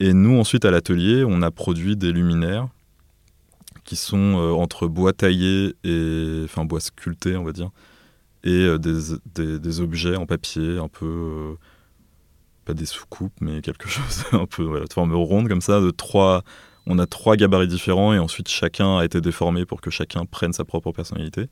Et 0.00 0.12
nous, 0.12 0.38
ensuite, 0.38 0.64
à 0.64 0.70
l'atelier, 0.70 1.24
on 1.26 1.42
a 1.42 1.50
produit 1.50 1.96
des 1.96 2.12
luminaires 2.12 2.68
qui 3.84 3.96
sont 3.96 4.36
euh, 4.38 4.52
entre 4.52 4.86
bois 4.86 5.12
taillé 5.12 5.74
et. 5.84 6.42
enfin, 6.44 6.64
bois 6.64 6.80
sculpté, 6.80 7.36
on 7.36 7.44
va 7.44 7.52
dire, 7.52 7.70
et 8.44 8.50
euh, 8.50 8.78
des, 8.78 9.58
des- 9.58 9.80
objets 9.80 10.16
en 10.16 10.26
papier, 10.26 10.78
un 10.78 10.88
peu. 10.88 11.06
euh, 11.06 11.54
pas 12.64 12.74
des 12.74 12.86
soucoupes, 12.86 13.32
mais 13.40 13.60
quelque 13.62 13.88
chose 13.88 14.24
un 14.32 14.46
peu 14.46 14.64
de 14.86 14.92
forme 14.92 15.14
ronde, 15.14 15.48
comme 15.48 15.60
ça, 15.62 15.80
de 15.80 15.90
trois. 15.90 16.44
On 16.86 16.98
a 16.98 17.06
trois 17.06 17.36
gabarits 17.36 17.68
différents 17.68 18.14
et 18.14 18.18
ensuite 18.18 18.48
chacun 18.48 18.98
a 18.98 19.04
été 19.04 19.20
déformé 19.20 19.66
pour 19.66 19.80
que 19.82 19.90
chacun 19.90 20.24
prenne 20.24 20.52
sa 20.54 20.64
propre 20.64 20.90
personnalité. 20.92 21.48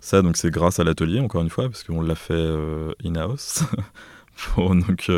Ça, 0.00 0.22
donc, 0.22 0.36
c'est 0.36 0.50
grâce 0.50 0.78
à 0.80 0.84
l'atelier, 0.84 1.20
encore 1.20 1.42
une 1.42 1.50
fois, 1.50 1.68
parce 1.68 1.84
qu'on 1.84 2.00
l'a 2.00 2.14
fait 2.14 2.48
in-house. 3.04 3.62
Donc, 4.56 5.10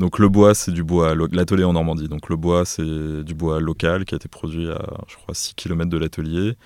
donc, 0.00 0.18
le 0.18 0.30
bois, 0.30 0.54
c'est 0.54 0.72
du 0.72 0.82
bois, 0.82 1.14
l'atelier 1.30 1.64
en 1.64 1.74
Normandie. 1.74 2.08
Donc, 2.08 2.30
le 2.30 2.36
bois, 2.36 2.64
c'est 2.64 3.22
du 3.22 3.34
bois 3.34 3.60
local 3.60 4.06
qui 4.06 4.14
a 4.14 4.16
été 4.16 4.28
produit 4.28 4.66
à, 4.70 4.80
je 5.06 5.16
crois, 5.16 5.34
6 5.34 5.52
km 5.54 5.90
de 5.90 5.98
l'atelier, 5.98 6.56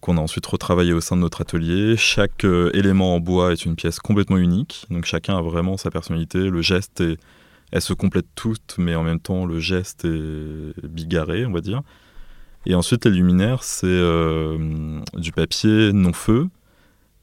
qu'on 0.00 0.16
a 0.16 0.20
ensuite 0.20 0.44
retravaillé 0.46 0.92
au 0.92 1.00
sein 1.00 1.14
de 1.14 1.20
notre 1.20 1.42
atelier. 1.42 1.96
Chaque 1.96 2.44
euh, 2.44 2.72
élément 2.74 3.14
en 3.14 3.20
bois 3.20 3.52
est 3.52 3.64
une 3.64 3.76
pièce 3.76 4.00
complètement 4.00 4.36
unique. 4.36 4.84
Donc, 4.90 5.04
chacun 5.04 5.38
a 5.38 5.42
vraiment 5.42 5.76
sa 5.76 5.92
personnalité. 5.92 6.50
Le 6.50 6.60
geste 6.60 7.00
est. 7.00 7.18
Elles 7.70 7.82
se 7.82 7.92
complètent 7.92 8.34
toutes, 8.34 8.74
mais 8.78 8.96
en 8.96 9.04
même 9.04 9.20
temps, 9.20 9.46
le 9.46 9.60
geste 9.60 10.04
est 10.04 10.86
bigarré, 10.86 11.46
on 11.46 11.52
va 11.52 11.60
dire. 11.60 11.82
Et 12.64 12.74
ensuite, 12.74 13.06
les 13.06 13.12
luminaires, 13.12 13.62
c'est 13.62 13.86
euh, 13.86 15.00
du 15.14 15.30
papier 15.30 15.92
non-feu 15.92 16.48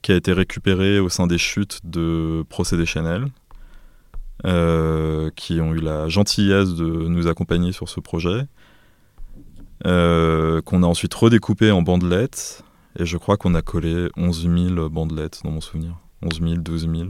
qui 0.03 0.13
a 0.13 0.15
été 0.15 0.32
récupéré 0.32 0.99
au 0.99 1.10
sein 1.10 1.27
des 1.27 1.38
chutes 1.38 1.79
de 1.84 2.45
Procédé 2.49 2.86
Chanel, 2.86 3.25
euh, 4.45 5.29
qui 5.36 5.62
ont 5.62 5.73
eu 5.73 5.79
la 5.79 6.10
gentillesse 6.10 6.73
de 6.75 6.86
nous 6.86 7.27
accompagner 7.27 7.71
sur 7.71 7.89
ce 7.89 7.99
projet, 7.99 8.45
euh, 9.86 10.62
qu'on 10.62 10.84
a 10.84 10.86
ensuite 10.86 11.13
redécoupé 11.13 11.71
en 11.71 11.82
bandelettes, 11.82 12.63
et 12.99 13.06
je 13.06 13.17
crois 13.17 13.38
qu'on 13.38 13.56
a 13.56 13.62
collé 13.62 14.10
11 14.17 14.49
000 14.75 14.89
bandelettes 14.89 15.41
dans 15.43 15.51
mon 15.51 15.62
souvenir, 15.62 15.95
11 16.21 16.41
000, 16.41 16.56
12 16.58 16.89
000, 16.89 17.10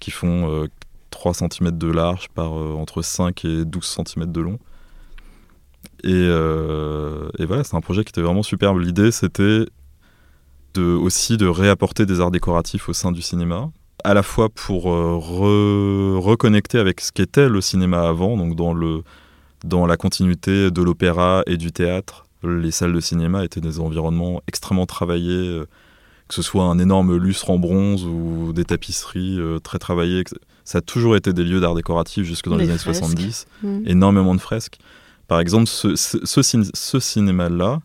qui 0.00 0.10
font 0.10 0.50
euh, 0.50 0.66
3 1.10 1.34
cm 1.34 1.70
de 1.78 1.86
large 1.88 2.28
par 2.34 2.58
euh, 2.58 2.74
entre 2.74 3.02
5 3.02 3.44
et 3.44 3.64
12 3.64 3.84
cm 4.06 4.32
de 4.32 4.40
long. 4.40 4.58
Et, 6.02 6.12
euh, 6.12 7.28
voilà, 7.38 7.62
c'est 7.62 7.76
un 7.76 7.80
projet 7.80 8.04
qui 8.04 8.10
était 8.10 8.22
vraiment 8.22 8.42
superbe. 8.42 8.78
L'idée, 8.78 9.12
c'était 9.12 9.66
aussi 10.76 11.36
de 11.36 11.46
réapporter 11.46 12.06
des 12.06 12.20
arts 12.20 12.30
décoratifs 12.30 12.88
au 12.88 12.92
sein 12.92 13.12
du 13.12 13.22
cinéma, 13.22 13.70
à 14.04 14.14
la 14.14 14.22
fois 14.22 14.48
pour 14.48 14.92
euh, 14.92 15.18
re- 15.20 16.18
reconnecter 16.18 16.78
avec 16.78 17.00
ce 17.00 17.12
qu'était 17.12 17.48
le 17.48 17.60
cinéma 17.60 18.08
avant, 18.08 18.36
donc 18.36 18.56
dans, 18.56 18.72
le, 18.74 19.02
dans 19.64 19.86
la 19.86 19.96
continuité 19.96 20.70
de 20.70 20.82
l'opéra 20.82 21.42
et 21.46 21.56
du 21.56 21.72
théâtre. 21.72 22.26
Les 22.42 22.70
salles 22.70 22.92
de 22.94 23.00
cinéma 23.00 23.44
étaient 23.44 23.60
des 23.60 23.80
environnements 23.80 24.40
extrêmement 24.48 24.86
travaillés, 24.86 25.30
euh, 25.48 25.66
que 26.28 26.34
ce 26.34 26.42
soit 26.42 26.64
un 26.64 26.78
énorme 26.78 27.16
lustre 27.16 27.50
en 27.50 27.58
bronze 27.58 28.04
ou 28.04 28.52
des 28.54 28.64
tapisseries 28.64 29.38
euh, 29.38 29.58
très 29.58 29.78
travaillées. 29.78 30.24
Ça 30.64 30.78
a 30.78 30.80
toujours 30.80 31.16
été 31.16 31.32
des 31.32 31.44
lieux 31.44 31.60
d'art 31.60 31.74
décoratif 31.74 32.24
jusque 32.24 32.48
dans 32.48 32.56
les, 32.56 32.64
Les 32.64 32.70
années 32.70 32.78
fresques. 32.78 33.00
70 33.00 33.46
Mm. 33.62 33.82
énormément 33.86 34.34
de 34.34 34.40
fresques. 34.40 34.78
Par 35.28 35.40
exemple, 35.40 35.66
ce, 35.66 35.96
ce, 35.96 36.18
ce 36.24 36.40
cin- 36.40 36.70
ce 36.72 36.98
cinéma-là, 37.00 37.80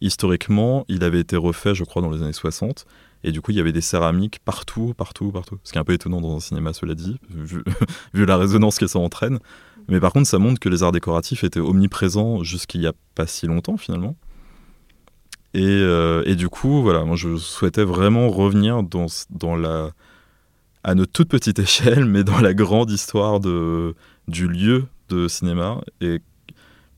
historiquement, 0.00 0.84
il 0.88 1.02
avait 1.04 1.20
été 1.20 1.36
refait, 1.36 1.74
je 1.74 1.84
crois, 1.84 2.02
dans 2.02 2.10
les 2.10 2.22
années 2.22 2.32
60. 2.32 2.84
Et 3.24 3.32
du 3.32 3.40
coup, 3.40 3.50
il 3.50 3.56
y 3.56 3.60
avait 3.60 3.72
des 3.72 3.80
céramiques 3.80 4.38
partout, 4.44 4.94
partout, 4.96 5.32
partout. 5.32 5.58
Ce 5.64 5.72
qui 5.72 5.78
est 5.78 5.80
un 5.80 5.84
peu 5.84 5.94
étonnant 5.94 6.20
dans 6.20 6.36
un 6.36 6.40
cinéma, 6.40 6.72
cela 6.72 6.94
dit, 6.94 7.18
vu, 7.28 7.62
la 8.14 8.36
résonance 8.36 8.78
que 8.78 8.86
ça 8.86 8.98
entraîne. 8.98 9.38
Mais 9.88 10.00
par 10.00 10.12
contre, 10.12 10.26
ça 10.26 10.38
montre 10.38 10.60
que 10.60 10.68
les 10.68 10.82
arts 10.82 10.92
décoratifs 10.92 11.44
étaient 11.44 11.60
omniprésents 11.60 12.42
jusqu'il 12.42 12.80
n'y 12.80 12.86
a 12.86 12.92
pas 13.14 13.26
si 13.26 13.46
longtemps, 13.46 13.76
finalement. 13.76 14.16
Et, 15.54 15.64
euh, 15.64 16.22
et 16.26 16.34
du 16.34 16.48
coup, 16.48 16.82
voilà, 16.82 17.04
moi, 17.04 17.16
je 17.16 17.36
souhaitais 17.36 17.84
vraiment 17.84 18.28
revenir 18.28 18.82
dans, 18.82 19.06
dans 19.30 19.56
la, 19.56 19.90
à 20.84 20.94
notre 20.94 21.12
toute 21.12 21.28
petite 21.28 21.58
échelle, 21.60 22.04
mais 22.04 22.24
dans 22.24 22.40
la 22.40 22.54
grande 22.54 22.90
histoire 22.90 23.40
de, 23.40 23.94
du 24.28 24.48
lieu 24.48 24.86
de 25.08 25.28
cinéma. 25.28 25.80
Et 26.00 26.20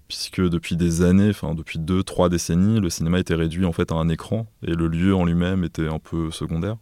puisque 0.09 0.41
depuis 0.41 0.77
des 0.77 1.03
années, 1.03 1.31
enfin 1.31 1.55
depuis 1.55 1.79
deux, 1.79 2.03
trois 2.03 2.31
décennies, 2.31 2.81
le 2.81 2.91
cinéma 2.91 3.21
était 3.21 3.35
réduit 3.35 3.67
en 3.67 3.73
fait 3.73 3.93
à 3.93 3.95
un 3.95 4.09
écran 4.09 4.47
et 4.67 4.73
le 4.73 4.89
lieu 4.89 5.15
en 5.15 5.25
lui-même 5.25 5.65
était 5.65 5.87
un 5.87 5.99
peu 5.99 6.31
secondaire. 6.31 6.77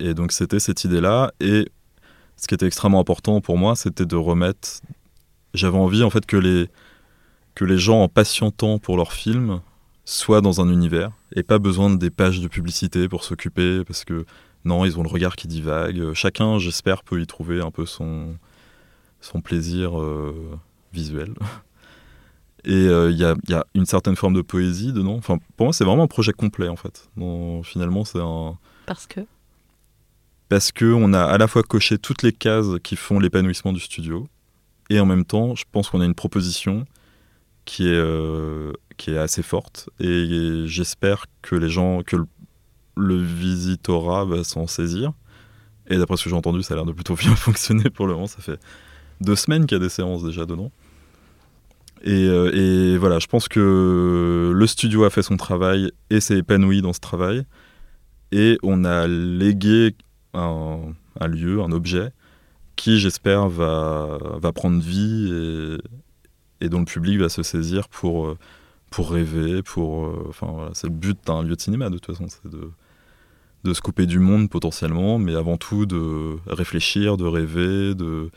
Et 0.00 0.14
donc 0.14 0.32
c'était 0.32 0.58
cette 0.58 0.84
idée-là. 0.84 1.32
Et 1.40 1.70
ce 2.36 2.48
qui 2.48 2.54
était 2.54 2.66
extrêmement 2.66 3.00
important 3.00 3.40
pour 3.40 3.56
moi, 3.56 3.76
c'était 3.76 4.06
de 4.06 4.16
remettre. 4.16 4.80
J'avais 5.54 5.78
envie 5.78 6.02
en 6.02 6.10
fait 6.10 6.26
que 6.26 6.36
les 6.36 6.68
que 7.54 7.64
les 7.64 7.78
gens 7.78 8.02
en 8.02 8.08
patientant 8.08 8.78
pour 8.78 8.96
leur 8.96 9.12
film 9.12 9.60
soient 10.04 10.40
dans 10.40 10.60
un 10.60 10.68
univers 10.70 11.12
et 11.34 11.42
pas 11.42 11.58
besoin 11.58 11.90
de 11.90 11.96
des 11.96 12.10
pages 12.10 12.40
de 12.40 12.48
publicité 12.48 13.08
pour 13.08 13.22
s'occuper 13.22 13.84
parce 13.84 14.04
que 14.04 14.24
non, 14.64 14.84
ils 14.84 14.98
ont 14.98 15.02
le 15.02 15.08
regard 15.08 15.36
qui 15.36 15.48
divague. 15.48 16.12
Chacun, 16.14 16.58
j'espère, 16.58 17.02
peut 17.02 17.20
y 17.20 17.26
trouver 17.26 17.60
un 17.60 17.70
peu 17.70 17.86
son 17.86 18.36
son 19.20 19.40
plaisir 19.40 20.00
euh, 20.00 20.58
visuel. 20.92 21.34
Et 22.64 22.72
euh, 22.72 23.10
il 23.10 23.18
y, 23.18 23.24
a, 23.24 23.34
il 23.44 23.50
y 23.50 23.54
a 23.54 23.64
une 23.74 23.86
certaine 23.86 24.16
forme 24.16 24.34
de 24.34 24.42
poésie 24.42 24.92
dedans. 24.92 25.14
Enfin, 25.14 25.38
pour 25.56 25.66
moi, 25.66 25.72
c'est 25.72 25.84
vraiment 25.84 26.02
un 26.02 26.08
projet 26.08 26.32
complet, 26.32 26.68
en 26.68 26.76
fait. 26.76 27.08
Donc, 27.16 27.64
finalement, 27.64 28.04
c'est 28.04 28.20
un... 28.20 28.58
Parce 28.86 29.06
que? 29.06 29.20
Parce 30.48 30.72
qu'on 30.72 31.12
a 31.12 31.22
à 31.22 31.38
la 31.38 31.46
fois 31.46 31.62
coché 31.62 31.96
toutes 31.96 32.22
les 32.22 32.32
cases 32.32 32.66
qui 32.82 32.96
font 32.96 33.20
l'épanouissement 33.20 33.72
du 33.72 33.80
studio, 33.80 34.28
et 34.90 34.98
en 34.98 35.06
même 35.06 35.24
temps, 35.24 35.54
je 35.54 35.64
pense 35.70 35.88
qu'on 35.88 36.00
a 36.00 36.04
une 36.04 36.16
proposition 36.16 36.84
qui 37.64 37.86
est, 37.86 37.94
euh, 37.94 38.72
qui 38.96 39.12
est 39.12 39.18
assez 39.18 39.42
forte, 39.42 39.88
et 40.00 40.64
j'espère 40.66 41.26
que 41.40 41.54
les 41.54 41.68
gens, 41.68 42.02
que 42.02 42.16
le, 42.16 42.26
le 42.96 43.16
visitorat 43.16 44.24
va 44.24 44.42
s'en 44.42 44.66
saisir. 44.66 45.12
Et 45.88 45.96
d'après 45.96 46.16
ce 46.16 46.24
que 46.24 46.30
j'ai 46.30 46.36
entendu, 46.36 46.62
ça 46.62 46.74
a 46.74 46.76
l'air 46.76 46.86
de 46.86 46.92
plutôt 46.92 47.14
bien 47.20 47.34
fonctionner 47.36 47.88
pour 47.88 48.08
le 48.08 48.14
moment. 48.14 48.26
Ça 48.26 48.40
fait 48.40 48.58
deux 49.20 49.36
semaines 49.36 49.66
qu'il 49.66 49.76
y 49.76 49.80
a 49.80 49.82
des 49.82 49.88
séances 49.88 50.24
déjà 50.24 50.46
dedans. 50.46 50.72
Et, 52.02 52.28
euh, 52.28 52.50
et 52.54 52.96
voilà, 52.96 53.18
je 53.18 53.26
pense 53.26 53.48
que 53.48 54.52
le 54.54 54.66
studio 54.66 55.04
a 55.04 55.10
fait 55.10 55.22
son 55.22 55.36
travail 55.36 55.90
et 56.08 56.20
s'est 56.20 56.38
épanoui 56.38 56.82
dans 56.82 56.92
ce 56.92 57.00
travail. 57.00 57.44
Et 58.32 58.58
on 58.62 58.84
a 58.84 59.06
légué 59.06 59.94
un, 60.34 60.94
lieu, 61.26 61.60
un 61.60 61.72
objet, 61.72 62.10
qui 62.76 62.98
j'espère 62.98 63.48
va, 63.48 64.18
prendre 64.54 64.80
vie 64.80 65.30
et, 66.60 66.64
et 66.64 66.68
dont 66.68 66.80
le 66.80 66.84
public 66.84 67.18
va 67.18 67.28
se 67.28 67.42
saisir 67.42 67.88
pour, 67.88 68.26
euh, 68.26 68.38
pour 68.90 69.10
rêver. 69.10 69.62
Pour, 69.62 70.06
euh, 70.06 70.26
enfin, 70.28 70.46
voilà, 70.52 70.70
c'est 70.74 70.86
le 70.86 70.92
but 70.92 71.18
d'un 71.26 71.42
lieu 71.42 71.56
de 71.56 71.60
cinéma 71.60 71.90
de 71.90 71.98
toute 71.98 72.06
façon, 72.16 72.26
c'est 72.28 72.50
de, 72.50 72.70
de 73.64 73.74
se 73.74 73.80
couper 73.82 74.06
du 74.06 74.20
monde 74.20 74.48
potentiellement, 74.48 75.18
mais 75.18 75.34
avant 75.34 75.56
tout 75.56 75.84
de 75.86 76.38
réfléchir, 76.46 77.16
de 77.16 77.26
rêver, 77.26 77.94
de, 77.94 78.30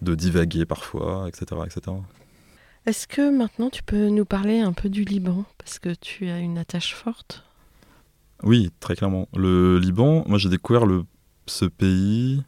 de 0.00 0.14
divaguer 0.14 0.64
parfois, 0.64 1.26
etc. 1.28 1.60
etc. 1.66 1.96
Est-ce 2.86 3.06
que 3.06 3.30
maintenant 3.30 3.70
tu 3.70 3.82
peux 3.82 4.08
nous 4.08 4.24
parler 4.24 4.60
un 4.60 4.72
peu 4.72 4.88
du 4.88 5.04
Liban? 5.04 5.44
Parce 5.58 5.78
que 5.78 5.94
tu 5.94 6.28
as 6.28 6.38
une 6.38 6.58
attache 6.58 6.94
forte. 6.94 7.44
Oui, 8.42 8.70
très 8.80 8.96
clairement. 8.96 9.28
Le 9.34 9.78
Liban, 9.78 10.24
moi 10.26 10.38
j'ai 10.38 10.48
découvert 10.48 10.84
le, 10.84 11.04
ce 11.46 11.64
pays 11.64 12.42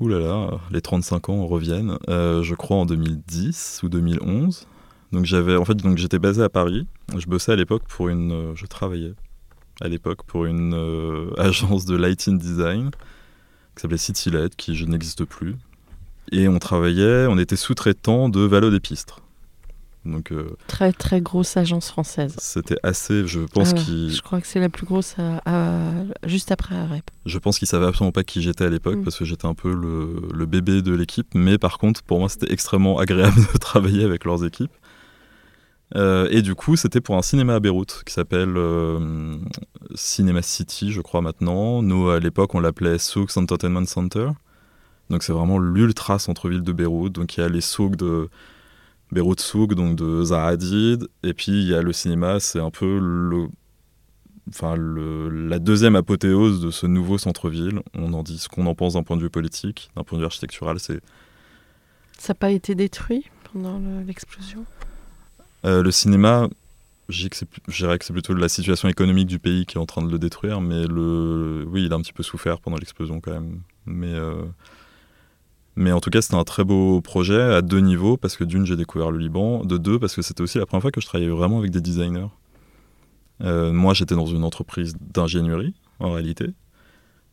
Ouh 0.00 0.06
là 0.06 0.20
là, 0.20 0.60
les 0.70 0.80
35 0.80 1.28
ans 1.28 1.46
reviennent. 1.46 1.98
Euh, 2.08 2.44
je 2.44 2.54
crois 2.54 2.76
en 2.76 2.86
2010 2.86 3.80
ou 3.82 3.88
2011. 3.88 4.68
Donc 5.10 5.24
j'avais, 5.24 5.56
en 5.56 5.64
fait, 5.64 5.74
donc 5.74 5.98
j'étais 5.98 6.20
basé 6.20 6.40
à 6.40 6.48
Paris. 6.48 6.86
Je 7.16 7.26
bossais 7.26 7.52
à 7.52 7.56
l'époque 7.56 7.82
pour 7.88 8.08
une, 8.08 8.30
euh, 8.30 8.54
je 8.54 8.66
travaillais 8.66 9.14
à 9.80 9.88
l'époque 9.88 10.22
pour 10.24 10.44
une 10.44 10.72
euh, 10.74 11.30
agence 11.38 11.84
de 11.84 11.96
lighting 11.96 12.38
design 12.38 12.90
qui 13.74 13.82
s'appelait 13.82 13.98
CityLed, 13.98 14.54
qui 14.54 14.76
je 14.76 14.84
n'existe 14.84 15.24
plus. 15.24 15.56
Et 16.32 16.48
on 16.48 16.58
travaillait, 16.58 17.26
on 17.26 17.38
était 17.38 17.56
sous-traitant 17.56 18.28
de 18.28 18.40
Valo 18.40 18.70
d'Épistre. 18.70 19.20
Donc 20.04 20.30
euh, 20.32 20.56
Très 20.68 20.92
très 20.92 21.20
grosse 21.20 21.56
agence 21.56 21.88
française. 21.90 22.34
c'était 22.38 22.78
assez, 22.82 23.26
je 23.26 23.40
pense 23.40 23.72
Ah 23.74 23.78
ouais, 23.78 24.08
Je 24.10 24.22
crois 24.22 24.40
que 24.40 24.46
c'est 24.46 24.60
la 24.60 24.68
plus 24.68 24.86
grosse 24.86 25.14
à- 25.18 25.42
à- 25.44 26.04
juste 26.24 26.50
après 26.52 26.76
Arep. 26.76 27.10
je 27.26 27.38
pense 27.38 27.58
qu'ils 27.58 27.68
savaient 27.68 27.86
absolument 27.86 28.12
pas 28.12 28.22
qui 28.24 28.40
j'étais 28.40 28.64
à 28.64 28.70
l'époque 28.70 28.96
Mm. 28.98 29.04
parce 29.04 29.18
que 29.18 29.24
j'étais 29.26 29.46
un 29.46 29.54
peu 29.54 29.74
le, 29.74 30.22
le 30.32 30.46
bébé 30.46 30.80
de 30.82 30.94
l'équipe. 30.94 31.26
Mais 31.34 31.58
par 31.58 31.76
contre, 31.78 32.02
pour 32.02 32.20
moi, 32.20 32.28
c'était 32.28 32.50
extrêmement 32.52 32.98
agréable 33.00 33.36
de 33.52 33.58
travailler 33.58 34.04
avec 34.04 34.24
leurs 34.24 34.44
équipes. 34.46 34.72
Euh, 35.96 36.28
et 36.30 36.42
du 36.42 36.54
coup, 36.54 36.76
c'était 36.76 37.00
pour 37.00 37.16
un 37.16 37.22
cinéma 37.22 37.54
à 37.56 37.60
Beyrouth 37.60 38.02
qui 38.06 38.12
s'appelle 38.12 38.54
euh, 38.56 39.36
Cinema 39.94 40.42
City, 40.42 40.92
je 40.92 41.00
crois 41.00 41.22
maintenant. 41.22 41.82
Nous, 41.82 42.08
à 42.10 42.20
l'époque, 42.20 42.54
on 42.54 42.60
l'appelait 42.60 42.98
Souks 42.98 43.36
Entertainment 43.36 43.86
Center. 43.86 44.28
Donc, 45.10 45.22
c'est 45.22 45.32
vraiment 45.32 45.58
l'ultra 45.58 46.18
centre-ville 46.18 46.62
de 46.62 46.72
Beyrouth. 46.72 47.12
Donc, 47.12 47.36
il 47.36 47.40
y 47.40 47.42
a 47.42 47.48
les 47.48 47.60
souks 47.62 47.96
de 47.96 48.28
Beyrouth 49.10 49.40
Souk, 49.40 49.74
donc 49.74 49.96
de 49.96 50.22
Zaha 50.24 50.48
Hadid. 50.48 51.08
Et 51.22 51.32
puis, 51.32 51.52
il 51.52 51.68
y 51.68 51.74
a 51.74 51.82
le 51.82 51.92
cinéma, 51.92 52.40
c'est 52.40 52.60
un 52.60 52.70
peu 52.70 52.98
le, 53.00 53.46
enfin, 54.50 54.76
le- 54.76 55.28
la 55.30 55.58
deuxième 55.58 55.96
apothéose 55.96 56.60
de 56.60 56.70
ce 56.70 56.86
nouveau 56.86 57.16
centre-ville. 57.16 57.80
On 57.94 58.12
en 58.12 58.22
dit 58.22 58.38
ce 58.38 58.48
qu'on 58.48 58.66
en 58.66 58.74
pense 58.74 58.94
d'un 58.94 59.02
point 59.02 59.16
de 59.16 59.22
vue 59.22 59.30
politique, 59.30 59.90
d'un 59.96 60.04
point 60.04 60.18
de 60.18 60.22
vue 60.22 60.26
architectural. 60.26 60.78
C'est 60.78 61.00
Ça 62.18 62.32
n'a 62.32 62.38
pas 62.38 62.50
été 62.50 62.74
détruit 62.74 63.24
pendant 63.52 63.78
le- 63.78 64.02
l'explosion? 64.02 64.64
Euh, 65.64 65.82
le 65.82 65.90
cinéma, 65.90 66.48
je 67.08 67.16
dirais 67.18 67.30
que 67.30 67.36
c'est- 67.36 67.48
je 67.68 67.76
dirais 67.84 67.98
que 67.98 68.04
c'est 68.04 68.12
plutôt 68.12 68.34
la 68.34 68.48
situation 68.48 68.88
économique 68.88 69.26
du 69.28 69.38
pays 69.38 69.64
qui 69.66 69.76
est 69.78 69.80
en 69.80 69.86
train 69.86 70.02
de 70.02 70.10
le 70.10 70.18
détruire, 70.18 70.60
mais 70.60 70.84
le, 70.86 71.64
oui, 71.68 71.84
il 71.86 71.92
a 71.92 71.96
un 71.96 72.00
petit 72.02 72.12
peu 72.12 72.22
souffert 72.22 72.60
pendant 72.60 72.76
l'explosion 72.76 73.20
quand 73.20 73.32
même. 73.32 73.60
Mais, 73.86 74.12
euh, 74.12 74.44
mais 75.78 75.92
en 75.92 76.00
tout 76.00 76.10
cas, 76.10 76.20
c'était 76.20 76.34
un 76.34 76.42
très 76.42 76.64
beau 76.64 77.00
projet 77.00 77.40
à 77.40 77.62
deux 77.62 77.78
niveaux, 77.78 78.16
parce 78.16 78.36
que 78.36 78.42
d'une, 78.42 78.66
j'ai 78.66 78.74
découvert 78.74 79.12
le 79.12 79.18
Liban, 79.18 79.64
de 79.64 79.78
deux, 79.78 80.00
parce 80.00 80.16
que 80.16 80.22
c'était 80.22 80.40
aussi 80.40 80.58
la 80.58 80.66
première 80.66 80.82
fois 80.82 80.90
que 80.90 81.00
je 81.00 81.06
travaillais 81.06 81.30
vraiment 81.30 81.60
avec 81.60 81.70
des 81.70 81.80
designers. 81.80 82.26
Euh, 83.42 83.72
moi, 83.72 83.94
j'étais 83.94 84.16
dans 84.16 84.26
une 84.26 84.42
entreprise 84.42 84.96
d'ingénierie, 85.00 85.74
en 86.00 86.10
réalité. 86.10 86.48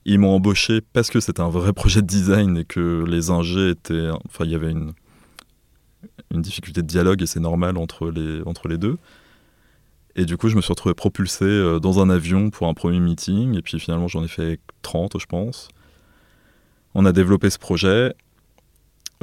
Ils 0.06 0.20
m'ont 0.20 0.36
embauché 0.36 0.82
parce 0.94 1.10
que 1.10 1.20
c'était 1.20 1.42
un 1.42 1.50
vrai 1.50 1.74
projet 1.74 2.04
de 2.04 2.06
design 2.06 2.56
et 2.58 2.66
que 2.66 3.04
les 3.08 3.32
ingés 3.32 3.72
étaient... 3.72 4.10
Enfin, 4.28 4.46
il 4.46 4.52
y 4.52 4.56
avait 4.56 4.70
une, 4.70 4.94
une 6.32 6.44
difficulté 6.44 6.84
de 6.84 6.88
dialogue 6.88 7.24
et 7.24 7.26
c'est 7.26 7.40
normal 7.40 7.78
entre 7.78 8.12
les, 8.12 8.44
entre 8.46 8.68
les 8.68 8.78
deux. 8.78 9.00
Et 10.16 10.26
du 10.26 10.38
coup, 10.38 10.50
je 10.50 10.56
me 10.56 10.62
suis 10.62 10.72
retrouvé 10.72 10.94
propulsé 10.94 11.46
euh, 11.46 11.80
dans 11.80 12.00
un 12.00 12.12
avion 12.12 12.52
pour 12.52 12.68
un 12.68 12.76
premier 12.76 13.00
meeting. 13.00 13.58
Et 13.58 13.64
puis 13.64 13.80
finalement, 13.80 14.08
j'en 14.08 14.24
ai 14.24 14.28
fait 14.28 14.60
30, 14.84 15.20
je 15.20 15.26
pense. 15.26 15.70
On 16.94 17.08
a 17.08 17.12
développé 17.12 17.50
ce 17.50 17.58
projet. 17.58 18.14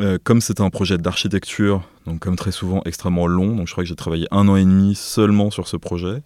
Euh, 0.03 0.19
comme 0.23 0.41
c'était 0.41 0.63
un 0.63 0.71
projet 0.71 0.99
d'architecture, 0.99 1.89
donc 2.07 2.19
comme 2.19 2.35
très 2.35 2.51
souvent 2.51 2.83
extrêmement 2.85 3.29
long, 3.29 3.55
donc 3.55 3.69
je 3.69 3.73
crois 3.73 3.85
que 3.85 3.89
j'ai 3.89 3.95
travaillé 3.95 4.27
un 4.33 4.49
an 4.49 4.57
et 4.57 4.65
demi 4.65 4.97
seulement 4.97 5.53
sur 5.53 5.69
ce 5.69 5.77
projet. 5.77 6.23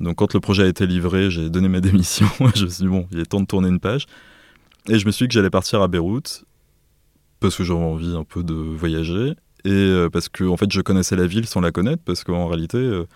Donc 0.00 0.16
quand 0.16 0.34
le 0.34 0.40
projet 0.40 0.64
a 0.64 0.66
été 0.66 0.84
livré, 0.86 1.30
j'ai 1.30 1.48
donné 1.48 1.68
ma 1.68 1.80
démission. 1.88 2.26
je 2.56 2.64
me 2.64 2.68
suis 2.70 2.84
dit, 2.84 2.88
bon, 2.88 3.06
il 3.12 3.20
est 3.20 3.26
temps 3.26 3.40
de 3.40 3.46
tourner 3.46 3.68
une 3.68 3.78
page. 3.78 4.06
Et 4.88 4.98
je 4.98 5.06
me 5.06 5.12
suis 5.12 5.24
dit 5.24 5.28
que 5.28 5.34
j'allais 5.34 5.50
partir 5.50 5.80
à 5.80 5.86
Beyrouth, 5.86 6.44
parce 7.38 7.56
que 7.56 7.62
j'avais 7.62 7.78
envie 7.78 8.16
un 8.16 8.24
peu 8.24 8.42
de 8.42 8.54
voyager 8.54 9.34
et 9.64 9.70
euh, 9.70 10.08
parce 10.08 10.28
que 10.28 10.44
en 10.44 10.56
fait 10.56 10.70
je 10.72 10.80
connaissais 10.80 11.16
la 11.16 11.26
ville 11.26 11.46
sans 11.46 11.60
la 11.60 11.72
connaître 11.72 12.02
parce 12.04 12.22
qu'en 12.22 12.46
réalité 12.46 12.78
euh, 12.78 13.06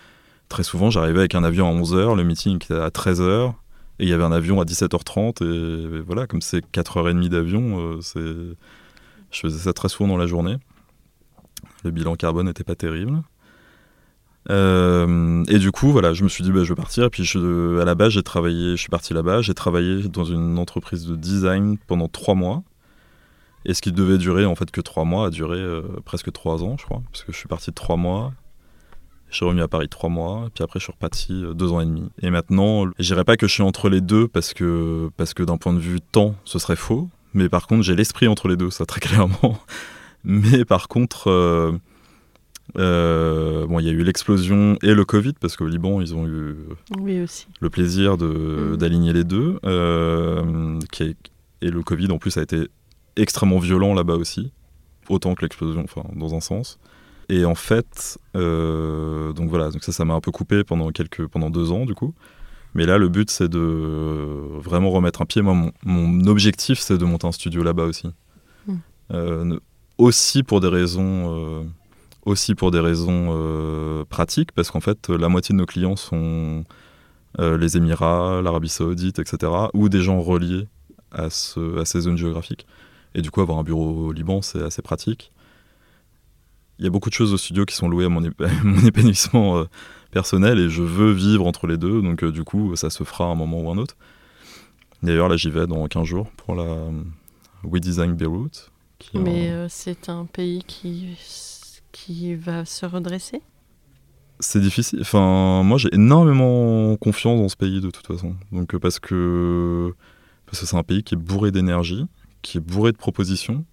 très 0.48 0.64
souvent 0.64 0.90
j'arrivais 0.90 1.20
avec 1.20 1.34
un 1.34 1.44
avion 1.44 1.68
à 1.68 1.80
11h 1.80 2.16
le 2.16 2.24
meeting 2.24 2.56
était 2.56 2.74
à 2.74 2.88
13h 2.88 3.54
et 4.00 4.04
il 4.04 4.08
y 4.08 4.12
avait 4.12 4.24
un 4.24 4.32
avion 4.32 4.60
à 4.60 4.64
17h30 4.64 5.44
et, 5.44 6.00
voilà 6.00 6.26
comme 6.26 6.42
c'est 6.42 6.64
4h30 6.72 7.28
d'avion 7.28 8.00
c'est 8.00 8.20
je 9.32 9.40
faisais 9.40 9.58
ça 9.58 9.72
très 9.72 9.88
souvent 9.88 10.08
dans 10.08 10.16
la 10.16 10.26
journée. 10.26 10.56
Le 11.84 11.90
bilan 11.90 12.14
carbone 12.14 12.46
n'était 12.46 12.64
pas 12.64 12.74
terrible. 12.74 13.22
Euh, 14.50 15.44
et 15.46 15.60
du 15.60 15.70
coup 15.70 15.92
voilà 15.92 16.14
je 16.14 16.24
me 16.24 16.28
suis 16.28 16.42
dit 16.42 16.50
bah, 16.50 16.64
je 16.64 16.68
vais 16.70 16.76
partir. 16.76 17.04
Et 17.04 17.10
puis 17.10 17.28
à 17.80 17.84
la 17.84 17.94
base 17.94 18.12
j'ai 18.12 18.22
travaillé 18.22 18.72
je 18.72 18.80
suis 18.80 18.88
parti 18.88 19.14
là-bas. 19.14 19.42
J'ai 19.42 19.54
travaillé 19.54 20.08
dans 20.08 20.24
une 20.24 20.58
entreprise 20.58 21.06
de 21.06 21.16
design 21.16 21.78
pendant 21.86 22.08
trois 22.08 22.34
mois. 22.34 22.62
Et 23.64 23.74
ce 23.74 23.82
qui 23.82 23.92
devait 23.92 24.18
durer 24.18 24.44
en 24.44 24.54
fait 24.54 24.70
que 24.70 24.80
trois 24.80 25.04
mois 25.04 25.26
a 25.26 25.30
duré 25.30 25.58
euh, 25.58 25.82
presque 26.04 26.32
trois 26.32 26.64
ans, 26.64 26.76
je 26.78 26.84
crois, 26.84 27.00
parce 27.12 27.22
que 27.24 27.32
je 27.32 27.38
suis 27.38 27.48
parti 27.48 27.72
trois 27.72 27.96
mois. 27.96 28.32
Je 29.30 29.36
suis 29.36 29.46
revenu 29.46 29.62
à 29.62 29.68
Paris 29.68 29.88
trois 29.88 30.10
mois, 30.10 30.50
puis 30.54 30.62
après 30.62 30.78
je 30.78 30.84
suis 30.84 30.92
reparti 30.92 31.32
euh, 31.32 31.54
deux 31.54 31.72
ans 31.72 31.80
et 31.80 31.86
demi. 31.86 32.10
Et 32.20 32.30
maintenant, 32.30 32.86
je 32.98 33.04
dirais 33.04 33.24
pas 33.24 33.36
que 33.36 33.46
je 33.46 33.52
suis 33.54 33.62
entre 33.62 33.88
les 33.88 34.00
deux 34.00 34.28
parce 34.28 34.52
que 34.52 35.10
parce 35.16 35.32
que 35.32 35.42
d'un 35.42 35.56
point 35.56 35.72
de 35.72 35.78
vue 35.78 36.00
temps, 36.00 36.34
ce 36.44 36.58
serait 36.58 36.76
faux. 36.76 37.08
Mais 37.34 37.48
par 37.48 37.66
contre, 37.66 37.82
j'ai 37.82 37.94
l'esprit 37.96 38.28
entre 38.28 38.48
les 38.48 38.56
deux, 38.56 38.70
ça 38.70 38.86
très 38.86 39.00
clairement. 39.00 39.58
Mais 40.24 40.64
par 40.64 40.88
contre, 40.88 41.28
euh, 41.28 41.72
euh, 42.78 43.66
bon, 43.66 43.80
il 43.80 43.86
y 43.86 43.88
a 43.88 43.92
eu 43.92 44.02
l'explosion 44.02 44.76
et 44.82 44.94
le 44.94 45.04
Covid 45.04 45.32
parce 45.40 45.56
qu'au 45.56 45.66
Liban, 45.66 46.00
ils 46.00 46.14
ont 46.14 46.26
eu 46.26 46.54
Oui 46.98 47.20
aussi. 47.20 47.46
le 47.60 47.70
plaisir 47.70 48.16
de- 48.16 48.70
Mhm. 48.70 48.76
d'aligner 48.76 49.12
les 49.12 49.24
deux. 49.24 49.58
euh, 49.64 50.78
qui 50.90 51.02
est- 51.04 51.16
et 51.60 51.70
le 51.70 51.82
Covid, 51.82 52.10
en 52.12 52.18
plus, 52.18 52.36
a 52.38 52.42
été 52.42 52.68
extrêmement 53.16 53.58
violent 53.58 53.94
là-bas 53.94 54.14
aussi, 54.14 54.52
autant 55.08 55.34
que 55.34 55.42
l'explosion, 55.42 55.82
enfin, 55.84 56.02
dans 56.16 56.34
un 56.34 56.40
sens. 56.40 56.78
Et 57.28 57.44
en 57.44 57.54
fait, 57.54 58.18
euh, 58.36 59.32
donc 59.32 59.48
voilà, 59.48 59.70
donc 59.70 59.84
ça, 59.84 59.92
ça 59.92 60.04
m'a 60.04 60.14
un 60.14 60.20
peu 60.20 60.30
coupé 60.32 60.64
pendant, 60.64 60.90
quelques, 60.90 61.26
pendant 61.28 61.50
deux 61.50 61.70
ans, 61.70 61.84
du 61.86 61.94
coup. 61.94 62.14
Mais 62.74 62.86
là, 62.86 62.98
le 62.98 63.08
but, 63.08 63.30
c'est 63.30 63.48
de 63.48 63.58
vraiment 64.58 64.90
remettre 64.90 65.22
un 65.22 65.26
pied. 65.26 65.42
Moi, 65.42 65.54
mon, 65.54 65.72
mon 65.84 66.26
objectif, 66.26 66.78
c'est 66.78 66.96
de 66.96 67.04
monter 67.04 67.26
un 67.26 67.32
studio 67.32 67.62
là-bas 67.62 67.84
aussi. 67.84 68.08
Mm. 68.66 68.74
Euh, 69.12 69.58
aussi 69.98 70.42
pour 70.42 70.60
des 70.60 70.68
raisons, 70.68 71.36
euh, 71.36 71.64
aussi 72.24 72.54
pour 72.54 72.70
des 72.70 72.80
raisons 72.80 73.28
euh, 73.30 74.04
pratiques, 74.08 74.52
parce 74.52 74.70
qu'en 74.70 74.80
fait, 74.80 75.10
la 75.10 75.28
moitié 75.28 75.52
de 75.52 75.58
nos 75.58 75.66
clients 75.66 75.96
sont 75.96 76.64
les 77.38 77.78
Émirats, 77.78 78.42
l'Arabie 78.42 78.68
Saoudite, 78.68 79.18
etc., 79.18 79.50
ou 79.72 79.88
des 79.88 80.02
gens 80.02 80.20
reliés 80.20 80.68
à, 81.12 81.30
ce, 81.30 81.78
à 81.80 81.86
ces 81.86 82.02
zones 82.02 82.18
géographiques. 82.18 82.66
Et 83.14 83.22
du 83.22 83.30
coup, 83.30 83.40
avoir 83.40 83.58
un 83.58 83.62
bureau 83.62 84.08
au 84.08 84.12
Liban, 84.12 84.42
c'est 84.42 84.62
assez 84.62 84.82
pratique. 84.82 85.32
Il 86.78 86.84
y 86.84 86.88
a 86.88 86.90
beaucoup 86.90 87.08
de 87.08 87.14
choses 87.14 87.32
au 87.32 87.38
studio 87.38 87.64
qui 87.64 87.74
sont 87.74 87.88
louées 87.88 88.04
à 88.04 88.10
mon, 88.10 88.20
ép- 88.20 88.50
mon 88.64 88.80
épanouissement 88.86 89.64
personnel 90.12 90.60
et 90.60 90.68
je 90.68 90.82
veux 90.82 91.10
vivre 91.10 91.44
entre 91.46 91.66
les 91.66 91.76
deux. 91.76 92.00
Donc, 92.00 92.22
euh, 92.22 92.30
du 92.30 92.44
coup, 92.44 92.76
ça 92.76 92.90
se 92.90 93.02
fera 93.02 93.24
à 93.24 93.28
un 93.28 93.34
moment 93.34 93.60
ou 93.60 93.70
un 93.70 93.78
autre. 93.78 93.96
D'ailleurs, 95.02 95.28
là, 95.28 95.36
j'y 95.36 95.50
vais 95.50 95.66
dans 95.66 95.84
15 95.88 96.04
jours 96.04 96.30
pour 96.36 96.54
la 96.54 96.62
euh, 96.62 96.90
We 97.64 97.80
Design 97.80 98.14
Beirut. 98.14 98.70
qui 99.00 99.18
Mais 99.18 99.50
euh, 99.50 99.66
c'est 99.68 100.08
un 100.08 100.26
pays 100.26 100.62
qui, 100.64 101.16
qui 101.90 102.36
va 102.36 102.64
se 102.64 102.86
redresser? 102.86 103.42
C'est 104.38 104.60
difficile. 104.60 105.00
Enfin, 105.00 105.62
moi, 105.64 105.78
j'ai 105.78 105.92
énormément 105.92 106.96
confiance 106.96 107.40
dans 107.40 107.48
ce 107.48 107.56
pays 107.56 107.80
de 107.80 107.90
toute 107.90 108.06
façon. 108.06 108.36
Donc, 108.52 108.76
parce 108.76 109.00
que 109.00 109.92
parce 110.46 110.60
que 110.60 110.66
c'est 110.66 110.76
un 110.76 110.82
pays 110.82 111.02
qui 111.02 111.14
est 111.14 111.18
bourré 111.18 111.50
d'énergie, 111.50 112.06
qui 112.42 112.58
est 112.58 112.60
bourré 112.60 112.92
de 112.92 112.96
propositions. 112.96 113.64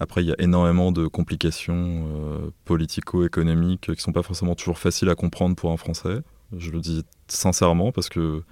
Après, 0.00 0.22
il 0.22 0.28
y 0.28 0.32
a 0.32 0.36
énormément 0.38 0.92
de 0.92 1.06
complications 1.06 2.06
euh, 2.08 2.50
politico-économiques 2.64 3.94
qui 3.94 4.00
sont 4.00 4.12
pas 4.12 4.22
forcément 4.22 4.54
toujours 4.54 4.78
faciles 4.78 5.10
à 5.10 5.14
comprendre 5.14 5.54
pour 5.54 5.70
un 5.70 5.76
Français. 5.76 6.22
Je 6.56 6.70
le 6.70 6.80
dis 6.80 7.04
sincèrement 7.28 7.92
parce 7.92 8.08
que 8.08 8.42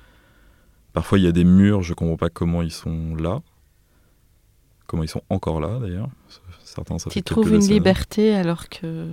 parfois 0.92 1.18
il 1.18 1.24
y 1.24 1.26
a 1.26 1.32
des 1.32 1.44
murs, 1.44 1.82
je 1.82 1.94
comprends 1.94 2.18
pas 2.18 2.28
comment 2.28 2.61
ils 2.61 2.70
sont 2.70 3.16
là, 3.16 3.40
comment 4.86 5.03
ils 5.03 5.09
sont 5.09 5.22
encore 5.30 5.59
là 5.59 5.78
d'ailleurs. 5.78 6.11
Certains, 6.62 6.99
ça 6.99 7.09
Tu 7.09 7.22
trouves 7.22 7.55
une 7.55 7.66
liberté 7.66 8.34
alors 8.34 8.68
que... 8.68 9.09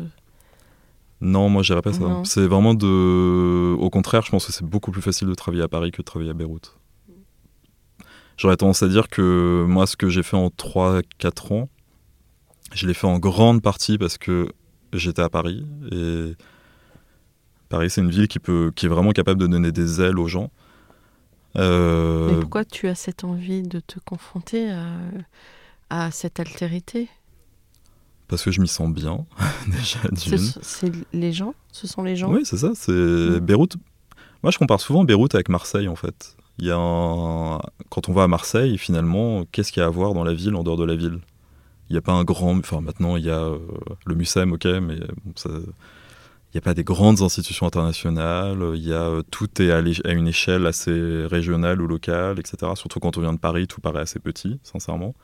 Non, 1.22 1.48
moi, 1.48 1.64
je 1.64 1.72
dirais 1.72 1.82
pas 1.82 1.94
ça. 1.94 2.22
C'est 2.26 2.46
vraiment 2.46 2.74
de. 2.74 3.74
Au 3.80 3.90
contraire, 3.90 4.22
je 4.24 4.32
pense 4.32 4.46
que 4.46 4.52
c'est 4.52 4.66
beaucoup 4.66 4.92
plus 4.92 5.02
facile 5.02 5.30
de 5.30 5.34
travailler 5.34 5.64
à 5.64 5.70
Paris 5.70 5.92
que 5.92 6.02
de 6.02 6.06
travailler 6.06 6.30
à 6.30 6.34
Beyrouth. 6.34 6.78
J'aurais 8.36 8.58
tendance 8.58 8.84
à 8.84 8.90
dire 8.90 9.08
que 9.08 9.66
moi, 9.66 9.88
ce 9.88 9.96
que 9.96 10.10
j'ai 10.10 10.22
fait 10.22 10.36
en 10.36 10.50
3-4 10.50 11.54
ans, 11.54 11.70
je 12.74 12.88
l'ai 12.88 12.94
fait 12.94 13.08
en 13.08 13.20
grande 13.20 13.62
partie 13.62 13.98
parce 13.98 14.18
que 14.18 14.50
j'étais 14.94 15.22
à 15.22 15.30
Paris. 15.30 15.66
Et 15.92 16.34
Paris, 17.70 17.90
c'est 17.90 18.02
une 18.02 18.12
ville 18.12 18.28
qui, 18.28 18.40
peut, 18.40 18.72
qui 18.76 18.86
est 18.86 18.90
vraiment 18.90 19.12
capable 19.12 19.40
de 19.40 19.48
donner 19.48 19.72
des 19.72 20.02
ailes 20.02 20.20
aux 20.20 20.28
gens. 20.28 20.52
Euh, 21.58 22.30
Mais 22.32 22.40
pourquoi 22.42 22.66
tu 22.66 22.88
as 22.88 22.96
cette 22.96 23.24
envie 23.24 23.64
de 23.64 23.80
te 23.80 24.00
confronter 24.00 24.72
à, 24.72 24.88
à 25.90 26.12
cette 26.12 26.40
altérité? 26.40 27.08
Parce 28.28 28.44
que 28.44 28.52
je 28.52 28.60
m'y 28.60 28.68
sens 28.68 28.92
bien, 28.92 29.26
déjà 29.68 30.00
C'est 30.62 30.92
les 31.14 31.32
gens? 31.32 31.54
Ce 31.72 31.88
sont 31.88 32.04
les 32.04 32.16
gens? 32.16 32.32
Oui, 32.32 32.42
c'est 32.44 32.58
ça. 32.58 32.72
C'est. 32.76 33.40
Beyrouth. 33.40 33.78
Moi, 34.44 34.52
je 34.52 34.58
compare 34.58 34.82
souvent 34.82 35.04
Beyrouth 35.04 35.36
avec 35.36 35.48
Marseille, 35.50 35.88
en 35.88 35.96
fait. 35.96 36.36
Il 36.58 36.66
y 36.66 36.72
a 36.72 36.78
un- 36.78 37.60
Quand 37.90 38.10
on 38.10 38.14
va 38.14 38.24
à 38.24 38.28
Marseille, 38.28 38.78
finalement, 38.78 39.44
qu'est-ce 39.52 39.72
qu'il 39.72 39.82
y 39.82 39.84
a 39.84 39.88
à 39.88 39.92
voir 39.92 40.14
dans 40.14 40.24
la 40.24 40.34
ville 40.34 40.56
en 40.56 40.64
dehors 40.64 40.78
de 40.78 40.86
la 40.86 40.96
ville? 40.96 41.20
Il 41.90 41.94
n'y 41.94 41.98
a 41.98 42.02
pas 42.02 42.14
un 42.14 42.24
grand. 42.24 42.58
Enfin, 42.58 42.82
maintenant, 42.82 43.16
il 43.18 43.26
y 43.26 43.30
a 43.30 43.40
euh, 43.40 43.60
le 44.06 44.16
MUSEM, 44.16 44.54
ok, 44.54 44.66
mais 44.82 44.98
ça- 45.36 45.50
il 45.50 46.60
n'y 46.60 46.60
a 46.60 46.62
pas 46.62 46.74
des 46.74 46.86
grandes 46.86 47.22
institutions 47.22 47.68
internationales. 47.68 48.72
Il 48.76 48.88
y 48.88 48.94
a 48.94 49.02
euh, 49.10 49.24
tout 49.30 49.62
est 49.62 49.72
à, 49.72 49.82
une 50.14 50.28
échelle 50.28 50.66
assez 50.68 51.26
régionale 51.26 51.82
ou 51.82 51.88
locale, 51.88 52.40
etc. 52.40 52.72
Surtout 52.76 53.00
quand 53.02 53.18
on 53.18 53.22
vient 53.22 53.34
de 53.34 53.40
Paris, 53.40 53.68
tout 53.68 53.82
paraît 53.82 54.00
assez 54.00 54.20
petit, 54.20 54.60
sincèrement. 54.64 55.16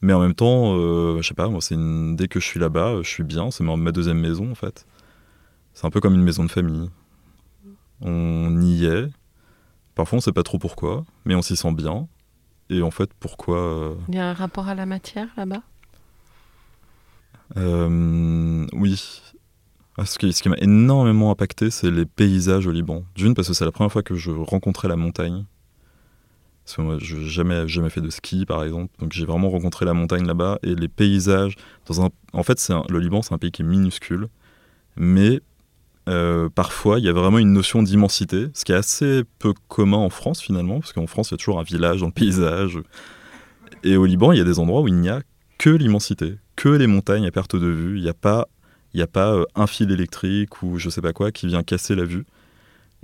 Mais 0.00 0.12
en 0.14 0.20
même 0.20 0.34
temps, 0.34 0.74
euh, 0.76 1.20
je 1.20 1.28
sais 1.28 1.34
pas, 1.34 1.48
dès 1.48 2.28
que 2.28 2.40
je 2.40 2.44
suis 2.46 2.60
là-bas, 2.60 3.02
je 3.02 3.08
suis 3.08 3.24
bien. 3.24 3.50
C'est 3.50 3.64
ma, 3.64 3.92
deuxième 3.92 4.20
maison, 4.20 4.50
en 4.50 4.54
fait. 4.54 4.86
C'est 5.74 5.86
un 5.86 5.90
peu 5.90 6.00
comme 6.00 6.14
une 6.14 6.22
maison 6.22 6.44
de 6.44 6.50
famille. 6.50 6.88
On 8.00 8.60
y 8.62 8.86
est. 8.86 9.08
Parfois, 9.94 10.18
on 10.18 10.20
sait 10.20 10.32
pas 10.32 10.44
trop 10.44 10.58
pourquoi, 10.58 11.04
mais 11.24 11.34
on 11.34 11.42
s'y 11.42 11.56
sent 11.56 11.72
bien. 11.72 12.08
Et 12.70 12.82
en 12.82 12.90
fait, 12.90 13.10
pourquoi 13.18 13.58
euh, 13.58 13.94
Il 14.08 14.14
y 14.14 14.18
a 14.18 14.28
un 14.28 14.34
rapport 14.34 14.68
à 14.68 14.74
la 14.74 14.86
matière 14.86 15.28
là-bas? 15.36 15.62
Euh, 17.56 18.66
Oui. 18.72 19.22
Ah, 19.96 20.04
Ce 20.06 20.18
qui, 20.18 20.48
m'a 20.48 20.56
énormément 20.58 21.30
impacté, 21.32 21.70
c'est 21.70 21.90
les 21.90 22.06
paysages 22.06 22.66
au 22.66 22.70
Liban. 22.70 23.02
D'une, 23.16 23.34
parce 23.34 23.48
que 23.48 23.54
c'est 23.54 23.64
la 23.64 23.72
première 23.72 23.90
fois 23.90 24.02
que 24.04 24.14
je 24.14 24.30
rencontrais 24.30 24.86
la 24.86 24.94
montagne. 24.96 25.44
Parce 26.64 26.76
que 26.76 26.82
moi, 26.82 26.98
je 27.00 27.16
n'ai 27.16 27.24
jamais, 27.26 27.66
jamais 27.66 27.90
fait 27.90 28.00
de 28.02 28.10
ski, 28.10 28.46
par 28.46 28.62
exemple. 28.62 28.92
Donc 29.00 29.12
j'ai 29.12 29.24
vraiment 29.24 29.48
rencontré 29.50 29.84
la 29.86 29.94
montagne 29.94 30.24
là-bas. 30.26 30.58
Et 30.62 30.74
les 30.74 30.86
paysages. 30.88 31.56
Dans 31.86 32.04
un... 32.04 32.10
En 32.32 32.42
fait, 32.44 32.64
un- 32.70 32.84
le 32.88 33.00
Liban, 33.00 33.22
c'est 33.22 33.34
un 33.34 33.38
pays 33.38 33.50
qui 33.50 33.62
est 33.62 33.64
minuscule. 33.64 34.28
Mais 34.96 35.40
euh, 36.08 36.48
parfois, 36.48 36.98
il 36.98 37.04
y 37.04 37.08
a 37.08 37.12
vraiment 37.12 37.38
une 37.38 37.52
notion 37.52 37.82
d'immensité. 37.82 38.48
Ce 38.54 38.64
qui 38.64 38.72
est 38.72 38.76
assez 38.76 39.22
peu 39.38 39.52
commun 39.68 39.98
en 39.98 40.10
France, 40.10 40.40
finalement. 40.40 40.80
Parce 40.80 40.92
qu'en 40.92 41.06
France, 41.06 41.30
il 41.30 41.32
y 41.32 41.34
a 41.34 41.38
toujours 41.38 41.60
un 41.60 41.64
village 41.64 42.00
dans 42.00 42.06
le 42.06 42.12
paysage. 42.12 42.80
Et 43.84 43.96
au 43.96 44.06
Liban, 44.06 44.32
il 44.32 44.38
y 44.38 44.40
a 44.40 44.44
des 44.44 44.58
endroits 44.58 44.80
où 44.80 44.88
il 44.88 44.94
n'y 44.94 45.10
a 45.10 45.22
que 45.58 45.70
l'immensité, 45.70 46.38
que 46.56 46.68
les 46.68 46.86
montagnes 46.86 47.26
à 47.26 47.30
perte 47.30 47.56
de 47.56 47.66
vue. 47.66 47.98
Il 47.98 48.02
n'y 48.02 48.08
a 48.08 48.14
pas, 48.14 48.48
il 48.94 49.00
y 49.00 49.02
a 49.02 49.06
pas 49.06 49.34
euh, 49.34 49.44
un 49.54 49.66
fil 49.66 49.90
électrique 49.90 50.62
ou 50.62 50.78
je 50.78 50.88
sais 50.88 51.02
pas 51.02 51.12
quoi 51.12 51.30
qui 51.30 51.46
vient 51.46 51.62
casser 51.62 51.94
la 51.94 52.04
vue. 52.04 52.24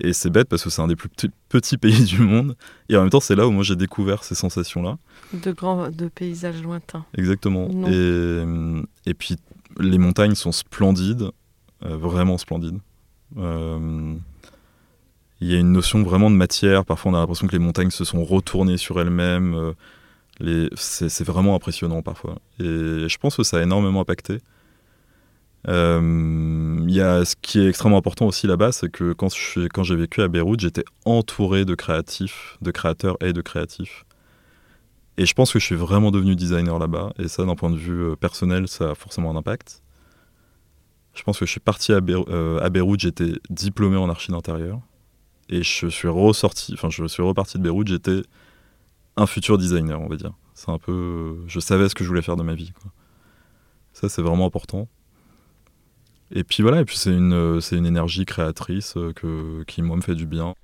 Et 0.00 0.12
c'est 0.12 0.30
bête 0.30 0.48
parce 0.48 0.64
que 0.64 0.70
c'est 0.70 0.82
un 0.82 0.88
des 0.88 0.96
plus 0.96 1.08
petits, 1.48 1.76
pays 1.78 2.04
du 2.04 2.20
monde. 2.20 2.56
Et 2.88 2.96
en 2.96 3.02
même 3.02 3.10
temps, 3.10 3.20
c'est 3.20 3.36
là 3.36 3.46
où 3.46 3.50
moi 3.50 3.62
j'ai 3.62 3.76
découvert 3.76 4.24
ces 4.24 4.34
sensations-là. 4.34 4.98
De 5.34 5.52
grands 5.52 5.90
de 5.90 6.08
paysages 6.08 6.62
lointains. 6.62 7.04
Exactement. 7.16 7.68
Non. 7.68 7.88
Et, 7.88 9.10
et 9.10 9.14
puis 9.14 9.36
les 9.78 9.98
montagnes 9.98 10.34
sont 10.34 10.52
splendides, 10.52 11.30
euh, 11.84 11.96
vraiment 11.96 12.38
splendides. 12.38 12.78
Euh, 13.38 14.14
Il 15.40 15.50
y 15.52 15.54
a 15.56 15.58
une 15.58 15.72
notion 15.72 16.02
vraiment 16.02 16.30
de 16.30 16.36
matière. 16.36 16.84
Parfois, 16.84 17.12
on 17.12 17.14
a 17.14 17.18
l'impression 17.18 17.46
que 17.46 17.52
les 17.52 17.58
montagnes 17.58 17.90
se 17.90 18.04
sont 18.04 18.24
retournées 18.24 18.76
sur 18.78 19.00
elles-mêmes. 19.00 19.54
euh, 20.40 20.68
C'est 20.76 21.24
vraiment 21.24 21.54
impressionnant 21.54 22.02
parfois. 22.02 22.36
Et 22.60 23.08
je 23.08 23.18
pense 23.18 23.36
que 23.36 23.42
ça 23.42 23.58
a 23.58 23.62
énormément 23.62 24.00
impacté. 24.00 24.38
Euh, 25.68 26.78
y 26.88 27.00
a 27.00 27.24
ce 27.24 27.36
qui 27.40 27.58
est 27.60 27.68
extrêmement 27.68 27.96
important 27.96 28.26
aussi 28.26 28.46
là-bas, 28.46 28.72
c'est 28.72 28.90
que 28.90 29.12
quand 29.14 29.30
j'ai 29.30 29.96
vécu 29.96 30.20
à 30.22 30.28
Beyrouth, 30.28 30.60
j'étais 30.60 30.84
entouré 31.06 31.64
de 31.64 31.74
créatifs, 31.74 32.58
de 32.60 32.70
créateurs 32.70 33.16
et 33.22 33.32
de 33.32 33.40
créatifs. 33.40 34.04
Et 35.16 35.26
je 35.26 35.34
pense 35.34 35.52
que 35.52 35.58
je 35.58 35.64
suis 35.64 35.76
vraiment 35.76 36.10
devenu 36.10 36.36
designer 36.36 36.78
là-bas. 36.78 37.12
Et 37.18 37.28
ça, 37.28 37.44
d'un 37.44 37.54
point 37.54 37.70
de 37.70 37.76
vue 37.76 38.02
euh, 38.02 38.16
personnel, 38.16 38.68
ça 38.68 38.90
a 38.90 38.94
forcément 38.94 39.30
un 39.30 39.36
impact. 39.36 39.83
Je 41.14 41.22
pense 41.22 41.38
que 41.38 41.46
je 41.46 41.50
suis 41.50 41.60
parti 41.60 41.92
euh, 41.92 42.58
à 42.60 42.70
Beyrouth, 42.70 43.00
j'étais 43.00 43.32
diplômé 43.48 43.96
en 43.96 44.08
archi 44.08 44.32
d'intérieur. 44.32 44.80
Et 45.48 45.62
je 45.62 45.86
suis 45.86 46.08
ressorti, 46.08 46.72
enfin, 46.74 46.90
je 46.90 47.06
suis 47.06 47.22
reparti 47.22 47.58
de 47.58 47.62
Beyrouth, 47.62 47.88
j'étais 47.88 48.22
un 49.16 49.26
futur 49.26 49.58
designer, 49.58 50.00
on 50.00 50.08
va 50.08 50.16
dire. 50.16 50.32
C'est 50.54 50.70
un 50.70 50.78
peu. 50.78 51.36
Je 51.46 51.60
savais 51.60 51.88
ce 51.88 51.94
que 51.94 52.04
je 52.04 52.08
voulais 52.08 52.22
faire 52.22 52.36
de 52.36 52.42
ma 52.42 52.54
vie. 52.54 52.72
Ça, 53.92 54.08
c'est 54.08 54.22
vraiment 54.22 54.46
important. 54.46 54.88
Et 56.30 56.42
puis 56.42 56.62
voilà, 56.62 56.80
et 56.80 56.84
puis 56.84 56.96
c'est 56.96 57.12
une, 57.12 57.60
une 57.72 57.86
énergie 57.86 58.24
créatrice 58.24 58.96
euh, 58.96 59.12
que, 59.12 59.62
qui, 59.64 59.82
moi, 59.82 59.96
me 59.96 60.02
fait 60.02 60.14
du 60.14 60.26
bien. 60.26 60.54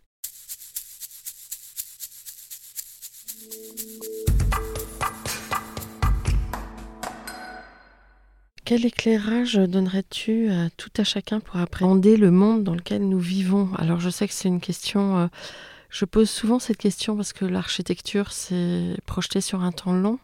Quel 8.71 8.87
éclairage 8.87 9.55
donnerais-tu 9.57 10.49
à 10.49 10.71
tout 10.71 10.93
à 10.97 11.03
chacun 11.03 11.41
pour 11.41 11.57
appréhender 11.57 12.17
le 12.17 12.31
monde 12.31 12.63
dans 12.63 12.77
lequel 12.77 13.03
nous 13.09 13.19
vivons? 13.19 13.69
Alors 13.75 13.99
je 13.99 14.11
sais 14.11 14.29
que 14.29 14.33
c'est 14.33 14.47
une 14.47 14.61
question, 14.61 15.19
euh, 15.19 15.27
je 15.89 16.05
pose 16.05 16.31
souvent 16.31 16.61
cette 16.61 16.77
question 16.77 17.17
parce 17.17 17.33
que 17.33 17.45
l'architecture 17.45 18.31
c'est 18.31 18.95
projeté 19.07 19.41
sur 19.41 19.65
un 19.65 19.73
temps 19.73 19.93
long. 19.93 20.21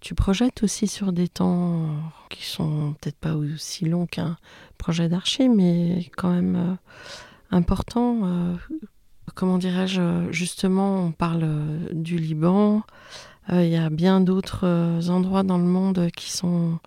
Tu 0.00 0.14
projettes 0.14 0.62
aussi 0.62 0.86
sur 0.86 1.12
des 1.12 1.28
temps 1.28 1.96
qui 2.30 2.46
sont 2.46 2.94
peut-être 2.98 3.18
pas 3.18 3.34
aussi 3.34 3.84
longs 3.84 4.06
qu'un 4.06 4.38
projet 4.78 5.10
d'archi, 5.10 5.50
mais 5.50 6.10
quand 6.16 6.30
même 6.32 6.56
euh, 6.56 6.74
importants. 7.50 8.20
euh, 8.24 8.54
comment 9.34 9.58
dirais-je 9.58 10.32
Justement, 10.32 11.04
on 11.04 11.12
parle 11.12 11.42
euh, 11.44 11.88
du 11.92 12.16
Liban. 12.16 12.84
Euh, 13.52 13.62
Il 13.62 13.70
y 13.70 13.76
a 13.76 13.90
bien 13.90 14.22
d'autres 14.22 14.66
euh, 14.66 15.08
endroits 15.08 15.42
dans 15.42 15.58
le 15.58 15.64
monde 15.64 16.08
qui 16.16 16.30
sont 16.32 16.78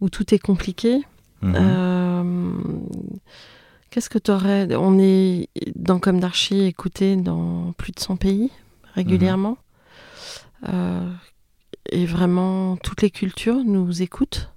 où 0.00 0.08
tout 0.08 0.34
est 0.34 0.38
compliqué. 0.38 1.02
Mhm. 1.42 1.54
Euh, 1.56 2.52
Qu'est-ce 3.90 4.10
que 4.10 4.18
tu 4.18 4.30
aurais 4.30 4.74
On 4.76 4.98
est 4.98 5.48
dans 5.74 5.98
Comme 5.98 6.20
d'Archi 6.20 6.64
écouté 6.64 7.16
dans 7.16 7.72
plus 7.78 7.92
de 7.92 8.00
100 8.00 8.16
pays 8.16 8.50
régulièrement. 8.94 9.58
Euh, 10.68 11.10
et 11.90 12.04
vraiment, 12.06 12.76
toutes 12.76 13.02
les 13.02 13.10
cultures 13.10 13.62
nous 13.64 14.02
écoutent. 14.02 14.52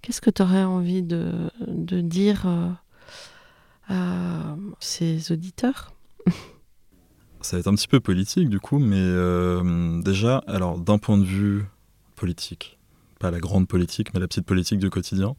Qu'est-ce 0.00 0.20
que 0.20 0.30
tu 0.30 0.42
aurais 0.42 0.64
envie 0.64 1.02
de, 1.02 1.50
de 1.66 2.00
dire 2.00 2.44
euh, 2.46 2.70
à 3.88 4.56
ces 4.80 5.32
auditeurs? 5.32 5.92
Ça 7.40 7.56
va 7.56 7.60
être 7.60 7.68
un 7.68 7.74
petit 7.74 7.88
peu 7.88 8.00
politique 8.00 8.48
du 8.48 8.60
coup, 8.60 8.78
mais 8.78 8.96
euh, 8.98 10.00
déjà, 10.02 10.38
alors 10.46 10.78
d'un 10.78 10.96
point 10.98 11.18
de 11.18 11.24
vue 11.24 11.66
politique, 12.16 12.78
pas 13.24 13.30
la 13.30 13.40
grande 13.40 13.66
politique, 13.66 14.12
mais 14.12 14.20
la 14.20 14.28
petite 14.28 14.44
politique 14.44 14.78
du 14.78 14.90
quotidien, 14.90 15.34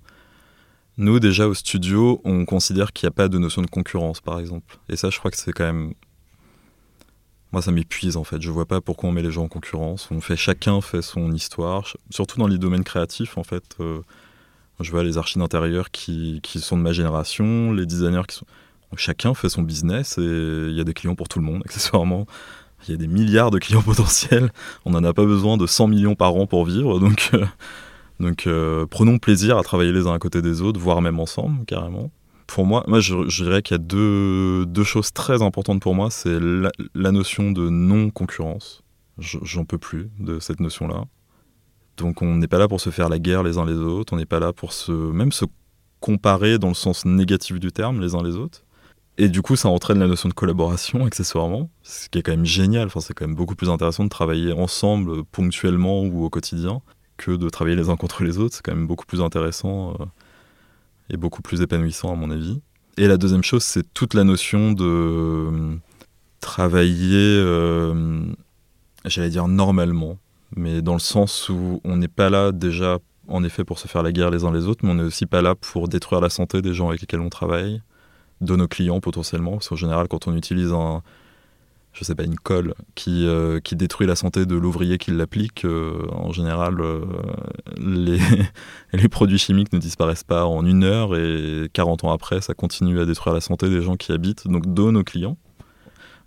nous 0.97 1.19
déjà 1.19 1.47
au 1.47 1.53
studio, 1.53 2.19
on 2.25 2.43
considère 2.45 2.93
qu'il 2.93 3.05
n'y 3.05 3.09
a 3.09 3.15
pas 3.15 3.27
de 3.27 3.37
notion 3.37 3.61
de 3.61 3.67
concurrence 3.67 4.21
par 4.21 4.39
exemple. 4.39 4.79
Et 4.89 4.95
ça, 4.95 5.11
je 5.11 5.19
crois 5.19 5.29
que 5.29 5.37
c'est 5.37 5.51
quand 5.51 5.65
même... 5.65 5.93
Moi, 7.51 7.61
ça 7.61 7.71
m'épuise 7.71 8.17
en 8.17 8.23
fait. 8.23 8.41
Je 8.41 8.49
vois 8.49 8.65
pas 8.65 8.81
pourquoi 8.81 9.09
on 9.09 9.11
met 9.11 9.21
les 9.21 9.31
gens 9.31 9.43
en 9.43 9.47
concurrence. 9.47 10.09
On 10.09 10.19
fait 10.19 10.35
chacun 10.35 10.81
fait 10.81 11.03
son 11.03 11.31
histoire, 11.31 11.85
surtout 12.09 12.39
dans 12.39 12.47
les 12.47 12.57
domaines 12.57 12.83
créatifs 12.83 13.37
en 13.37 13.43
fait. 13.43 13.63
euh, 13.79 14.01
je 14.79 14.89
vois 14.89 15.03
les 15.03 15.19
archives 15.19 15.41
d'intérieur 15.41 15.91
qui, 15.91 16.39
qui 16.41 16.59
sont 16.59 16.77
de 16.77 16.81
ma 16.81 16.91
génération, 16.91 17.71
les 17.71 17.85
designers 17.85 18.23
qui 18.27 18.35
sont 18.37 18.47
chacun 18.97 19.33
fait 19.33 19.49
son 19.49 19.61
business 19.61 20.17
et 20.17 20.21
il 20.21 20.73
y 20.73 20.81
a 20.81 20.83
des 20.85 20.93
clients 20.93 21.15
pour 21.15 21.27
tout 21.27 21.39
le 21.39 21.45
monde, 21.45 21.61
accessoirement. 21.65 22.25
Il 22.87 22.91
y 22.91 22.93
a 22.93 22.97
des 22.97 23.07
milliards 23.07 23.51
de 23.51 23.59
clients 23.59 23.81
potentiels. 23.85 24.51
On 24.85 24.91
n'en 24.91 25.03
a 25.03 25.13
pas 25.13 25.25
besoin 25.25 25.57
de 25.57 25.65
100 25.65 25.87
millions 25.87 26.15
par 26.15 26.35
an 26.35 26.45
pour 26.47 26.65
vivre. 26.65 26.99
Donc, 26.99 27.31
euh, 27.33 27.45
euh, 28.47 28.85
prenons 28.85 29.17
plaisir 29.17 29.57
à 29.57 29.63
travailler 29.63 29.91
les 29.91 30.07
uns 30.07 30.13
à 30.13 30.19
côté 30.19 30.41
des 30.41 30.61
autres, 30.61 30.79
voire 30.79 31.01
même 31.01 31.19
ensemble, 31.19 31.65
carrément. 31.65 32.11
Pour 32.47 32.65
moi, 32.65 32.83
moi 32.87 32.99
je, 32.99 33.43
dirais 33.43 33.63
qu'il 33.63 33.73
y 33.75 33.79
a 33.79 33.83
deux, 33.83 34.65
deux 34.67 34.83
choses 34.83 35.11
très 35.11 35.41
importantes 35.41 35.81
pour 35.81 35.95
moi. 35.95 36.11
C'est 36.11 36.39
la, 36.39 36.71
la 36.93 37.11
notion 37.11 37.51
de 37.51 37.69
non-concurrence. 37.69 38.83
Je- 39.17 39.39
J'en 39.41 39.65
peux 39.65 39.79
plus 39.79 40.09
de 40.19 40.39
cette 40.39 40.59
notion-là. 40.59 41.05
Donc 41.97 42.21
on 42.21 42.35
n'est 42.35 42.47
pas 42.47 42.59
là 42.59 42.67
pour 42.67 42.81
se 42.81 42.89
faire 42.91 43.09
la 43.09 43.17
guerre 43.19 43.41
les 43.41 43.57
uns 43.57 43.65
les 43.65 43.73
autres. 43.77 44.13
On 44.13 44.17
n'est 44.17 44.25
pas 44.25 44.39
là 44.39 44.53
pour 44.53 44.73
se, 44.73 44.91
même 44.91 45.31
se 45.31 45.45
comparer 46.01 46.59
dans 46.59 46.67
le 46.67 46.73
sens 46.75 47.05
négatif 47.05 47.59
du 47.59 47.71
terme 47.71 47.99
les 47.99 48.13
uns 48.15 48.21
les 48.21 48.35
autres. 48.35 48.63
Et 49.17 49.29
du 49.29 49.41
coup, 49.41 49.55
ça 49.55 49.69
entraîne 49.69 49.99
la 49.99 50.07
notion 50.07 50.27
de 50.27 50.33
collaboration, 50.33 51.05
accessoirement, 51.05 51.69
ce 51.83 52.09
qui 52.09 52.19
est 52.19 52.21
quand 52.21 52.33
même 52.33 52.45
génial. 52.45 52.87
Enfin, 52.87 52.99
c'est 52.99 53.13
quand 53.13 53.25
même 53.25 53.35
beaucoup 53.35 53.55
plus 53.55 53.69
intéressant 53.69 54.03
de 54.03 54.09
travailler 54.09 54.51
ensemble, 54.51 55.23
ponctuellement 55.25 56.01
ou 56.01 56.25
au 56.25 56.29
quotidien, 56.29 56.81
que 57.15 57.31
de 57.31 57.49
travailler 57.49 57.77
les 57.77 57.89
uns 57.89 57.95
contre 57.95 58.23
les 58.23 58.39
autres. 58.39 58.55
C'est 58.55 58.65
quand 58.65 58.75
même 58.75 58.87
beaucoup 58.87 59.05
plus 59.05 59.21
intéressant 59.21 59.91
euh, 59.91 60.05
et 61.09 61.17
beaucoup 61.17 61.41
plus 61.41 61.61
épanouissant, 61.61 62.11
à 62.11 62.15
mon 62.15 62.29
avis. 62.29 62.61
Et 62.97 63.07
la 63.07 63.15
deuxième 63.15 63.43
chose, 63.43 63.63
c'est 63.63 63.93
toute 63.93 64.13
la 64.15 64.25
notion 64.25 64.73
de 64.73 64.83
euh, 64.83 65.75
travailler, 66.41 67.15
euh, 67.15 68.25
j'allais 69.05 69.29
dire 69.29 69.47
normalement, 69.47 70.17
mais 70.57 70.81
dans 70.81 70.93
le 70.93 70.99
sens 70.99 71.47
où 71.47 71.79
on 71.85 71.95
n'est 71.95 72.09
pas 72.09 72.29
là 72.29 72.51
déjà, 72.51 72.99
en 73.29 73.45
effet, 73.45 73.63
pour 73.63 73.79
se 73.79 73.87
faire 73.87 74.03
la 74.03 74.11
guerre 74.11 74.29
les 74.29 74.43
uns 74.43 74.51
les 74.51 74.67
autres, 74.67 74.85
mais 74.85 74.91
on 74.91 74.95
n'est 74.95 75.03
aussi 75.03 75.25
pas 75.25 75.41
là 75.41 75.55
pour 75.55 75.87
détruire 75.87 76.19
la 76.19 76.29
santé 76.29 76.61
des 76.61 76.73
gens 76.73 76.89
avec 76.89 76.99
lesquels 76.99 77.21
on 77.21 77.29
travaille 77.29 77.81
de 78.41 78.55
nos 78.55 78.67
clients 78.67 78.99
potentiellement. 78.99 79.51
Parce 79.53 79.69
qu'en 79.69 79.75
général, 79.75 80.07
quand 80.07 80.27
on 80.27 80.35
utilise 80.35 80.73
un, 80.73 81.01
je 81.95 82.03
sais 82.03 82.13
pas, 82.13 82.23
une 82.23 82.35
colle 82.35 82.73
qui, 82.93 83.25
euh, 83.25 83.59
qui 83.61 83.75
détruit 83.75 84.05
la 84.05 84.15
santé 84.15 84.45
de 84.45 84.55
l'ouvrier 84.55 84.97
qui 84.97 85.11
l'applique, 85.11 85.63
euh, 85.63 86.05
en 86.11 86.31
général, 86.31 86.81
euh, 86.81 87.05
les, 87.77 88.19
les 88.93 89.07
produits 89.07 89.37
chimiques 89.37 89.71
ne 89.71 89.79
disparaissent 89.79 90.25
pas 90.25 90.45
en 90.45 90.65
une 90.65 90.83
heure 90.83 91.15
et 91.15 91.69
40 91.73 92.03
ans 92.03 92.11
après, 92.11 92.41
ça 92.41 92.53
continue 92.53 92.99
à 92.99 93.05
détruire 93.05 93.33
la 93.33 93.41
santé 93.41 93.69
des 93.69 93.81
gens 93.81 93.95
qui 93.95 94.11
habitent, 94.11 94.47
donc 94.47 94.73
de 94.73 94.91
nos 94.91 95.03
clients. 95.03 95.37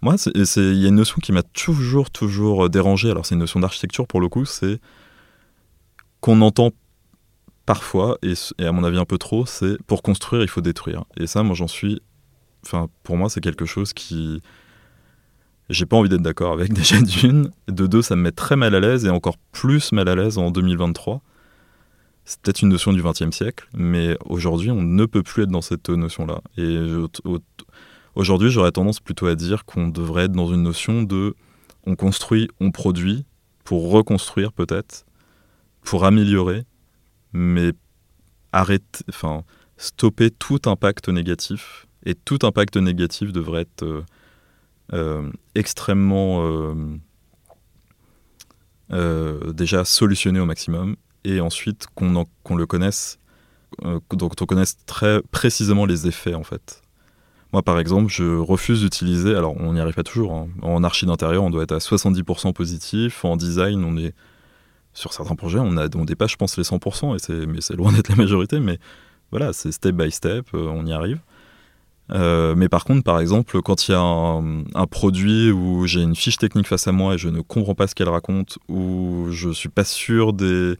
Moi, 0.00 0.14
il 0.34 0.78
y 0.78 0.84
a 0.84 0.88
une 0.88 0.94
notion 0.94 1.16
qui 1.20 1.32
m'a 1.32 1.42
toujours, 1.42 2.10
toujours 2.10 2.70
dérangé. 2.70 3.10
Alors, 3.10 3.26
c'est 3.26 3.34
une 3.34 3.40
notion 3.40 3.58
d'architecture 3.60 4.06
pour 4.06 4.20
le 4.20 4.28
coup, 4.28 4.44
c'est 4.44 4.80
qu'on 6.20 6.40
entend 6.40 6.70
parfois, 7.68 8.16
et, 8.22 8.32
à 8.64 8.72
mon 8.72 8.82
avis 8.82 8.96
un 8.96 9.04
peu 9.04 9.18
trop, 9.18 9.44
c'est 9.44 9.76
pour 9.82 10.00
construire, 10.00 10.40
il 10.40 10.48
faut 10.48 10.62
détruire. 10.62 11.04
Et 11.18 11.26
ça, 11.26 11.42
moi, 11.42 11.54
j'en 11.54 11.68
suis. 11.68 12.00
Enfin, 12.64 12.88
pour 13.02 13.18
moi, 13.18 13.28
c'est 13.28 13.42
quelque 13.42 13.66
chose 13.66 13.92
qui. 13.92 14.40
J'ai 15.68 15.84
pas 15.84 15.98
envie 15.98 16.08
d'être 16.08 16.22
d'accord 16.22 16.54
avec 16.54 16.72
déjà 16.80 16.98
d'une. 17.02 17.50
De 17.68 17.86
deux, 17.86 18.00
ça 18.00 18.16
me 18.16 18.22
met 18.22 18.32
très 18.32 18.56
mal 18.56 18.74
à 18.74 18.80
l'aise 18.80 19.04
et 19.04 19.10
encore 19.10 19.36
plus 19.52 19.92
mal 19.92 20.08
à 20.08 20.14
l'aise 20.14 20.38
en 20.38 20.50
2023. 20.50 21.20
C'est 22.24 22.40
peut-être 22.40 22.62
une 22.62 22.70
notion 22.70 22.94
du 22.94 23.02
XXe 23.02 23.36
siècle, 23.36 23.68
mais 23.74 24.16
aujourd'hui, 24.24 24.70
on 24.70 24.80
ne 24.80 25.04
peut 25.04 25.22
plus 25.22 25.42
être 25.42 25.50
dans 25.50 25.60
cette 25.60 25.90
notion-là. 25.90 26.40
Et 26.56 26.78
aujourd'hui, 28.14 28.50
j'aurais 28.50 28.72
tendance 28.72 29.00
plutôt 29.00 29.26
à 29.26 29.34
dire 29.34 29.66
qu'on 29.66 29.88
devrait 29.88 30.24
être 30.24 30.32
dans 30.32 30.50
une 30.50 30.62
notion 30.62 31.02
de 31.02 31.34
on 31.84 31.96
construit, 31.96 32.48
on 32.60 32.70
produit, 32.70 33.26
pour 33.64 33.90
reconstruire 33.90 34.52
peut-être, 34.52 35.04
pour 35.82 36.06
améliorer, 36.06 36.64
mais 37.32 37.72
arrêter, 38.52 39.04
enfin, 39.08 39.44
stopper 39.76 40.30
tout 40.30 40.60
impact 40.66 41.08
négatif. 41.08 41.86
Et 42.04 42.14
tout 42.14 42.38
impact 42.42 42.76
négatif 42.76 43.32
devrait 43.32 43.62
être 43.62 43.82
euh, 43.82 44.04
euh, 44.92 45.30
extrêmement 45.54 46.42
euh, 48.92 49.52
déjà 49.52 49.84
solutionné 49.84 50.40
au 50.40 50.46
maximum 50.46 50.96
et 51.24 51.40
ensuite 51.40 51.86
qu'on 51.94 52.24
qu'on 52.42 52.56
le 52.56 52.64
connaisse, 52.64 53.18
donc 53.82 54.32
on 54.40 54.46
connaisse 54.46 54.78
très 54.86 55.20
précisément 55.30 55.84
les 55.84 56.06
effets 56.06 56.34
en 56.34 56.44
fait. 56.44 56.80
Moi 57.52 57.62
par 57.62 57.78
exemple, 57.78 58.10
je 58.10 58.38
refuse 58.38 58.80
d'utiliser, 58.80 59.34
alors 59.34 59.56
on 59.58 59.74
n'y 59.74 59.80
arrive 59.80 59.94
pas 59.94 60.04
toujours, 60.04 60.32
hein. 60.32 60.48
en 60.62 60.82
archi 60.84 61.04
d'intérieur 61.04 61.42
on 61.42 61.50
doit 61.50 61.64
être 61.64 61.72
à 61.72 61.78
70% 61.78 62.54
positif, 62.54 63.24
en 63.26 63.36
design 63.36 63.84
on 63.84 63.98
est, 63.98 64.14
sur 64.92 65.12
certains 65.12 65.36
projets 65.36 65.58
on, 65.58 65.76
a, 65.76 65.88
on 65.94 66.04
dépasse 66.04 66.32
je 66.32 66.36
pense 66.36 66.56
les 66.56 66.64
100%, 66.64 67.16
et 67.16 67.46
mais 67.46 67.60
c'est 67.60 67.76
loin 67.76 67.92
d'être 67.92 68.08
la 68.08 68.16
majorité, 68.16 68.60
mais 68.60 68.78
voilà, 69.30 69.52
c'est 69.52 69.72
step 69.72 69.94
by 69.94 70.10
step, 70.10 70.46
euh, 70.54 70.66
on 70.68 70.86
y 70.86 70.92
arrive. 70.92 71.20
Euh, 72.10 72.54
mais 72.56 72.68
par 72.68 72.84
contre, 72.84 73.02
par 73.02 73.20
exemple, 73.20 73.60
quand 73.60 73.88
il 73.88 73.92
y 73.92 73.94
a 73.94 74.00
un, 74.00 74.86
produit 74.86 75.50
où 75.50 75.86
j'ai 75.86 76.00
une 76.00 76.16
fiche 76.16 76.38
technique 76.38 76.66
face 76.66 76.88
à 76.88 76.92
moi 76.92 77.14
et 77.14 77.18
je 77.18 77.28
ne 77.28 77.40
comprends 77.40 77.74
pas 77.74 77.86
ce 77.86 77.94
qu'elle 77.94 78.08
raconte, 78.08 78.58
ou 78.68 79.26
je 79.30 79.50
suis 79.50 79.68
pas 79.68 79.84
sûr 79.84 80.32
des, 80.32 80.74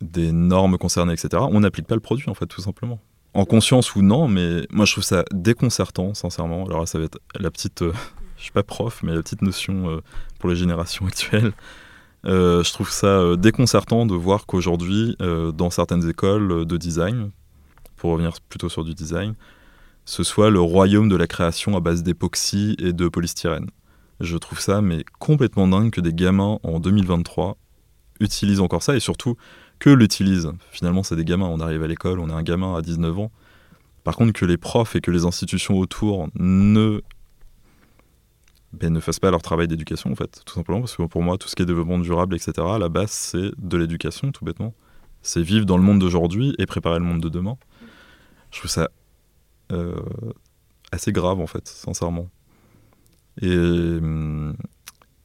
des 0.00 0.32
normes 0.32 0.78
concernées, 0.78 1.12
etc., 1.12 1.42
on 1.50 1.60
n'applique 1.60 1.86
pas 1.86 1.94
le 1.94 2.00
produit, 2.00 2.28
en 2.28 2.34
fait, 2.34 2.46
tout 2.46 2.62
simplement. 2.62 2.98
En 3.34 3.44
conscience 3.44 3.94
ou 3.94 4.02
non, 4.02 4.28
mais 4.28 4.62
moi 4.70 4.86
je 4.86 4.92
trouve 4.92 5.04
ça 5.04 5.24
déconcertant, 5.30 6.14
sincèrement. 6.14 6.64
Alors 6.64 6.80
là, 6.80 6.86
ça 6.86 6.98
va 6.98 7.04
être 7.04 7.18
la 7.38 7.50
petite, 7.50 7.82
euh, 7.82 7.92
je 8.38 8.44
suis 8.44 8.52
pas 8.52 8.62
prof, 8.62 9.02
mais 9.02 9.14
la 9.14 9.22
petite 9.22 9.42
notion 9.42 9.90
euh, 9.90 10.00
pour 10.38 10.48
les 10.48 10.56
générations 10.56 11.06
actuelles. 11.06 11.52
Euh, 12.24 12.62
je 12.64 12.72
trouve 12.72 12.90
ça 12.90 13.06
euh, 13.06 13.36
déconcertant 13.36 14.06
de 14.06 14.14
voir 14.14 14.46
qu'aujourd'hui, 14.46 15.16
euh, 15.20 15.52
dans 15.52 15.70
certaines 15.70 16.08
écoles 16.08 16.64
de 16.64 16.76
design, 16.76 17.30
pour 17.96 18.10
revenir 18.10 18.32
plutôt 18.48 18.68
sur 18.68 18.84
du 18.84 18.94
design, 18.94 19.34
ce 20.04 20.22
soit 20.22 20.50
le 20.50 20.60
royaume 20.60 21.08
de 21.08 21.16
la 21.16 21.26
création 21.26 21.76
à 21.76 21.80
base 21.80 22.02
d'époxy 22.02 22.76
et 22.78 22.92
de 22.92 23.08
polystyrène. 23.08 23.70
Je 24.20 24.36
trouve 24.36 24.60
ça 24.60 24.80
mais 24.80 25.04
complètement 25.18 25.68
dingue 25.68 25.90
que 25.90 26.00
des 26.00 26.14
gamins 26.14 26.58
en 26.62 26.80
2023 26.80 27.56
utilisent 28.20 28.60
encore 28.60 28.82
ça 28.82 28.96
et 28.96 29.00
surtout 29.00 29.36
que 29.78 29.90
l'utilisent. 29.90 30.52
Finalement, 30.70 31.02
c'est 31.02 31.16
des 31.16 31.24
gamins. 31.24 31.46
On 31.46 31.60
arrive 31.60 31.82
à 31.82 31.86
l'école, 31.86 32.18
on 32.18 32.30
est 32.30 32.32
un 32.32 32.42
gamin 32.42 32.74
à 32.74 32.82
19 32.82 33.18
ans. 33.18 33.30
Par 34.04 34.16
contre, 34.16 34.32
que 34.32 34.46
les 34.46 34.56
profs 34.56 34.96
et 34.96 35.00
que 35.00 35.10
les 35.10 35.24
institutions 35.24 35.78
autour 35.78 36.28
ne 36.38 37.02
ben, 38.72 38.92
ne 38.92 39.00
fassent 39.00 39.20
pas 39.20 39.30
leur 39.30 39.42
travail 39.42 39.68
d'éducation, 39.68 40.10
en 40.10 40.14
fait, 40.14 40.42
tout 40.44 40.54
simplement, 40.54 40.80
parce 40.80 40.96
que 40.96 41.02
pour 41.04 41.22
moi, 41.22 41.38
tout 41.38 41.48
ce 41.48 41.56
qui 41.56 41.62
est 41.62 41.66
développement 41.66 41.98
durable, 41.98 42.34
etc., 42.34 42.52
à 42.58 42.78
la 42.78 42.88
base, 42.88 43.10
c'est 43.10 43.50
de 43.58 43.76
l'éducation, 43.76 44.32
tout 44.32 44.44
bêtement. 44.44 44.74
C'est 45.22 45.42
vivre 45.42 45.66
dans 45.66 45.76
le 45.76 45.82
monde 45.82 45.98
d'aujourd'hui 45.98 46.54
et 46.58 46.66
préparer 46.66 46.98
le 46.98 47.04
monde 47.04 47.20
de 47.20 47.28
demain. 47.28 47.56
Je 48.50 48.58
trouve 48.58 48.70
ça 48.70 48.90
euh, 49.72 50.00
assez 50.92 51.12
grave, 51.12 51.40
en 51.40 51.46
fait, 51.46 51.66
sincèrement. 51.66 52.28
Et, 53.40 53.56
hum, 53.56 54.56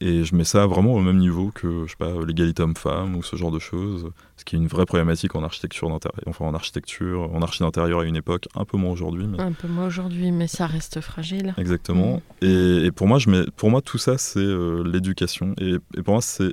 et 0.02 0.24
je 0.24 0.34
mets 0.34 0.44
ça 0.44 0.66
vraiment 0.66 0.94
au 0.94 1.00
même 1.00 1.18
niveau 1.18 1.52
que, 1.54 1.84
je 1.86 1.90
sais 1.90 1.96
pas, 1.96 2.12
l'égalité 2.26 2.62
homme-femme 2.62 3.14
ou 3.14 3.22
ce 3.22 3.36
genre 3.36 3.52
de 3.52 3.60
choses, 3.60 4.10
ce 4.36 4.44
qui 4.44 4.56
est 4.56 4.58
une 4.58 4.66
vraie 4.66 4.84
problématique 4.84 5.36
en 5.36 5.44
architecture 5.44 5.88
d'intérieur, 5.88 6.20
enfin 6.26 6.44
en 6.44 6.54
architecture, 6.54 7.32
en 7.32 7.40
archi 7.40 7.60
d'intérieur 7.60 8.00
à 8.00 8.04
une 8.04 8.16
époque, 8.16 8.48
un 8.56 8.64
peu 8.64 8.76
moins 8.76 8.90
aujourd'hui, 8.90 9.26
mais 9.28 9.40
Un 9.40 9.52
peu 9.52 9.68
moins 9.68 9.86
aujourd'hui, 9.86 10.32
mais 10.32 10.48
ça 10.48 10.66
reste 10.66 11.00
fragile. 11.00 11.54
Exactement. 11.56 12.20
Et, 12.40 12.86
et 12.86 12.90
pour, 12.90 13.06
moi, 13.06 13.20
je 13.20 13.30
mets, 13.30 13.44
pour 13.56 13.70
moi, 13.70 13.80
tout 13.80 13.98
ça, 13.98 14.18
c'est 14.18 14.40
euh, 14.40 14.82
l'éducation. 14.82 15.54
Et, 15.60 15.76
et 15.96 16.02
pour 16.02 16.14
moi, 16.14 16.22
c'est 16.22 16.52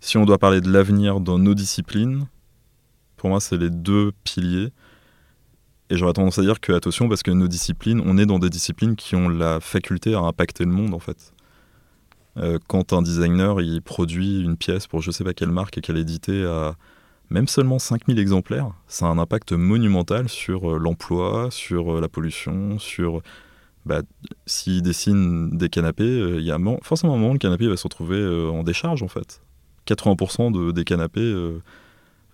si 0.00 0.16
on 0.16 0.24
doit 0.24 0.38
parler 0.38 0.62
de 0.62 0.70
l'avenir 0.70 1.20
dans 1.20 1.38
nos 1.38 1.54
disciplines, 1.54 2.26
pour 3.18 3.28
moi, 3.28 3.40
c'est 3.40 3.58
les 3.58 3.68
deux 3.68 4.12
piliers. 4.24 4.72
Et 5.90 5.96
j'aurais 5.96 6.14
tendance 6.14 6.38
à 6.38 6.42
dire 6.42 6.60
que, 6.60 6.72
attention, 6.72 7.08
parce 7.08 7.22
que 7.22 7.30
nos 7.30 7.48
disciplines, 7.48 8.00
on 8.06 8.16
est 8.16 8.24
dans 8.24 8.38
des 8.38 8.48
disciplines 8.48 8.96
qui 8.96 9.16
ont 9.16 9.28
la 9.28 9.60
faculté 9.60 10.14
à 10.14 10.20
impacter 10.20 10.64
le 10.64 10.70
monde, 10.70 10.94
en 10.94 10.98
fait. 10.98 11.34
Euh, 12.40 12.58
quand 12.68 12.92
un 12.92 13.02
designer, 13.02 13.60
il 13.60 13.82
produit 13.82 14.40
une 14.42 14.56
pièce 14.56 14.86
pour 14.86 15.02
je 15.02 15.10
sais 15.10 15.24
pas 15.24 15.34
quelle 15.34 15.50
marque 15.50 15.76
et 15.78 15.80
qu'elle 15.80 15.98
est 15.98 16.02
éditée 16.02 16.44
à 16.44 16.74
même 17.28 17.46
seulement 17.46 17.78
5000 17.78 18.18
exemplaires, 18.18 18.70
ça 18.88 19.06
a 19.06 19.08
un 19.08 19.18
impact 19.18 19.52
monumental 19.52 20.28
sur 20.28 20.72
euh, 20.74 20.78
l'emploi, 20.78 21.48
sur 21.50 21.96
euh, 21.96 22.00
la 22.00 22.08
pollution, 22.08 22.78
sur 22.78 23.20
bah, 23.86 24.02
s'il 24.46 24.82
dessine 24.82 25.56
des 25.56 25.68
canapés, 25.68 26.04
il 26.38 26.42
y 26.44 26.50
a 26.50 26.58
forcément 26.82 27.14
un 27.14 27.18
moment 27.18 27.32
le 27.32 27.38
canapé 27.38 27.66
va 27.68 27.76
se 27.76 27.84
retrouver 27.84 28.22
en 28.50 28.62
décharge 28.62 29.02
en 29.02 29.08
fait. 29.08 29.40
80% 29.86 30.50
de- 30.52 30.70
des 30.72 30.84
canapés 30.84 31.32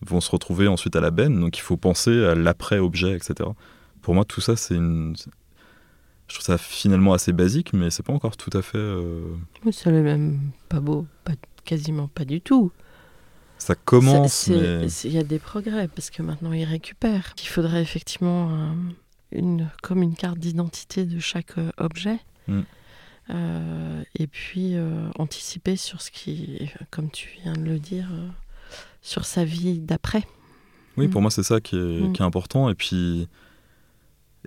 vont 0.02 0.20
se 0.20 0.30
retrouver 0.30 0.66
ensuite 0.68 0.96
à 0.96 1.00
la 1.00 1.10
benne, 1.10 1.40
donc 1.40 1.56
il 1.56 1.60
faut 1.62 1.76
penser 1.76 2.24
à 2.24 2.34
l'après-objet, 2.34 3.14
etc. 3.14 3.48
Pour 4.02 4.14
moi, 4.14 4.24
tout 4.24 4.40
ça, 4.40 4.56
c'est 4.56 4.74
une. 4.74 5.14
Je 6.28 6.34
trouve 6.34 6.44
ça 6.44 6.58
finalement 6.58 7.12
assez 7.12 7.32
basique, 7.32 7.72
mais 7.72 7.90
c'est 7.90 8.02
pas 8.02 8.12
encore 8.12 8.36
tout 8.36 8.50
à 8.56 8.62
fait. 8.62 8.78
euh, 8.78 9.22
Mais 9.64 9.72
ça 9.72 9.90
l'est 9.90 10.02
même 10.02 10.40
pas 10.68 10.80
beau, 10.80 11.06
pas, 11.24 11.32
quasiment 11.64 12.08
pas 12.08 12.24
du 12.24 12.40
tout. 12.40 12.72
Ça 13.58 13.74
commence, 13.74 14.48
mais. 14.48 14.86
Il 15.04 15.12
y 15.12 15.18
a 15.18 15.22
des 15.22 15.38
progrès 15.38 15.88
parce 15.88 16.10
que 16.10 16.22
maintenant 16.22 16.52
ils 16.52 16.64
récupèrent. 16.64 17.32
Il 17.42 17.46
faudrait 17.46 17.80
effectivement 17.80 18.74
une, 19.32 19.68
comme 19.82 20.02
une 20.02 20.14
carte 20.14 20.38
d'identité 20.38 21.04
de 21.06 21.18
chaque 21.20 21.56
euh, 21.58 21.70
objet. 21.78 22.18
Mm. 22.48 22.60
Euh, 23.30 24.02
et 24.18 24.26
puis 24.26 24.76
euh, 24.76 25.08
anticiper 25.18 25.74
sur 25.76 26.00
ce 26.00 26.10
qui, 26.10 26.70
comme 26.90 27.10
tu 27.10 27.28
viens 27.42 27.54
de 27.54 27.62
le 27.62 27.78
dire, 27.78 28.08
euh, 28.12 28.28
sur 29.02 29.24
sa 29.24 29.44
vie 29.44 29.78
d'après. 29.80 30.22
Oui, 30.96 31.06
Mm. 31.06 31.10
pour 31.10 31.22
moi, 31.22 31.30
c'est 31.30 31.42
ça 31.42 31.60
qui 31.60 31.76
est, 31.76 32.00
Mm. 32.02 32.12
qui 32.12 32.22
est 32.22 32.24
important. 32.24 32.68
Et 32.68 32.74
puis, 32.74 33.28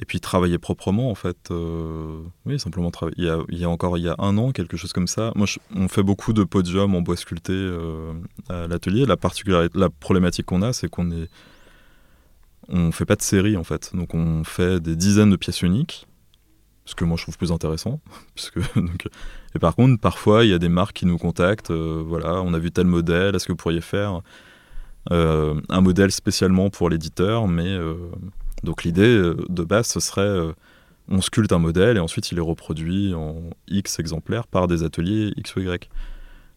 et 0.02 0.06
puis 0.06 0.22
travailler 0.22 0.58
proprement, 0.58 1.12
en 1.12 1.16
fait. 1.16 1.52
euh, 1.52 2.22
oui, 2.46 2.58
simplement 2.58 2.90
travailler. 2.90 3.18
Il 3.50 3.58
y, 3.58 3.66
a, 3.66 3.70
encore 3.70 3.98
il 3.98 4.06
y 4.06 4.08
a 4.08 4.16
un 4.18 4.38
an, 4.38 4.52
quelque 4.52 4.78
chose 4.78 4.94
comme 4.94 5.08
ça. 5.08 5.34
Moi, 5.36 5.46
on 5.76 5.90
fait 5.90 6.04
beaucoup 6.04 6.32
de 6.32 6.46
podiums 6.46 6.96
en 6.96 7.02
bois 7.02 7.18
sculpté 7.18 7.52
euh, 7.54 8.14
à 8.48 8.68
l'atelier. 8.68 9.06
La 9.06 9.18
particularité, 9.18 9.78
la 9.78 9.90
problématique 9.90 10.46
qu'on 10.46 10.62
a, 10.62 10.72
c'est 10.72 10.88
qu'on 10.88 11.12
est, 11.12 11.30
on 12.70 12.94
fait 12.94 13.06
pas 13.06 13.18
de 13.18 13.22
série, 13.22 13.58
en 13.58 13.66
fait. 13.66 13.92
Donc, 13.94 14.14
on 14.14 14.46
fait 14.46 14.80
des 14.80 14.96
dizaines 14.96 15.32
de 15.32 15.36
pièces 15.36 15.62
uniques. 15.62 16.08
Ce 16.86 16.96
que 16.96 17.06
moi 17.06 17.18
je 17.18 17.22
trouve 17.24 17.38
plus 17.38 17.52
intéressant. 17.52 18.00
Donc, 18.76 19.08
et 19.54 19.60
par 19.60 19.76
contre, 19.76 20.00
parfois, 20.00 20.44
il 20.44 20.50
y 20.50 20.54
a 20.54 20.60
des 20.60 20.70
marques 20.70 20.96
qui 20.96 21.06
nous 21.06 21.18
contactent. 21.20 21.70
euh, 21.70 22.02
voilà, 22.04 22.42
on 22.42 22.54
a 22.54 22.58
vu 22.58 22.72
tel 22.72 22.88
modèle, 22.88 23.36
est-ce 23.36 23.46
que 23.46 23.52
vous 23.52 23.58
pourriez 23.58 23.82
faire 23.82 24.22
euh, 25.12 25.60
un 25.70 25.82
modèle 25.82 26.12
spécialement 26.12 26.70
pour 26.70 26.90
l'éditeur, 26.90 27.48
mais 27.48 27.68
euh, 27.68 27.96
donc 28.64 28.84
l'idée 28.84 29.02
euh, 29.02 29.38
de 29.50 29.64
base 29.64 29.88
ce 29.88 30.00
serait 30.00 30.22
euh, 30.22 30.54
on 31.08 31.22
sculpte 31.22 31.52
un 31.52 31.60
modèle 31.60 31.98
et 31.98 32.00
ensuite 32.00 32.32
il 32.32 32.38
est 32.38 32.42
reproduit 32.42 33.14
en 33.14 33.36
X 33.68 34.00
exemplaires 34.00 34.48
par 34.48 34.68
des 34.68 34.84
ateliers 34.84 35.34
X 35.38 35.56
ou 35.56 35.62
Y. 35.62 35.90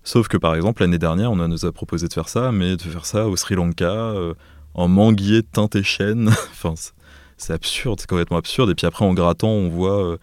Sauf 0.04 0.28
que 0.28 0.36
par 0.36 0.54
exemple 0.54 0.82
l'année 0.82 0.98
dernière 0.98 1.32
on 1.32 1.36
nous 1.36 1.64
a 1.64 1.72
proposé 1.72 2.08
de 2.08 2.12
faire 2.12 2.28
ça, 2.28 2.52
mais 2.52 2.76
de 2.76 2.82
faire 2.82 3.06
ça 3.06 3.28
au 3.28 3.36
Sri 3.36 3.54
Lanka 3.54 3.90
euh, 3.90 4.34
en 4.74 4.88
manguier 4.88 5.42
teint 5.42 5.68
et 5.74 5.82
chêne. 5.82 6.28
enfin 6.52 6.74
c'est- 6.76 6.92
absurde, 7.52 7.98
c'est 7.98 8.08
complètement 8.08 8.36
absurde. 8.36 8.70
Et 8.70 8.74
puis 8.74 8.86
après 8.86 9.04
en 9.04 9.14
grattant 9.14 9.48
on 9.48 9.68
voit 9.68 10.16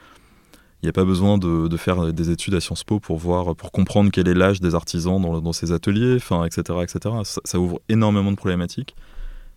il 0.82 0.86
n'y 0.86 0.90
a 0.90 0.94
pas 0.94 1.04
besoin 1.04 1.38
de, 1.38 1.76
faire 1.76 2.14
des 2.14 2.30
études 2.32 2.54
à 2.56 2.62
Sciences 2.62 2.86
Po 2.86 3.02
pour 3.02 3.18
voir, 3.18 3.54
pour 3.54 3.74
comprendre 3.74 4.12
quel 4.14 4.30
est 4.30 4.34
l'âge 4.34 4.62
des 4.62 4.76
artisans 4.76 5.22
dans, 5.22 5.52
ces 5.52 5.74
ateliers, 5.74 6.16
enfin, 6.16 6.46
etc., 6.46 6.80
etc. 6.82 7.16
Ça 7.44 7.60
ouvre 7.60 7.82
énormément 7.90 8.32
de 8.32 8.38
problématiques. 8.38 8.96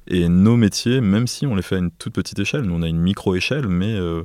Et 0.06 0.28
nos 0.28 0.56
métiers, 0.56 1.00
même 1.00 1.26
si 1.26 1.46
on 1.46 1.54
les 1.54 1.62
fait 1.62 1.76
à 1.76 1.78
une 1.78 1.90
toute 1.90 2.12
petite 2.12 2.38
échelle, 2.38 2.62
nous 2.62 2.74
on 2.74 2.82
a 2.82 2.88
une 2.88 3.00
micro-échelle, 3.00 3.68
mais 3.68 3.94
euh, 3.94 4.24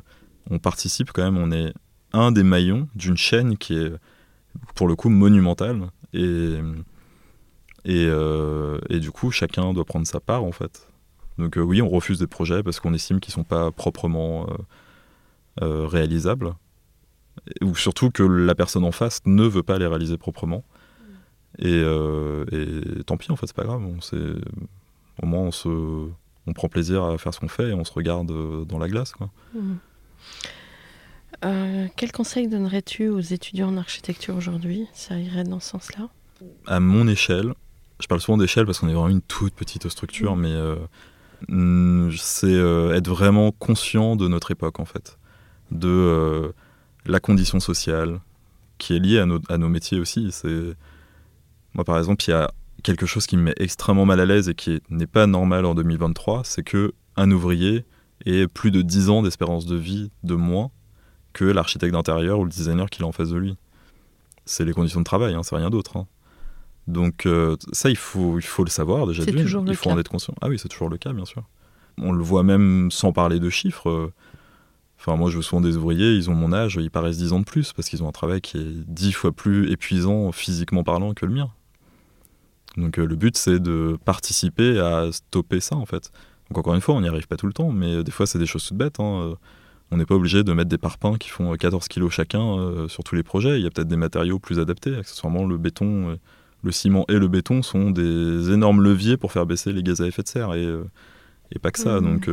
on 0.49 0.59
participe 0.59 1.11
quand 1.11 1.23
même, 1.23 1.37
on 1.37 1.51
est 1.51 1.73
un 2.13 2.31
des 2.31 2.43
maillons 2.43 2.87
d'une 2.95 3.17
chaîne 3.17 3.57
qui 3.57 3.77
est 3.77 3.93
pour 4.75 4.87
le 4.87 4.95
coup 4.95 5.09
monumentale. 5.09 5.89
Et, 6.13 6.55
et, 7.85 8.05
euh, 8.07 8.79
du 8.89 9.11
coup, 9.11 9.29
chacun 9.29 9.73
doit 9.73 9.85
prendre 9.85 10.07
sa 10.07 10.19
part 10.19 10.43
en 10.43 10.51
fait. 10.51 10.87
Donc 11.37 11.57
euh, 11.57 11.61
oui, 11.61 11.81
on 11.81 11.89
refuse 11.89 12.17
des 12.17 12.27
projets 12.27 12.63
parce 12.63 12.79
qu'on 12.79 12.93
estime 12.93 13.19
qu'ils 13.19 13.31
ne 13.31 13.35
sont 13.35 13.43
pas 13.43 13.71
proprement 13.71 14.47
réalisables. 15.61 16.53
ou 17.61 17.75
surtout 17.75 18.09
que 18.09 18.23
la 18.23 18.55
personne 18.55 18.83
en 18.83 18.91
face 18.91 19.21
ne 19.25 19.43
veut 19.43 19.63
pas 19.63 19.77
les 19.77 19.87
réaliser 19.87 20.17
proprement. 20.17 20.63
Et, 21.59 21.83
tant 23.05 23.17
pis, 23.17 23.31
en 23.31 23.35
fait, 23.35 23.45
c'est 23.45 23.55
pas 23.55 23.63
grave. 23.63 23.81
Au 25.21 25.25
moins, 25.25 25.41
on, 25.41 25.51
se, 25.51 25.69
on 26.47 26.53
prend 26.53 26.69
plaisir 26.69 27.03
à 27.03 27.17
faire 27.17 27.33
ce 27.33 27.39
qu'on 27.39 27.47
fait 27.47 27.69
et 27.69 27.73
on 27.73 27.83
se 27.83 27.91
regarde 27.91 28.31
euh, 28.31 28.65
dans 28.65 28.79
la 28.79 28.87
glace. 28.87 29.11
Quoi. 29.11 29.29
Euh, 31.45 31.87
quel 31.95 32.11
conseil 32.11 32.47
donnerais-tu 32.47 33.09
aux 33.09 33.19
étudiants 33.19 33.69
en 33.69 33.77
architecture 33.77 34.35
aujourd'hui? 34.35 34.87
Ça 34.93 35.17
irait 35.17 35.43
dans 35.43 35.59
ce 35.59 35.69
sens-là? 35.69 36.09
À 36.65 36.79
mon 36.79 37.07
échelle, 37.07 37.53
je 37.99 38.07
parle 38.07 38.21
souvent 38.21 38.37
d'échelle 38.37 38.65
parce 38.65 38.79
qu'on 38.79 38.89
est 38.89 38.93
vraiment 38.93 39.09
une 39.09 39.21
toute 39.21 39.53
petite 39.53 39.87
structure, 39.89 40.35
mais 40.35 40.51
euh, 40.51 40.75
c'est 42.15 42.47
euh, 42.47 42.95
être 42.95 43.09
vraiment 43.09 43.51
conscient 43.51 44.15
de 44.15 44.27
notre 44.27 44.51
époque, 44.51 44.79
en 44.79 44.85
fait. 44.85 45.17
De 45.71 46.53
la 47.05 47.19
condition 47.19 47.59
sociale 47.59 48.19
qui 48.77 48.95
est 48.95 48.99
liée 48.99 49.19
à 49.19 49.25
nos, 49.25 49.39
à 49.49 49.57
nos 49.57 49.69
métiers 49.69 49.99
aussi. 49.99 50.31
C'est 50.31 50.75
Moi, 51.73 51.83
par 51.83 51.97
exemple, 51.97 52.23
il 52.27 52.31
y 52.31 52.33
a 52.33 52.51
quelque 52.95 53.05
chose 53.05 53.27
qui 53.27 53.37
me 53.37 53.43
met 53.43 53.53
extrêmement 53.57 54.05
mal 54.05 54.19
à 54.19 54.25
l'aise 54.25 54.49
et 54.49 54.55
qui 54.55 54.81
n'est 54.89 55.07
pas 55.07 55.27
normal 55.27 55.65
en 55.65 55.75
2023, 55.75 56.41
c'est 56.45 56.63
que 56.63 56.93
un 57.15 57.29
ouvrier 57.31 57.85
ait 58.25 58.47
plus 58.47 58.71
de 58.71 58.81
10 58.81 59.09
ans 59.09 59.21
d'espérance 59.23 59.65
de 59.65 59.75
vie 59.75 60.09
de 60.23 60.35
moins 60.35 60.71
que 61.33 61.45
l'architecte 61.45 61.93
d'intérieur 61.93 62.39
ou 62.39 62.43
le 62.45 62.49
designer 62.49 62.89
qu'il 62.89 63.03
a 63.03 63.07
en 63.07 63.11
face 63.11 63.29
de 63.29 63.37
lui. 63.37 63.55
C'est 64.45 64.65
les 64.65 64.73
conditions 64.73 64.99
de 65.01 65.05
travail, 65.05 65.33
hein, 65.35 65.43
c'est 65.43 65.55
rien 65.55 65.69
d'autre. 65.69 65.97
hein. 65.97 66.07
Donc 66.87 67.25
euh, 67.25 67.57
ça, 67.73 67.89
il 67.89 67.97
faut, 67.97 68.39
il 68.39 68.43
faut 68.45 68.63
le 68.63 68.69
savoir 68.69 69.05
déjà. 69.07 69.23
C'est 69.23 69.31
toujours 69.33 69.63
le 69.63 69.71
il 69.71 69.75
faut 69.75 69.89
cas. 69.89 69.95
en 69.95 69.99
être 69.99 70.09
conscient. 70.09 70.33
Ah 70.41 70.47
oui, 70.47 70.57
c'est 70.57 70.69
toujours 70.69 70.89
le 70.89 70.97
cas, 70.97 71.11
bien 71.11 71.25
sûr. 71.25 71.43
On 72.01 72.11
le 72.13 72.23
voit 72.23 72.43
même 72.43 72.89
sans 72.91 73.11
parler 73.11 73.39
de 73.39 73.49
chiffres. 73.49 73.89
euh, 73.89 74.13
Enfin, 74.99 75.15
moi, 75.15 75.29
je 75.29 75.35
vois 75.35 75.43
souvent 75.43 75.61
des 75.61 75.75
ouvriers, 75.77 76.15
ils 76.15 76.29
ont 76.29 76.33
mon 76.33 76.51
âge, 76.53 76.79
ils 76.81 76.89
paraissent 76.89 77.17
10 77.19 77.33
ans 77.33 77.39
de 77.39 77.45
plus 77.45 77.71
parce 77.73 77.87
qu'ils 77.89 78.01
ont 78.03 78.07
un 78.07 78.11
travail 78.13 78.41
qui 78.41 78.57
est 78.57 78.71
10 78.87 79.11
fois 79.11 79.31
plus 79.31 79.69
épuisant 79.71 80.31
physiquement 80.31 80.83
parlant 80.83 81.13
que 81.13 81.25
le 81.25 81.33
mien. 81.33 81.51
Donc, 82.75 82.99
euh, 82.99 83.05
le 83.05 83.15
but, 83.15 83.37
c'est 83.37 83.59
de 83.59 83.97
participer 84.05 84.79
à 84.79 85.11
stopper 85.11 85.59
ça, 85.59 85.75
en 85.75 85.85
fait. 85.85 86.11
Donc, 86.49 86.57
encore 86.59 86.75
une 86.75 86.81
fois, 86.81 86.95
on 86.95 87.01
n'y 87.01 87.07
arrive 87.07 87.27
pas 87.27 87.37
tout 87.37 87.47
le 87.47 87.53
temps, 87.53 87.71
mais 87.71 87.95
euh, 87.95 88.03
des 88.03 88.11
fois, 88.11 88.25
c'est 88.27 88.39
des 88.39 88.45
choses 88.45 88.65
toutes 88.67 88.77
bêtes. 88.77 88.99
hein. 88.99 89.19
Euh, 89.31 89.35
On 89.91 89.97
n'est 89.97 90.05
pas 90.05 90.15
obligé 90.15 90.43
de 90.43 90.51
mettre 90.53 90.69
des 90.69 90.77
parpaings 90.77 91.17
qui 91.17 91.29
font 91.29 91.53
euh, 91.53 91.55
14 91.55 91.87
kilos 91.87 92.11
chacun 92.11 92.41
euh, 92.59 92.87
sur 92.87 93.03
tous 93.03 93.15
les 93.15 93.23
projets. 93.23 93.57
Il 93.59 93.63
y 93.63 93.67
a 93.67 93.69
peut-être 93.71 93.87
des 93.87 93.95
matériaux 93.97 94.37
plus 94.37 94.59
adaptés. 94.59 94.95
Accessoirement, 94.95 95.45
le 95.45 95.57
béton, 95.57 96.09
euh, 96.09 96.15
le 96.63 96.71
ciment 96.71 97.05
et 97.07 97.17
le 97.17 97.27
béton 97.27 97.61
sont 97.63 97.89
des 97.91 98.51
énormes 98.51 98.81
leviers 98.83 99.15
pour 99.17 99.31
faire 99.31 99.45
baisser 99.45 99.71
les 99.73 99.83
gaz 99.83 100.01
à 100.01 100.05
effet 100.07 100.23
de 100.23 100.27
serre 100.27 100.53
et, 100.55 100.67
et 101.51 101.59
pas 101.59 101.71
que 101.71 101.79
ça. 101.79 102.01
Mhm. 102.01 102.05
Donc, 102.05 102.29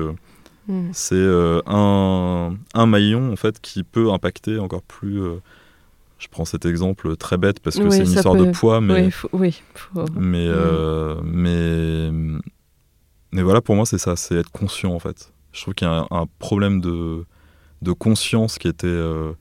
Mhm. 0.67 0.91
c'est 0.95 1.27
un, 1.67 2.57
un 2.75 2.87
maillon 2.87 3.33
en 3.33 3.37
fait 3.37 3.61
qui 3.61 3.83
peut 3.85 4.11
impacter 4.11 4.59
encore 4.59 4.83
plus. 4.83 5.21
Je 6.19 6.29
prends 6.29 6.45
cet 6.45 6.65
exemple 6.65 7.17
très 7.17 7.37
bête 7.37 7.61
parce 7.61 7.77
que 7.77 7.83
Oui, 7.85 7.91
c'est 7.91 8.05
une 8.05 8.13
histoire 8.13 8.37
de 8.37 8.51
poids, 8.53 8.81
mais 8.81 9.05
Oui, 9.05 9.11
faut- 9.11 9.29
oui, 9.33 9.63
faut- 9.75 10.05
mais, 10.17 10.47
euh, 10.49 11.17
mais 11.25 12.11
mais 13.33 13.43
voilà 13.43 13.61
pour 13.61 13.75
moi 13.75 13.85
c'est 13.87 13.99
ça, 13.99 14.17
c'est 14.17 14.37
être 14.37 14.51
conscient 14.51 14.93
en 14.95 14.99
fait. 14.99 15.33
Je 15.53 15.61
trouve 15.63 15.75
qu'il 15.75 15.87
y 15.87 15.91
a 15.91 15.95
un, 16.01 16.07
un 16.11 16.27
problème 16.39 16.81
de 16.81 17.25
de 17.83 17.93
conscience 17.93 18.59
qui 18.59 18.69
était 18.69 18.87
euh, 18.87 19.33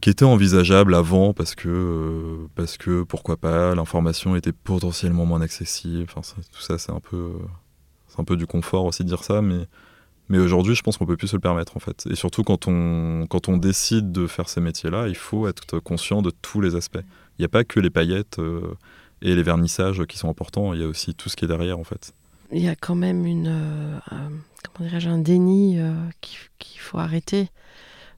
qui 0.00 0.10
était 0.10 0.24
envisageable 0.24 0.94
avant 0.94 1.32
parce 1.32 1.54
que 1.54 1.68
euh, 1.68 2.46
parce 2.54 2.76
que 2.76 3.02
pourquoi 3.02 3.36
pas 3.36 3.74
l'information 3.74 4.34
était 4.36 4.52
potentiellement 4.52 5.26
moins 5.26 5.40
accessible. 5.42 6.06
Enfin 6.14 6.22
tout 6.52 6.60
ça 6.60 6.78
c'est 6.78 6.92
un 6.92 7.00
peu 7.00 7.32
c'est 8.08 8.20
un 8.20 8.24
peu 8.24 8.36
du 8.36 8.46
confort 8.46 8.84
aussi 8.84 9.04
de 9.04 9.08
dire 9.08 9.22
ça, 9.24 9.42
mais 9.42 9.66
mais 10.32 10.38
aujourd'hui 10.38 10.74
je 10.74 10.82
pense 10.82 10.96
qu'on 10.96 11.06
peut 11.06 11.16
plus 11.16 11.28
se 11.28 11.36
le 11.36 11.40
permettre 11.40 11.76
en 11.76 11.80
fait. 11.80 12.06
Et 12.10 12.16
surtout 12.16 12.42
quand 12.42 12.66
on 12.66 13.26
quand 13.28 13.48
on 13.48 13.56
décide 13.58 14.10
de 14.12 14.26
faire 14.26 14.48
ces 14.48 14.60
métiers-là, 14.60 15.06
il 15.06 15.14
faut 15.14 15.46
être 15.46 15.78
conscient 15.78 16.22
de 16.22 16.30
tous 16.30 16.60
les 16.60 16.74
aspects. 16.74 17.04
Il 17.38 17.42
n'y 17.42 17.44
a 17.44 17.48
pas 17.48 17.64
que 17.64 17.78
les 17.80 17.90
paillettes 17.90 18.38
euh, 18.38 18.74
et 19.20 19.34
les 19.34 19.42
vernissages 19.42 20.04
qui 20.06 20.16
sont 20.18 20.28
importants, 20.28 20.72
il 20.74 20.80
y 20.80 20.84
a 20.84 20.88
aussi 20.88 21.14
tout 21.14 21.28
ce 21.28 21.36
qui 21.36 21.44
est 21.44 21.48
derrière 21.48 21.78
en 21.78 21.84
fait. 21.84 22.12
il 22.50 22.62
y 22.62 22.68
a 22.68 22.74
quand 22.76 22.94
même 22.96 23.24
une, 23.26 23.46
euh, 23.48 23.98
un- 24.10 24.30
comment 24.72 24.88
dirais-je, 24.88 25.08
un 25.08 25.18
déni 25.18 25.78
euh, 25.78 25.94
qu'il 26.20 26.80
faut 26.80 26.98
arrêter, 26.98 27.48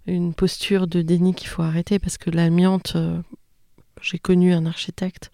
une 0.07 0.35
posture 0.35 0.87
de 0.87 1.03
déni 1.03 1.35
qu'il 1.35 1.49
faut 1.49 1.63
arrêter 1.63 1.99
parce 1.99 2.17
que 2.19 2.31
l'amiante, 2.31 2.97
j'ai 4.03 4.19
connu 4.19 4.53
un 4.53 4.67
architecte 4.67 5.31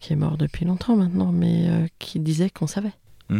qui 0.00 0.12
est 0.12 0.16
mort 0.16 0.36
depuis 0.38 0.64
longtemps 0.64 0.96
maintenant, 0.96 1.32
mais 1.32 1.90
qui 1.98 2.18
disait 2.20 2.50
qu'on 2.50 2.66
savait. 2.68 2.92
Et 3.30 3.34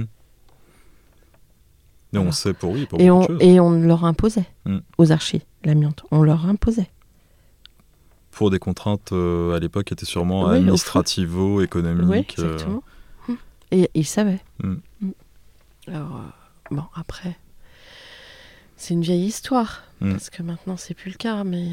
on 2.14 2.18
Voilà. 2.20 2.32
sait 2.32 2.52
pour 2.54 2.72
oui, 2.72 2.86
pour 2.86 3.00
Et 3.00 3.10
on, 3.10 3.20
de 3.22 3.26
choses. 3.26 3.38
et 3.42 3.60
on 3.60 3.70
leur 3.72 4.04
imposait 4.04 4.46
Mm. 4.64 4.78
aux 4.98 5.12
archis 5.12 5.42
l'amiante. 5.64 6.04
On 6.10 6.22
leur 6.22 6.46
imposait. 6.46 6.88
Pour 8.30 8.50
des 8.50 8.58
contraintes 8.58 9.12
euh, 9.12 9.54
à 9.56 9.58
l'époque 9.58 9.86
qui 9.86 9.92
étaient 9.94 10.04
sûrement 10.06 10.40
Oui, 10.42 10.44
au 10.44 10.48
fond. 10.50 10.56
administrativo, 10.56 11.56
Oui, 11.58 11.64
économiques. 11.64 12.36
euh, 12.38 12.52
exactement. 12.52 12.82
Mm. 13.26 13.32
Et 13.72 13.90
ils 13.94 14.06
savaient. 14.06 14.40
Mm. 14.62 14.74
Alors, 15.88 16.16
euh, 16.16 16.74
bon, 16.74 16.84
après, 16.94 17.36
c'est 18.76 18.94
une 18.94 19.02
vieille 19.02 19.24
histoire. 19.26 19.82
Mm. 20.00 20.12
Parce 20.12 20.30
que 20.30 20.42
maintenant, 20.44 20.76
c'est 20.76 20.94
plus 20.94 21.10
le 21.10 21.16
cas. 21.16 21.42
Mais 21.42 21.66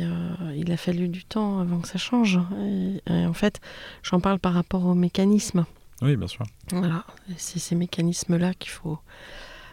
il 0.56 0.72
a 0.72 0.78
fallu 0.78 1.08
du 1.08 1.24
temps 1.24 1.60
avant 1.60 1.80
que 1.80 1.88
ça 1.88 2.00
change. 2.00 2.40
Et, 2.60 3.02
et 3.14 3.26
en 3.28 3.34
fait, 3.34 3.62
j'en 4.02 4.20
parle 4.20 4.40
par 4.40 4.54
rapport 4.54 4.86
aux 4.86 4.96
mécanismes. 4.96 5.66
oui, 6.02 6.16
bien 6.16 6.28
sûr. 6.28 6.46
Voilà. 6.72 7.04
C'est 7.38 7.60
ces 7.60 7.76
mécanismes-là 7.76 8.54
qu'il 8.56 8.72
faut 8.72 8.98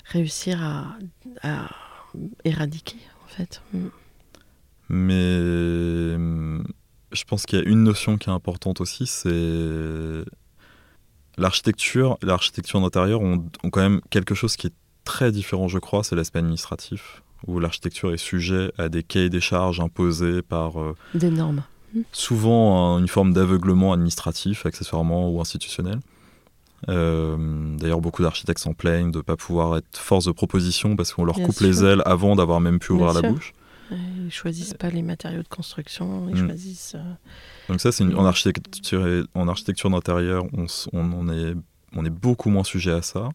réussir 0.04 0.62
à, 0.62 0.96
à 1.42 1.68
éradiquer, 2.44 2.98
en 3.24 3.28
fait. 3.28 3.62
Mm. 3.72 3.86
Mais 4.88 6.14
hum, 6.14 6.64
je 7.12 7.24
pense 7.24 7.46
qu'il 7.46 7.58
y 7.58 7.62
a 7.62 7.64
une 7.68 7.82
notion 7.82 8.18
qui 8.18 8.28
est 8.28 8.32
importante 8.32 8.80
aussi, 8.80 9.06
c'est 9.06 10.24
l'architecture. 11.38 12.18
L'architecture 12.22 12.80
d'intérieur 12.80 13.20
ont, 13.22 13.44
ont 13.62 13.70
quand 13.70 13.80
même 13.80 14.00
quelque 14.10 14.34
chose 14.34 14.56
qui 14.56 14.66
est 14.68 14.72
très 15.04 15.32
différent, 15.32 15.68
je 15.68 15.78
crois, 15.78 16.04
c'est 16.04 16.14
l'aspect 16.14 16.38
administratif, 16.40 17.22
où 17.46 17.58
l'architecture 17.58 18.12
est 18.12 18.18
sujet 18.18 18.72
à 18.78 18.88
des 18.88 19.02
cahiers 19.02 19.30
des 19.30 19.40
charges 19.40 19.80
imposés 19.80 20.42
par 20.42 20.80
euh, 20.80 20.94
Des 21.14 21.30
normes. 21.30 21.64
souvent 22.12 22.94
un- 22.96 22.98
une 23.00 23.08
forme 23.08 23.32
d'aveuglement 23.32 23.92
administratif, 23.92 24.64
accessoirement 24.66 25.30
ou 25.30 25.40
institutionnel. 25.40 25.98
Euh, 26.88 27.76
D'ailleurs, 27.78 28.00
beaucoup 28.00 28.22
d'architectes 28.22 28.60
s'en 28.60 28.74
plaignent 28.74 29.10
de 29.12 29.18
ne 29.18 29.22
pas 29.22 29.36
pouvoir 29.36 29.76
être 29.76 29.96
force 29.98 30.24
de 30.24 30.32
proposition 30.32 30.96
parce 30.96 31.12
qu'on 31.12 31.24
leur 31.24 31.36
Bien 31.36 31.46
coupe 31.46 31.56
sûr. 31.56 31.66
les 31.66 31.84
ailes 31.84 32.02
avant 32.06 32.34
d'avoir 32.36 32.60
même 32.60 32.78
pu 32.78 32.88
Bien 32.92 32.96
ouvrir 33.02 33.14
la 33.14 33.20
sûr. 33.20 33.32
bouche. 33.32 33.52
Ils 33.90 34.30
choisissent 34.32 34.74
pas 34.74 34.88
les 34.88 35.02
matériaux 35.02 35.42
de 35.42 35.48
construction. 35.48 36.28
Ils 36.30 36.42
Mm. 36.42 36.46
choisissent. 36.46 36.94
euh, 36.96 37.02
Donc 37.68 37.80
ça, 37.80 37.92
c'est 37.92 38.04
une- 38.04 38.14
en 38.16 38.24
architecture, 38.24 39.06
et- 39.06 39.22
en 39.34 39.48
architecture 39.48 39.90
d'intérieur, 39.90 40.44
on, 40.54 40.64
s- 40.64 40.88
on, 40.92 41.12
on 41.12 41.28
est, 41.28 41.54
on 41.94 42.04
est 42.04 42.10
beaucoup 42.10 42.48
moins 42.50 42.64
sujet 42.64 42.92
à 42.92 43.02
ça. 43.02 43.28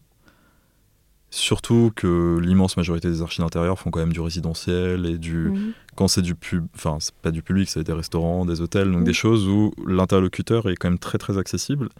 Surtout 1.30 1.92
que 1.94 2.38
l'immense 2.42 2.78
majorité 2.78 3.08
des 3.10 3.20
archis 3.20 3.42
d'intérieur 3.42 3.78
font 3.78 3.90
quand 3.90 4.00
même 4.00 4.14
du 4.14 4.20
résidentiel 4.20 5.04
et 5.04 5.18
du... 5.18 5.50
mm. 5.50 5.72
Quand 5.94 6.08
c'est 6.08 6.22
du 6.22 6.34
pub... 6.34 6.66
Enfin, 6.74 6.96
c'est 7.00 7.14
pas 7.16 7.30
du 7.30 7.42
public, 7.42 7.68
c'est 7.68 7.84
des 7.84 7.92
restaurants, 7.92 8.46
des 8.46 8.60
hôtels, 8.62 8.90
donc 8.90 9.02
Mm. 9.02 9.04
des 9.04 9.12
choses 9.12 9.46
où 9.46 9.72
l'interlocuteur 9.86 10.68
est 10.70 10.76
quand 10.76 10.88
même 10.88 10.98
très 10.98 11.18
très 11.18 11.36
accessible. 11.38 11.90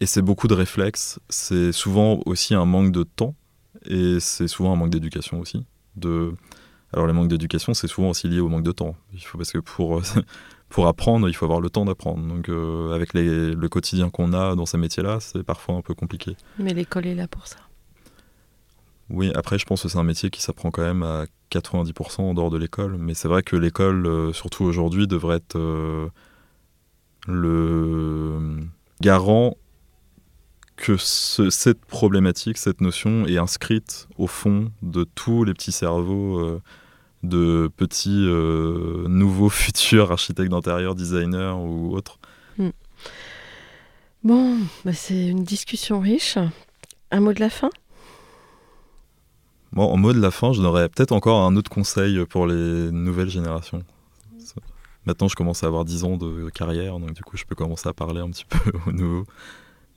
Et 0.00 0.06
c'est 0.06 0.22
beaucoup 0.22 0.48
de 0.48 0.54
réflexes. 0.54 1.20
C'est 1.28 1.72
souvent 1.72 2.20
aussi 2.26 2.54
un 2.54 2.64
manque 2.64 2.92
de 2.92 3.02
temps 3.02 3.34
et 3.84 4.18
c'est 4.20 4.48
souvent 4.48 4.72
un 4.72 4.76
manque 4.76 4.90
d'éducation 4.90 5.40
aussi. 5.40 5.66
De... 5.96 6.32
Alors 6.92 7.06
les 7.06 7.12
manques 7.12 7.28
d'éducation, 7.28 7.74
c'est 7.74 7.86
souvent 7.86 8.10
aussi 8.10 8.28
lié 8.28 8.40
au 8.40 8.48
manque 8.48 8.62
de 8.64 8.72
temps. 8.72 8.96
Il 9.12 9.20
faut 9.20 9.36
parce 9.38 9.52
que 9.52 9.58
pour 9.58 10.00
pour 10.70 10.86
apprendre, 10.86 11.28
il 11.28 11.34
faut 11.34 11.44
avoir 11.44 11.60
le 11.60 11.68
temps 11.68 11.84
d'apprendre. 11.84 12.26
Donc 12.26 12.48
euh, 12.48 12.92
avec 12.94 13.12
les- 13.12 13.54
le 13.54 13.68
quotidien 13.68 14.08
qu'on 14.08 14.32
a 14.32 14.54
dans 14.54 14.66
ces 14.66 14.78
métiers-là, 14.78 15.18
c'est 15.20 15.42
parfois 15.42 15.74
un 15.74 15.82
peu 15.82 15.94
compliqué. 15.94 16.36
Mais 16.58 16.72
l'école 16.72 17.06
est 17.06 17.14
là 17.14 17.28
pour 17.28 17.46
ça. 17.46 17.56
Oui, 19.10 19.32
après 19.34 19.58
je 19.58 19.66
pense 19.66 19.82
que 19.82 19.88
c'est 19.88 19.98
un 19.98 20.04
métier 20.04 20.30
qui 20.30 20.40
s'apprend 20.40 20.70
quand 20.70 20.82
même 20.82 21.02
à 21.02 21.24
90% 21.50 22.20
en 22.22 22.32
dehors 22.34 22.50
de 22.50 22.56
l'école. 22.56 22.96
Mais 22.96 23.12
c'est 23.14 23.28
vrai 23.28 23.42
que 23.42 23.56
l'école, 23.56 24.06
euh, 24.06 24.32
surtout 24.32 24.64
aujourd'hui, 24.64 25.06
devrait 25.08 25.36
être 25.36 25.56
euh, 25.58 26.06
le 27.26 28.38
garant 29.00 29.56
que 30.80 30.96
ce- 30.96 31.50
cette 31.50 31.84
problématique, 31.84 32.56
cette 32.58 32.80
notion 32.80 33.26
est 33.26 33.38
inscrite 33.38 34.08
au 34.18 34.26
fond 34.26 34.70
de 34.82 35.04
tous 35.04 35.44
les 35.44 35.52
petits 35.54 35.72
cerveaux 35.72 36.38
euh, 36.38 36.60
de 37.22 37.70
petits 37.76 38.24
euh, 38.26 39.06
nouveaux 39.08 39.48
futurs 39.62 40.10
architectes 40.10 40.50
d'intérieur, 40.50 40.94
designers 40.94 41.54
ou 41.58 41.94
autres. 41.94 42.18
Bon, 44.22 44.58
bah 44.84 44.92
c'est 44.92 45.28
une 45.28 45.44
discussion 45.44 45.98
riche. 46.00 46.36
Un 47.10 47.20
mot 47.20 47.32
de 47.32 47.40
la 47.40 47.48
fin? 47.48 47.70
Bon, 49.72 49.84
en 49.84 49.96
mot 49.96 50.12
de 50.12 50.20
la 50.20 50.30
fin, 50.30 50.52
je 50.52 50.60
n'aurais 50.60 50.88
peut-être 50.90 51.12
encore 51.12 51.40
un 51.42 51.56
autre 51.56 51.70
conseil 51.70 52.24
pour 52.26 52.46
les 52.46 52.90
nouvelles 52.90 53.30
générations. 53.30 53.82
Maintenant, 55.06 55.28
je 55.28 55.34
commence 55.36 55.64
à 55.64 55.68
avoir 55.68 55.86
10 55.86 56.04
ans 56.04 56.18
de 56.18 56.50
carrière, 56.50 56.98
donc 57.00 57.14
du 57.14 57.22
coup, 57.22 57.38
je 57.38 57.44
peux 57.46 57.54
commencer 57.54 57.88
à 57.88 57.94
parler 57.94 58.20
un 58.20 58.28
petit 58.30 58.44
peu 58.44 58.58
aux 58.86 58.92
nouveaux. 58.92 59.24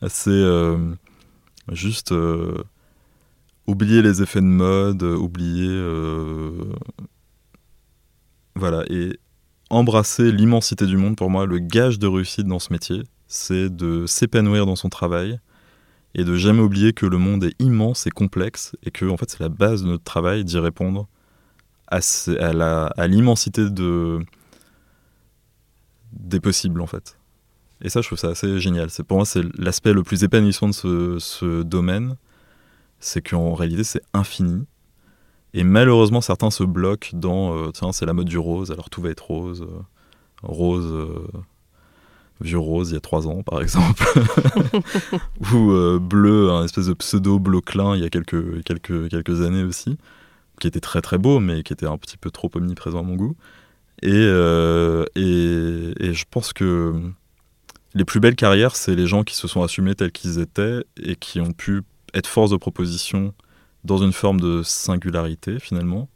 C'est 0.09 0.31
euh, 0.31 0.95
juste 1.71 2.11
euh, 2.11 2.63
oublier 3.67 4.01
les 4.01 4.21
effets 4.21 4.41
de 4.41 4.45
mode, 4.45 5.03
euh, 5.03 5.15
oublier, 5.15 5.69
Voilà, 8.55 8.83
et 8.89 9.19
embrasser 9.69 10.31
l'immensité 10.31 10.85
du 10.85 10.97
monde, 10.97 11.15
pour 11.15 11.29
moi, 11.29 11.45
le 11.45 11.59
gage 11.59 11.99
de 11.99 12.07
réussite 12.07 12.47
dans 12.47 12.59
ce 12.59 12.71
métier, 12.73 13.03
c'est 13.27 13.69
de 13.75 14.05
s'épanouir 14.05 14.65
dans 14.65 14.75
son 14.75 14.89
travail 14.89 15.39
et 16.15 16.23
de 16.23 16.35
jamais 16.35 16.61
oublier 16.61 16.93
que 16.93 17.05
le 17.05 17.17
monde 17.17 17.43
est 17.45 17.55
immense 17.59 18.05
et 18.05 18.11
complexe 18.11 18.75
et 18.83 18.91
que 18.91 19.05
en 19.05 19.17
fait 19.17 19.31
c'est 19.31 19.39
la 19.39 19.49
base 19.49 19.81
de 19.81 19.87
notre 19.87 20.03
travail 20.03 20.45
d'y 20.45 20.59
répondre 20.59 21.07
à, 21.87 23.07
l'immensité 23.07 23.67
de 23.69 24.19
des 26.11 26.39
possibles 26.39 26.81
en 26.81 26.87
fait. 26.87 27.17
Et 27.83 27.89
ça, 27.89 28.01
je 28.01 28.07
trouve 28.07 28.17
ça 28.17 28.29
assez 28.29 28.59
génial. 28.59 28.89
C'est 28.89 29.03
pour 29.03 29.17
moi, 29.17 29.25
c'est 29.25 29.43
l'aspect 29.57 29.93
le 29.93 30.03
plus 30.03 30.23
épanouissant 30.23 30.69
de 30.69 30.73
ce, 30.73 31.19
ce 31.19 31.63
domaine, 31.63 32.15
c'est 32.99 33.21
qu'en 33.21 33.53
réalité, 33.53 33.83
c'est 33.83 34.01
infini. 34.13 34.65
Et 35.53 35.63
malheureusement, 35.65 36.21
certains 36.21 36.49
se 36.49 36.63
bloquent 36.63 37.09
dans 37.13 37.55
euh, 37.55 37.71
tiens, 37.71 37.91
c'est 37.91 38.05
la 38.05 38.13
mode 38.13 38.27
du 38.27 38.37
rose, 38.37 38.71
alors 38.71 38.89
tout 38.89 39.01
va 39.01 39.09
être 39.09 39.25
rose. 39.25 39.61
Euh, 39.61 39.81
rose, 40.41 40.91
euh, 40.91 41.27
vieux 42.39 42.57
rose 42.57 42.91
il 42.91 42.93
y 42.93 42.97
a 42.97 43.01
trois 43.01 43.27
ans, 43.27 43.43
par 43.43 43.61
exemple. 43.61 44.03
Ou 45.53 45.99
bleu, 45.99 46.51
un 46.51 46.63
espèce 46.63 46.87
de 46.87 46.93
pseudo 46.93 47.37
bleu 47.37 47.61
clin 47.61 47.95
il 47.95 48.01
y 48.01 48.05
a 48.05 48.09
quelques, 48.09 48.63
quelques, 48.63 49.09
quelques 49.09 49.41
années 49.41 49.63
aussi, 49.63 49.97
qui 50.59 50.67
était 50.67 50.79
très 50.79 51.01
très 51.01 51.17
beau, 51.17 51.39
mais 51.39 51.63
qui 51.63 51.73
était 51.73 51.85
un 51.85 51.97
petit 51.97 52.17
peu 52.17 52.31
trop 52.31 52.49
omniprésent 52.55 52.99
à 52.99 53.03
mon 53.03 53.15
goût. 53.15 53.35
Et, 54.01 54.09
et, 54.09 55.93
et 55.99 56.13
je 56.13 56.25
pense 56.29 56.51
que 56.53 56.93
les 57.93 58.05
plus 58.05 58.19
belles 58.19 58.35
carrières, 58.35 58.75
c'est 58.75 58.95
les 58.95 59.07
gens 59.07 59.23
qui 59.23 59.35
se 59.35 59.47
sont 59.47 59.61
assumés 59.63 59.95
tels 59.95 60.11
qu'ils 60.11 60.39
étaient 60.39 60.83
et 61.01 61.15
qui 61.15 61.39
ont 61.39 61.51
pu 61.51 61.83
être 62.13 62.27
force 62.27 62.51
de 62.51 62.57
proposition 62.57 63.33
dans 63.83 63.97
une 63.97 64.13
forme 64.13 64.39
de 64.39 64.63
singularité 64.63 65.59
finalement. 65.59 66.09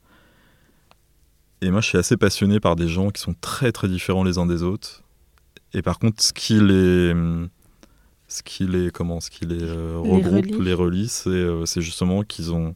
Et 1.62 1.72
moi, 1.72 1.82
je 1.82 1.88
suis 1.88 1.98
assez 1.98 2.18
passionné 2.18 2.60
par 2.60 2.76
des 2.76 2.88
gens 2.88 3.10
qui 3.10 3.22
sont 3.22 3.36
très 3.40 3.72
très 3.72 3.88
différents 3.88 4.24
les 4.24 4.38
uns 4.38 4.46
des 4.46 4.64
autres. 4.64 5.04
Et 5.74 5.82
par 5.82 6.00
contre, 6.00 6.22
ce 6.22 6.34
qui 6.34 6.60
les, 6.60 7.14
ce 8.28 8.44
qui 8.44 8.68
les, 8.68 8.92
comment, 8.92 9.20
ce 9.20 9.30
qui 9.30 9.46
les, 9.46 9.64
euh, 9.64 9.98
regroupe, 9.98 10.62
les 10.62 10.74
relie, 10.74 11.12
euh, 11.28 11.66
c'est 11.66 11.82
justement 11.82 12.24
qu'ils 12.24 12.54
ont, 12.54 12.76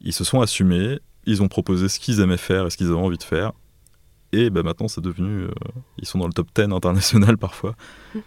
ils 0.00 0.12
se 0.12 0.24
sont 0.24 0.40
assumés, 0.40 0.98
ils 1.26 1.42
ont 1.42 1.48
proposé 1.48 1.88
ce 1.88 1.98
qu'ils 1.98 2.20
aimaient 2.20 2.36
faire 2.36 2.66
et 2.66 2.70
ce 2.70 2.76
qu'ils 2.76 2.88
avaient 2.88 2.96
envie 2.96 3.18
de 3.18 3.22
faire. 3.22 3.52
Et 4.32 4.50
bah, 4.50 4.62
maintenant, 4.62 4.88
c'est 4.88 5.00
devenu, 5.00 5.44
euh, 5.44 5.50
ils 5.98 6.06
sont 6.06 6.18
dans 6.18 6.26
le 6.26 6.32
top 6.32 6.48
10 6.54 6.72
international 6.72 7.38
parfois. 7.38 7.74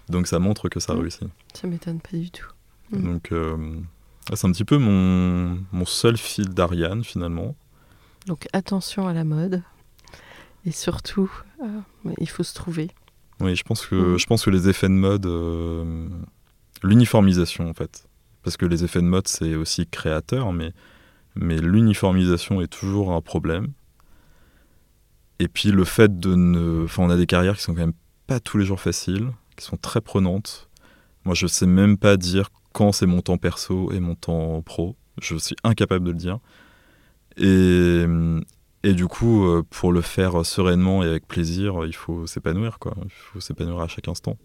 Donc 0.09 0.27
ça 0.27 0.39
montre 0.39 0.69
que 0.69 0.79
ça 0.79 0.93
réussit. 0.93 1.27
Ça 1.53 1.67
m'étonne 1.67 1.99
pas 1.99 2.17
du 2.17 2.31
tout. 2.31 2.47
Donc 2.91 3.31
ah, 4.29 4.35
c'est 4.35 4.47
un 4.47 4.51
petit 4.51 4.65
peu 4.65 4.77
mon, 4.77 5.59
mon 5.71 5.85
seul 5.85 6.17
fil 6.17 6.49
d'Ariane 6.49 7.03
finalement. 7.03 7.55
Donc 8.27 8.47
attention 8.53 9.07
à 9.07 9.13
la 9.13 9.23
mode. 9.23 9.63
Et 10.65 10.71
surtout, 10.71 11.31
euh, 11.63 11.81
il 12.19 12.29
faut 12.29 12.43
se 12.43 12.53
trouver. 12.53 12.91
Oui, 13.39 13.55
je 13.55 13.63
pense 13.63 13.85
que, 13.85 13.95
mm. 13.95 14.19
je 14.19 14.25
pense 14.27 14.45
que 14.45 14.51
les 14.51 14.69
effets 14.69 14.89
de 14.89 14.93
mode, 14.93 15.25
euh, 15.25 16.07
l'uniformisation 16.83 17.67
en 17.69 17.73
fait. 17.73 18.07
Parce 18.43 18.57
que 18.57 18.65
les 18.65 18.83
effets 18.83 19.01
de 19.01 19.05
mode, 19.05 19.27
c'est 19.27 19.55
aussi 19.55 19.87
créateur, 19.87 20.53
mais, 20.53 20.71
mais 21.35 21.57
l'uniformisation 21.57 22.61
est 22.61 22.67
toujours 22.67 23.11
un 23.11 23.21
problème. 23.21 23.69
Et 25.41 25.47
puis 25.47 25.71
le 25.71 25.85
fait 25.85 26.19
de 26.19 26.35
ne. 26.35 26.83
Enfin, 26.83 27.01
on 27.01 27.09
a 27.09 27.17
des 27.17 27.25
carrières 27.25 27.57
qui 27.57 27.63
sont 27.63 27.73
quand 27.73 27.81
même 27.81 27.93
pas 28.27 28.39
tous 28.39 28.59
les 28.59 28.63
jours 28.63 28.79
faciles, 28.79 29.31
qui 29.57 29.65
sont 29.65 29.75
très 29.75 29.99
prenantes. 29.99 30.69
Moi, 31.25 31.33
je 31.33 31.47
sais 31.47 31.65
même 31.65 31.97
pas 31.97 32.15
dire 32.15 32.49
quand 32.73 32.91
c'est 32.91 33.07
mon 33.07 33.21
temps 33.21 33.39
perso 33.39 33.91
et 33.91 33.99
mon 33.99 34.13
temps 34.13 34.61
pro. 34.61 34.95
Je 35.19 35.35
suis 35.37 35.55
incapable 35.63 36.05
de 36.05 36.11
le 36.11 36.17
dire. 36.17 36.37
Et, 37.37 38.05
et 38.87 38.93
du 38.93 39.07
coup, 39.07 39.47
euh, 39.47 39.63
pour 39.67 39.91
le 39.91 40.01
faire 40.01 40.45
sereinement 40.45 41.03
et 41.03 41.07
avec 41.07 41.27
plaisir, 41.27 41.87
il 41.87 41.95
faut 41.95 42.27
s'épanouir, 42.27 42.77
quoi. 42.77 42.93
Il 43.03 43.09
faut 43.09 43.39
s'épanouir 43.39 43.79
à 43.79 43.87
chaque 43.87 44.09
instant. 44.09 44.37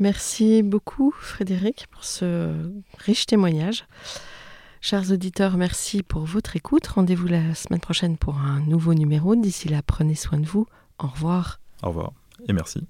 Merci 0.00 0.64
beaucoup, 0.64 1.14
Frédéric, 1.16 1.86
pour 1.92 2.02
ce 2.02 2.52
riche 2.98 3.26
témoignage. 3.26 3.84
Chers 4.80 5.10
auditeurs, 5.10 5.56
merci 5.56 6.02
pour 6.02 6.24
votre 6.24 6.56
écoute. 6.56 6.86
Rendez-vous 6.86 7.26
la 7.26 7.54
semaine 7.54 7.80
prochaine 7.80 8.16
pour 8.16 8.38
un 8.38 8.60
nouveau 8.60 8.94
numéro. 8.94 9.34
D'ici 9.34 9.68
là, 9.68 9.82
prenez 9.82 10.14
soin 10.14 10.38
de 10.38 10.46
vous. 10.46 10.66
Au 10.98 11.08
revoir. 11.08 11.60
Au 11.82 11.88
revoir 11.88 12.12
et 12.48 12.52
merci. 12.52 12.86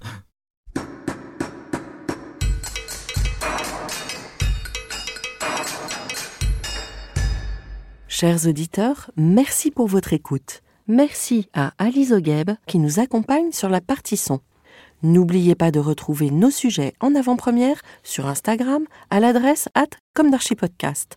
Chers 8.09 8.47
auditeurs, 8.47 9.11
merci 9.16 9.70
pour 9.70 9.89
votre 9.89 10.12
écoute. 10.12 10.62
Merci 10.89 11.49
à 11.53 11.72
Alice 11.78 12.12
Ogueb 12.12 12.51
qui 12.66 12.78
nous 12.78 13.01
accompagne 13.01 13.53
sur 13.53 13.68
la 13.68 13.80
partie 13.80 14.16
son. 14.16 14.41
N'oubliez 15.03 15.55
pas 15.55 15.70
de 15.70 15.80
retrouver 15.80 16.30
nos 16.30 16.51
sujets 16.51 16.95
en 17.01 17.14
avant-première 17.14 17.80
sur 18.03 18.26
Instagram 18.26 18.84
à 19.11 19.20
l'adresse 19.20 19.68
at 19.74 19.89
podcast. 20.59 21.16